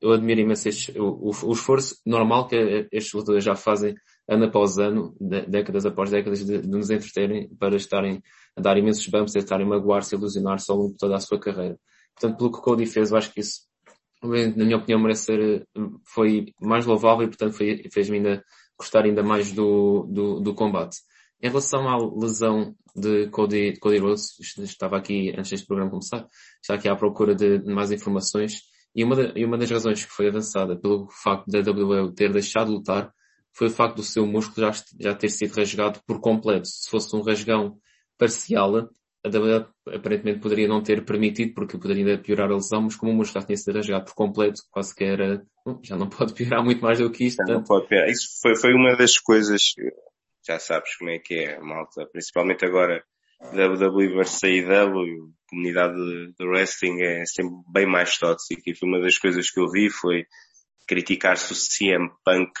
eu 0.00 0.12
admiro 0.12 0.40
imenso 0.40 0.68
este, 0.68 0.98
o, 0.98 1.30
o, 1.30 1.52
esforço 1.52 1.96
normal 2.04 2.48
que 2.48 2.88
estes 2.92 3.12
lutadores 3.14 3.44
já 3.44 3.54
fazem 3.54 3.94
ano 4.28 4.44
após 4.44 4.78
ano, 4.78 5.16
décadas 5.20 5.86
após 5.86 6.10
décadas, 6.10 6.44
de, 6.44 6.60
de 6.60 6.68
nos 6.68 6.90
entreterem 6.90 7.48
para 7.58 7.76
estarem 7.76 8.22
a 8.56 8.60
dar 8.60 8.76
imensos 8.76 9.06
bumps, 9.06 9.34
a 9.36 9.38
estarem 9.38 9.66
a 9.66 9.70
magoar-se, 9.70 10.14
a 10.14 10.18
ilusionar-se 10.18 10.70
ao 10.70 10.76
longo 10.76 10.92
de 10.92 10.98
toda 10.98 11.16
a 11.16 11.20
sua 11.20 11.38
carreira. 11.38 11.78
Portanto, 12.14 12.38
pelo 12.38 12.52
que 12.52 12.58
o 12.58 12.62
Cody 12.62 12.86
fez, 12.86 13.10
eu 13.10 13.16
acho 13.16 13.32
que 13.32 13.40
isso, 13.40 13.60
na 14.22 14.64
minha 14.64 14.76
opinião, 14.76 15.00
merece 15.00 15.24
ser, 15.24 15.68
foi 16.04 16.52
mais 16.60 16.84
louvável 16.84 17.24
e, 17.24 17.28
portanto, 17.28 17.54
fez-me 17.54 18.16
ainda 18.16 18.44
gostar 18.78 19.04
ainda 19.04 19.22
mais 19.22 19.52
do, 19.52 20.06
do, 20.10 20.40
do 20.40 20.54
combate. 20.54 20.98
Em 21.42 21.48
relação 21.48 21.88
à 21.88 21.96
lesão 21.96 22.74
de 22.94 23.28
Cody, 23.28 23.78
Cody 23.78 23.98
Rhodes, 23.98 24.38
estava 24.58 24.96
aqui, 24.96 25.30
antes 25.36 25.50
deste 25.50 25.66
programa 25.66 25.90
começar, 25.90 26.26
está 26.62 26.74
aqui 26.74 26.88
à 26.88 26.96
procura 26.96 27.34
de 27.34 27.58
mais 27.64 27.92
informações, 27.92 28.62
e 28.94 29.04
uma, 29.04 29.14
de, 29.14 29.38
e 29.38 29.44
uma 29.44 29.58
das 29.58 29.70
razões 29.70 30.04
que 30.04 30.10
foi 30.10 30.28
avançada 30.28 30.74
pelo 30.74 31.06
facto 31.10 31.46
da 31.48 31.58
WWE 31.58 32.14
ter 32.14 32.32
deixado 32.32 32.68
de 32.68 32.72
lutar 32.72 33.12
foi 33.52 33.68
o 33.68 33.70
facto 33.70 33.96
do 33.96 34.02
seu 34.02 34.26
músculo 34.26 34.66
já, 34.66 34.82
já 34.98 35.14
ter 35.14 35.28
sido 35.28 35.52
rasgado 35.52 36.00
por 36.06 36.20
completo. 36.20 36.66
Se 36.66 36.90
fosse 36.90 37.14
um 37.14 37.20
rasgão 37.20 37.76
parcial, 38.18 38.74
a 38.76 39.28
WWE 39.28 39.66
aparentemente 39.94 40.40
poderia 40.40 40.68
não 40.68 40.82
ter 40.82 41.04
permitido, 41.04 41.52
porque 41.54 41.78
poderia 41.78 42.06
ainda 42.06 42.22
piorar 42.22 42.50
a 42.50 42.54
lesão, 42.54 42.82
mas 42.82 42.96
como 42.96 43.12
o 43.12 43.14
músculo 43.14 43.42
já 43.42 43.46
tinha 43.46 43.56
sido 43.56 43.76
rasgado 43.76 44.04
por 44.06 44.14
completo, 44.14 44.62
quase 44.70 44.94
que 44.94 45.04
era, 45.04 45.42
já 45.82 45.96
não 45.96 46.08
pode 46.08 46.32
piorar 46.32 46.64
muito 46.64 46.80
mais 46.80 46.98
do 46.98 47.10
que 47.10 47.24
isto. 47.24 47.42
Já 47.46 47.54
não 47.54 47.64
pode 47.64 47.88
piorar. 47.88 48.08
Isso 48.08 48.28
foi, 48.40 48.56
foi 48.56 48.72
uma 48.72 48.96
das 48.96 49.18
coisas 49.18 49.60
já 50.46 50.58
sabes 50.58 50.96
como 50.96 51.10
é 51.10 51.18
que 51.18 51.34
é, 51.34 51.58
malta. 51.60 52.06
Principalmente 52.12 52.64
agora, 52.64 53.04
WWE 53.52 54.14
versus 54.14 54.44
AEW, 54.44 55.32
a 55.46 55.50
comunidade 55.50 55.96
de 56.38 56.46
wrestling 56.46 57.02
é 57.02 57.24
sempre 57.26 57.54
bem 57.72 57.86
mais 57.86 58.16
tóxica 58.16 58.62
e 58.66 58.74
foi 58.74 58.88
uma 58.88 59.00
das 59.00 59.18
coisas 59.18 59.50
que 59.50 59.60
eu 59.60 59.70
vi 59.70 59.90
foi 59.90 60.24
criticar-se 60.88 61.52
o 61.52 61.56
CM 61.56 62.08
Punk, 62.24 62.52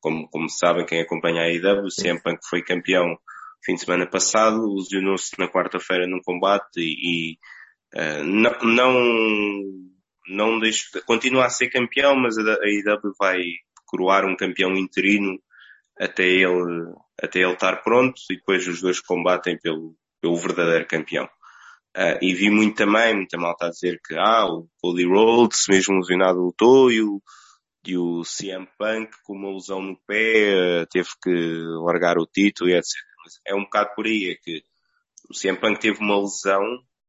como, 0.00 0.28
como 0.28 0.48
sabem 0.48 0.86
quem 0.86 1.00
acompanha 1.00 1.42
a 1.42 1.46
AEW, 1.46 1.86
o 1.86 2.02
CM 2.02 2.20
Punk 2.22 2.38
foi 2.48 2.62
campeão 2.62 3.18
fim 3.64 3.74
de 3.74 3.80
semana 3.80 4.06
passado, 4.06 4.74
lesionou-se 4.74 5.38
na 5.38 5.48
quarta-feira 5.48 6.06
num 6.06 6.20
combate 6.20 6.78
e, 6.78 7.38
uh, 7.94 8.24
não, 8.24 8.58
não, 8.62 9.00
não 10.28 10.58
deixo, 10.58 10.90
continua 11.06 11.46
a 11.46 11.50
ser 11.50 11.70
campeão, 11.70 12.16
mas 12.16 12.36
a 12.38 12.42
AEW 12.42 13.14
vai 13.18 13.40
coroar 13.86 14.24
um 14.26 14.36
campeão 14.36 14.76
interino 14.76 15.38
até 16.02 16.24
ele, 16.24 16.92
até 17.22 17.40
ele 17.40 17.52
estar 17.52 17.82
pronto 17.82 18.20
e 18.28 18.36
depois 18.36 18.66
os 18.66 18.80
dois 18.80 19.00
combatem 19.00 19.56
pelo, 19.58 19.94
pelo 20.20 20.36
verdadeiro 20.36 20.86
campeão. 20.86 21.26
Uh, 21.96 22.18
e 22.22 22.34
vi 22.34 22.50
muito 22.50 22.76
também, 22.76 23.14
muita 23.14 23.38
malta 23.38 23.66
a 23.66 23.70
dizer 23.70 24.00
que, 24.04 24.14
ah, 24.14 24.46
o 24.46 24.66
Cody 24.80 25.06
Rhodes, 25.06 25.66
mesmo 25.68 25.96
lesionado, 25.96 26.40
lutou 26.40 26.90
e 26.90 27.02
o, 27.02 27.22
e 27.86 27.96
o 27.96 28.22
CM 28.22 28.66
Punk, 28.78 29.10
com 29.24 29.34
uma 29.34 29.52
lesão 29.52 29.82
no 29.82 29.96
pé, 30.06 30.82
uh, 30.82 30.86
teve 30.90 31.08
que 31.22 31.30
largar 31.84 32.18
o 32.18 32.26
título 32.26 32.70
e 32.70 32.74
etc. 32.74 32.86
Mas 33.24 33.34
é 33.46 33.54
um 33.54 33.64
bocado 33.64 33.90
por 33.94 34.06
aí, 34.06 34.30
é 34.30 34.34
que 34.42 34.62
o 35.30 35.38
CM 35.38 35.60
Punk 35.60 35.80
teve 35.80 36.00
uma 36.00 36.18
lesão, 36.18 36.64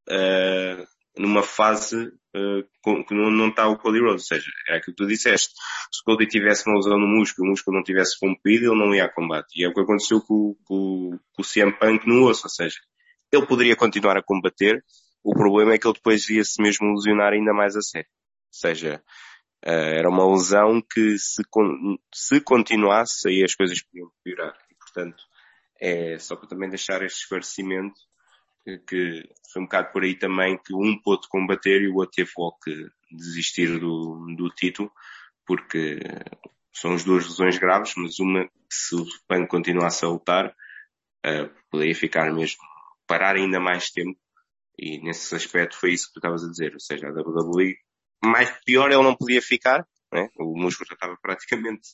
uh, 0.10 0.88
numa 1.18 1.44
fase 1.44 2.12
uh, 2.36 3.06
que 3.06 3.14
não, 3.14 3.32
não 3.32 3.50
está 3.50 3.68
o 3.68 3.78
Cody 3.78 4.00
Rhodes. 4.00 4.24
Ou 4.32 4.38
seja, 4.38 4.52
é 4.70 4.78
aquilo 4.78 4.96
que 4.96 5.04
tu 5.04 5.08
disseste. 5.08 5.54
Se 5.92 6.02
o 6.02 6.06
Cody 6.06 6.28
tivesse 6.28 6.68
uma 6.68 6.78
lesão 6.78 6.98
no 6.98 7.08
músculo, 7.08 7.48
o 7.48 7.52
músculo 7.52 7.78
não 7.78 7.84
tivesse 7.84 8.18
rompido, 8.22 8.72
ele 8.72 8.80
não 8.80 8.94
ia 8.94 9.06
a 9.06 9.14
combate. 9.14 9.48
E 9.56 9.66
é 9.66 9.70
o 9.70 9.74
que 9.74 9.82
aconteceu 9.82 10.22
com, 10.22 10.56
com, 10.66 11.20
com 11.34 11.42
o 11.42 11.46
CM 11.46 11.72
Punk 11.74 12.08
no 12.08 12.28
osso. 12.28 12.46
Ou 12.46 12.50
seja, 12.50 12.80
ele 13.32 13.46
poderia 13.46 13.76
continuar 13.76 14.18
a 14.18 14.24
combater. 14.24 14.84
O 15.24 15.34
problema 15.34 15.74
é 15.74 15.78
que 15.78 15.88
ele 15.88 15.96
depois 15.96 16.28
ia-se 16.30 16.62
mesmo 16.62 16.94
lesionar 16.94 17.34
ainda 17.34 17.54
mais 17.54 17.76
a 17.76 17.82
sério. 17.82 18.10
Ou 18.10 18.60
seja, 18.60 19.02
uh, 19.66 19.70
era 19.70 20.10
uma 20.10 20.30
lesão 20.30 20.82
que 20.82 21.18
se, 21.18 21.42
se 22.14 22.42
continuasse, 22.42 23.30
aí 23.30 23.44
as 23.44 23.56
coisas 23.56 23.82
podiam 23.82 24.10
piorar. 24.24 24.54
E, 24.70 24.76
portanto, 24.76 25.24
é 25.80 26.18
só 26.20 26.36
para 26.36 26.50
também 26.50 26.70
deixar 26.70 27.02
este 27.02 27.22
esclarecimento 27.22 28.00
que 28.88 29.30
foi 29.52 29.62
um 29.62 29.66
bocado 29.66 29.92
por 29.92 30.04
aí 30.04 30.16
também 30.16 30.58
que 30.58 30.74
um 30.74 30.98
pôde 31.00 31.28
combater 31.28 31.82
e 31.82 31.90
o 31.90 31.96
outro 31.96 32.16
teve 32.16 32.32
que 32.64 32.88
desistir 33.12 33.80
do, 33.80 34.26
do 34.38 34.50
título, 34.50 34.92
porque 35.46 36.00
são 36.74 36.94
as 36.94 37.04
duas 37.04 37.26
lesões 37.26 37.58
graves, 37.58 37.94
mas 37.98 38.20
uma, 38.20 38.50
se 38.70 38.96
o 38.96 39.06
PAN 39.28 39.46
continuasse 39.46 40.04
a 40.04 40.08
lutar, 40.08 40.50
uh, 41.26 41.50
poderia 41.70 41.96
ficar 41.96 42.34
mesmo, 42.34 42.62
parar 43.06 43.36
ainda 43.36 43.60
mais 43.60 43.92
tempo, 43.92 44.18
e 44.78 45.00
nesse 45.00 45.36
aspecto 45.36 45.78
foi 45.78 45.94
isso 45.94 46.08
que 46.08 46.14
tu 46.14 46.20
estavas 46.20 46.44
a 46.44 46.50
dizer, 46.50 46.74
ou 46.74 46.80
seja, 46.80 47.08
a 47.08 47.12
WWE, 47.12 47.76
mais 48.24 48.50
pior 48.66 48.92
ele 48.92 49.04
não 49.04 49.16
podia 49.16 49.42
ficar, 49.42 49.86
né? 50.12 50.30
o 50.38 50.58
músculo 50.58 50.88
já 50.88 50.96
estava 50.96 51.18
praticamente 51.22 51.90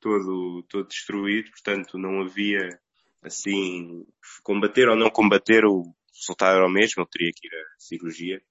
todo, 0.00 0.64
todo 0.68 0.88
destruído, 0.88 1.50
portanto 1.50 1.98
não 1.98 2.22
havia 2.22 2.80
assim, 3.22 4.06
combater 4.42 4.88
ou 4.88 4.96
não 4.96 5.10
combater, 5.10 5.64
o, 5.64 5.94
resultado 6.20 6.56
era 6.56 6.66
o 6.66 6.70
mesmo, 6.70 7.02
ele 7.02 7.10
teria 7.10 7.32
que 7.34 7.46
ir 7.46 7.54
à 7.54 7.64
cirurgia 7.78 8.42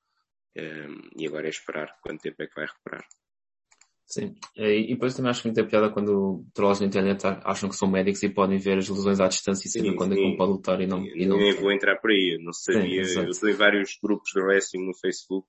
ehm, 0.55 1.09
e 1.17 1.27
agora 1.27 1.47
é 1.47 1.49
esperar 1.49 1.95
quanto 2.01 2.21
tempo 2.21 2.41
é 2.41 2.47
que 2.47 2.55
vai 2.55 2.65
recuperar. 2.65 3.05
Sim, 4.07 4.35
e 4.55 4.93
depois 4.93 5.15
também 5.15 5.31
acho 5.31 5.47
muita 5.47 5.65
piada 5.65 5.89
quando 5.89 6.45
trolls 6.53 6.79
na 6.79 6.87
internet 6.87 7.25
acham 7.43 7.67
que 7.67 7.75
são 7.75 7.89
médicos 7.89 8.21
e 8.21 8.29
podem 8.29 8.59
ver 8.59 8.77
as 8.77 8.87
lesões 8.87 9.19
à 9.19 9.27
distância 9.27 9.67
e 9.67 9.71
saber 9.71 9.95
quando 9.95 10.13
é 10.13 10.15
que 10.15 10.23
um 10.23 10.37
pode 10.37 10.51
lutar 10.51 10.79
e 10.79 10.85
não. 10.85 11.03
E 11.03 11.25
não... 11.25 11.37
Nem 11.37 11.55
vou 11.55 11.71
entrar 11.71 11.95
por 11.95 12.11
aí, 12.11 12.37
não 12.39 12.53
sabia. 12.53 13.03
Sim, 13.03 13.25
eu 13.25 13.49
em 13.49 13.55
vários 13.55 13.97
grupos 14.01 14.29
de 14.31 14.41
wrestling 14.41 14.85
no 14.85 14.95
Facebook 14.95 15.47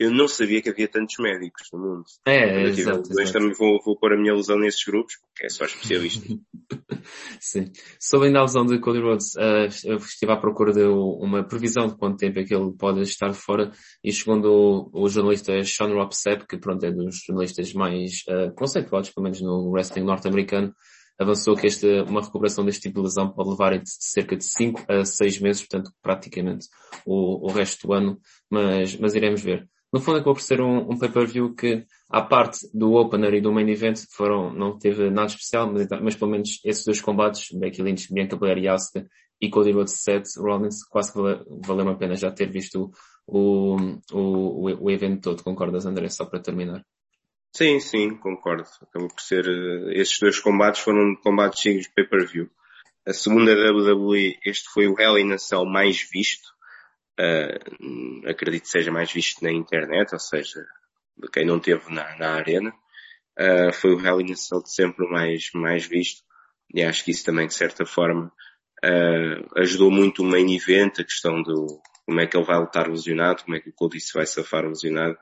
eu 0.00 0.10
não 0.10 0.26
sabia 0.26 0.62
que 0.62 0.70
havia 0.70 0.88
tantos 0.88 1.16
médicos 1.18 1.68
no 1.70 1.78
mundo. 1.78 2.04
É, 2.26 2.62
exato, 2.62 3.12
exato. 3.12 3.32
também 3.34 3.52
vou, 3.52 3.78
vou 3.84 3.98
pôr 3.98 4.14
a 4.14 4.16
minha 4.16 4.32
lesão 4.32 4.58
nesses 4.58 4.82
grupos, 4.82 5.18
porque 5.20 5.44
é 5.44 5.48
só 5.50 5.66
especialista. 5.66 6.26
Sim. 7.38 7.70
Sobre 8.00 8.28
ainda 8.28 8.38
a 8.38 8.42
lesão 8.42 8.64
de 8.64 8.80
Cody 8.80 8.98
Rhodes, 8.98 9.34
uh, 9.36 9.68
eu 9.84 9.98
estive 9.98 10.32
à 10.32 10.38
procura 10.38 10.72
de 10.72 10.84
uma 10.84 11.44
previsão 11.44 11.86
de 11.86 11.98
quanto 11.98 12.16
tempo 12.16 12.38
é 12.38 12.44
que 12.44 12.54
ele 12.54 12.72
pode 12.78 13.02
estar 13.02 13.30
fora, 13.34 13.72
e 14.02 14.10
segundo 14.10 14.90
o, 14.94 15.04
o 15.04 15.08
jornalista 15.10 15.62
Sean 15.64 15.92
Ropp 15.92 16.14
que 16.48 16.56
pronto, 16.56 16.82
é 16.86 16.90
dos 16.90 17.18
jornalistas 17.26 17.74
mais 17.74 18.22
uh, 18.26 18.54
conceituados, 18.54 19.10
pelo 19.10 19.24
menos 19.24 19.42
no 19.42 19.70
wrestling 19.70 20.04
norte-americano, 20.04 20.74
avançou 21.18 21.54
que 21.54 21.66
esta, 21.66 22.04
uma 22.04 22.22
recuperação 22.22 22.64
deste 22.64 22.88
tipo 22.88 23.00
de 23.00 23.02
lesão 23.02 23.30
pode 23.30 23.50
levar 23.50 23.78
de 23.78 23.84
cerca 23.86 24.34
de 24.34 24.44
5 24.44 24.86
a 24.88 25.04
6 25.04 25.40
meses, 25.40 25.60
portanto 25.60 25.92
praticamente 26.00 26.68
o, 27.04 27.46
o 27.46 27.52
resto 27.52 27.86
do 27.86 27.92
ano, 27.92 28.18
mas, 28.50 28.96
mas 28.96 29.14
iremos 29.14 29.42
ver 29.42 29.68
no 29.92 30.00
fundo 30.00 30.18
acabou 30.18 30.34
por 30.34 30.42
ser 30.42 30.60
um, 30.60 30.92
um 30.92 30.98
pay-per-view 30.98 31.54
que, 31.54 31.84
à 32.08 32.22
parte 32.22 32.68
do 32.72 32.92
opener 32.94 33.34
e 33.34 33.40
do 33.40 33.52
main 33.52 33.68
event, 33.68 33.98
foram, 34.10 34.52
não 34.52 34.78
teve 34.78 35.10
nada 35.10 35.26
especial, 35.26 35.72
mas, 35.72 35.88
mas 36.00 36.14
pelo 36.14 36.30
menos 36.30 36.60
esses 36.64 36.84
dois 36.84 37.00
combates, 37.00 37.48
Becky 37.52 37.82
Lynch, 37.82 38.12
Bianca 38.12 38.36
Belair 38.36 38.58
e 38.58 38.68
Asuka, 38.68 39.06
e 39.40 39.48
Cody 39.48 39.72
Rhodes 39.72 39.94
Seth 39.94 40.36
Rollins, 40.36 40.84
quase 40.84 41.12
que 41.12 41.18
valeu 41.66 41.88
a 41.88 41.94
pena 41.96 42.14
já 42.14 42.30
ter 42.30 42.50
visto 42.50 42.92
o, 43.26 43.76
o, 44.12 44.84
o 44.84 44.90
evento 44.90 45.22
todo. 45.22 45.42
Concordas, 45.42 45.86
André? 45.86 46.08
Só 46.08 46.26
para 46.26 46.40
terminar. 46.40 46.84
Sim, 47.52 47.80
sim, 47.80 48.16
concordo. 48.16 48.68
Acabou 48.82 49.08
por 49.08 49.20
ser, 49.20 49.48
uh, 49.48 49.90
estes 49.92 50.20
dois 50.20 50.38
combates 50.38 50.82
foram 50.82 51.16
combates 51.16 51.62
de 51.62 51.90
pay-per-view. 51.94 52.48
A 53.06 53.12
segunda 53.12 53.52
WWE, 53.52 54.38
este 54.44 54.68
foi 54.68 54.86
o 54.86 55.00
Hell 55.00 55.18
in 55.18 55.32
a 55.32 55.38
Cell 55.38 55.64
mais 55.64 56.06
visto 56.12 56.48
uh, 57.20 58.28
acredito 58.28 58.62
que 58.62 58.68
seja 58.68 58.90
mais 58.90 59.12
visto 59.12 59.42
na 59.42 59.52
internet, 59.52 60.12
ou 60.12 60.18
seja, 60.18 60.64
de 61.16 61.28
quem 61.30 61.44
não 61.44 61.60
teve 61.60 61.92
na, 61.92 62.16
na 62.16 62.30
arena. 62.34 62.72
Uh, 63.38 63.72
foi 63.72 63.94
o 63.94 64.00
Hell 64.00 64.18
a 64.18 64.36
Cell 64.36 64.62
sempre 64.66 65.06
mais, 65.08 65.50
mais 65.54 65.86
visto 65.86 66.22
e 66.72 66.82
acho 66.82 67.04
que 67.04 67.10
isso 67.10 67.24
também 67.24 67.46
de 67.46 67.54
certa 67.54 67.84
forma 67.84 68.32
uh, 68.84 69.60
ajudou 69.60 69.90
muito 69.90 70.22
o 70.22 70.24
main 70.24 70.54
event, 70.54 71.00
a 71.00 71.04
questão 71.04 71.42
do 71.42 71.80
como 72.06 72.20
é 72.20 72.26
que 72.26 72.36
ele 72.36 72.46
vai 72.46 72.58
lutar 72.58 72.88
lesionado, 72.88 73.44
como 73.44 73.56
é 73.56 73.60
que 73.60 73.70
o 73.70 74.00
se 74.00 74.12
vai 74.12 74.26
safar 74.26 74.66
lesionado. 74.66 75.16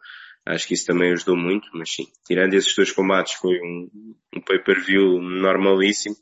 Acho 0.46 0.66
que 0.66 0.74
isso 0.74 0.86
também 0.86 1.12
ajudou 1.12 1.36
muito, 1.36 1.68
mas 1.74 1.90
sim, 1.90 2.06
tirando 2.26 2.54
esses 2.54 2.74
dois 2.74 2.90
combates 2.92 3.34
foi 3.34 3.60
um, 3.60 3.90
um 4.34 4.40
pay-per-view 4.40 5.20
normalíssimo, 5.20 6.16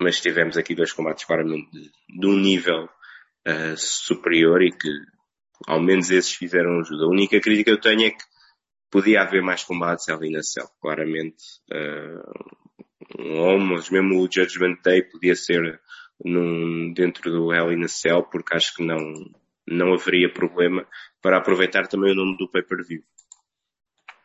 mas 0.00 0.20
tivemos 0.20 0.56
aqui 0.56 0.74
dois 0.74 0.92
combates 0.92 1.24
claramente 1.24 1.70
de, 1.70 1.90
de 2.18 2.26
um 2.26 2.36
nível 2.36 2.88
uh, 3.46 3.76
superior 3.76 4.62
e 4.62 4.72
que 4.72 4.88
ao 5.66 5.80
menos 5.80 6.10
esses 6.10 6.34
fizeram 6.34 6.80
ajuda. 6.80 7.04
A 7.04 7.08
única 7.08 7.40
crítica 7.40 7.70
que 7.70 7.76
eu 7.76 7.80
tenho 7.80 8.06
é 8.06 8.10
que 8.10 8.24
podia 8.90 9.22
haver 9.22 9.42
mais 9.42 9.64
combates 9.64 10.08
ali 10.08 10.30
na 10.30 10.42
céu. 10.42 10.66
Claramente, 10.80 11.42
uh, 11.72 13.58
mas 13.58 13.88
mesmo 13.90 14.20
o 14.20 14.28
Judgment 14.30 14.78
Day 14.82 15.02
podia 15.02 15.34
ser 15.34 15.80
num, 16.24 16.92
dentro 16.92 17.30
do 17.30 17.52
Hell 17.52 17.72
in 17.72 17.84
a 17.84 17.88
Cell, 17.88 18.24
porque 18.24 18.54
acho 18.54 18.74
que 18.74 18.84
não, 18.84 18.98
não 19.66 19.94
haveria 19.94 20.32
problema 20.32 20.86
para 21.22 21.38
aproveitar 21.38 21.86
também 21.86 22.12
o 22.12 22.14
nome 22.14 22.36
do 22.36 22.48
pay-per-view. 22.50 23.02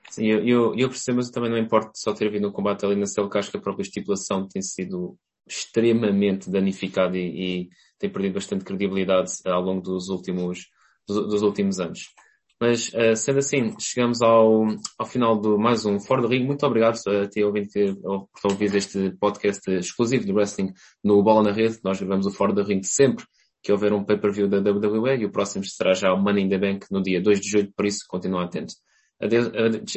Sim, 0.10 0.28
eu, 0.28 0.46
eu, 0.46 0.76
eu 0.76 0.90
percebo, 0.90 1.18
mas 1.18 1.30
também 1.30 1.50
não 1.50 1.58
importa 1.58 1.92
só 1.96 2.14
ter 2.14 2.28
havido 2.28 2.48
um 2.48 2.52
combate 2.52 2.86
ali 2.86 2.96
na 2.96 3.06
Cell, 3.06 3.30
que 3.30 3.38
acho 3.38 3.50
que 3.50 3.58
a 3.58 3.62
própria 3.62 3.84
estipulação 3.84 4.48
tem 4.48 4.62
sido 4.62 5.18
extremamente 5.48 6.50
danificada 6.50 7.18
e, 7.18 7.22
e 7.64 7.70
tem 8.02 8.10
perdido 8.10 8.34
bastante 8.34 8.66
credibilidade 8.66 9.32
ao 9.45 9.62
longo 9.62 9.82
dos 9.82 10.10
últimos, 10.10 10.68
dos 11.08 11.28
dos, 11.28 11.41
últimos 11.41 11.80
anos. 11.80 12.14
Mas, 12.60 12.89
uh, 12.89 13.16
sendo 13.16 13.39
assim, 13.39 13.76
chegamos 13.80 14.22
ao, 14.22 14.66
ao 14.97 15.06
final 15.06 15.39
de 15.39 15.49
mais 15.58 15.86
um 15.86 15.99
Fora 15.99 16.22
do 16.22 16.28
Ring. 16.28 16.45
Muito 16.45 16.66
obrigado 16.66 16.97
a 17.08 17.28
ti, 17.28 17.43
ouvinte, 17.43 17.72
que, 17.74 18.78
este 18.78 19.12
podcast 19.20 19.72
exclusivo 19.72 20.26
do 20.26 20.34
wrestling 20.34 20.74
no 21.04 21.24
Bola 21.24 21.43
na 21.43 21.52
Rede. 21.52 21.80
Nós 21.84 21.99
gravamos 21.99 22.26
o 22.26 22.32
Fora 22.32 22.54
do 22.54 22.64
Ring 22.64 22.84
sempre 22.84 23.26
que 23.64 23.72
houver 23.72 23.93
um 23.93 24.04
pay-per-view 24.04 24.47
da 24.47 24.58
WWE 24.58 25.18
e 25.18 25.26
o 25.26 25.32
próximo 25.32 25.64
será 25.64 25.93
já 25.93 26.12
o 26.12 26.18
Money 26.18 26.45
in 26.45 26.49
the 26.49 26.58
Bank 26.58 26.88
no 26.89 27.02
dia 27.02 27.22
2 27.22 27.39
de 27.39 27.49
julho, 27.49 27.72
por 27.76 27.86
isso 27.86 28.06
continua 28.08 28.45
atento. 28.45 28.74
Adeus, 29.22 29.47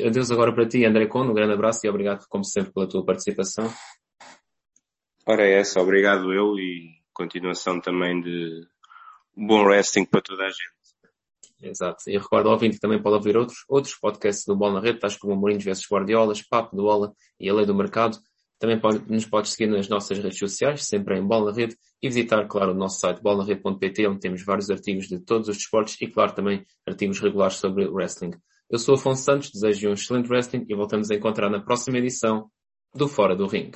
adeus 0.04 0.30
agora 0.30 0.54
para 0.54 0.68
ti, 0.68 0.84
André 0.84 1.06
Cono, 1.06 1.30
um 1.30 1.34
grande 1.34 1.54
abraço 1.54 1.80
e 1.84 1.88
obrigado, 1.88 2.26
como 2.28 2.44
sempre, 2.44 2.74
pela 2.74 2.86
tua 2.86 3.04
participação. 3.04 3.72
Ora 5.26 5.46
é 5.46 5.60
essa, 5.60 5.80
obrigado 5.80 6.30
eu 6.30 6.58
e 6.58 7.03
continuação 7.14 7.80
também 7.80 8.20
de 8.20 8.66
bom 9.36 9.64
wrestling 9.64 10.04
para 10.04 10.20
toda 10.20 10.44
a 10.44 10.48
gente. 10.48 10.74
Exato. 11.62 12.02
E 12.08 12.18
recordo 12.18 12.48
ao 12.48 12.54
ouvinte 12.54 12.74
que 12.74 12.80
também 12.80 13.00
pode 13.00 13.16
ouvir 13.16 13.36
outros, 13.36 13.64
outros 13.68 13.94
podcasts 13.94 14.44
do 14.44 14.54
Bola 14.54 14.74
na 14.74 14.80
Rede, 14.80 14.98
tais 14.98 15.16
como 15.16 15.34
Mourinho 15.34 15.60
vs 15.60 15.86
Guardiolas, 15.90 16.42
Papo 16.42 16.76
do 16.76 16.82
Bola 16.82 17.14
e 17.40 17.48
a 17.48 17.54
Lei 17.54 17.64
do 17.64 17.74
Mercado. 17.74 18.18
Também 18.58 18.78
pode, 18.78 19.10
nos 19.10 19.24
pode 19.24 19.48
seguir 19.48 19.66
nas 19.66 19.88
nossas 19.88 20.18
redes 20.18 20.38
sociais, 20.38 20.86
sempre 20.86 21.18
em 21.18 21.26
Bola 21.26 21.50
na 21.50 21.56
Rede, 21.56 21.76
e 22.02 22.08
visitar, 22.08 22.46
claro, 22.46 22.72
o 22.72 22.74
nosso 22.74 23.00
site 23.00 23.22
bolanarede.pt, 23.22 24.06
onde 24.06 24.20
temos 24.20 24.44
vários 24.44 24.70
artigos 24.70 25.06
de 25.06 25.18
todos 25.18 25.48
os 25.48 25.56
desportos 25.56 25.96
e, 26.00 26.06
claro, 26.06 26.34
também 26.34 26.64
artigos 26.86 27.18
regulares 27.18 27.56
sobre 27.56 27.86
wrestling. 27.86 28.32
Eu 28.70 28.78
sou 28.78 28.94
Afonso 28.94 29.22
Santos, 29.22 29.50
desejo 29.50 29.88
um 29.88 29.92
excelente 29.92 30.28
wrestling 30.28 30.66
e 30.68 30.74
voltamos 30.74 31.10
a 31.10 31.14
encontrar 31.14 31.50
na 31.50 31.60
próxima 31.60 31.98
edição 31.98 32.50
do 32.94 33.08
Fora 33.08 33.34
do 33.34 33.46
Ring. 33.46 33.72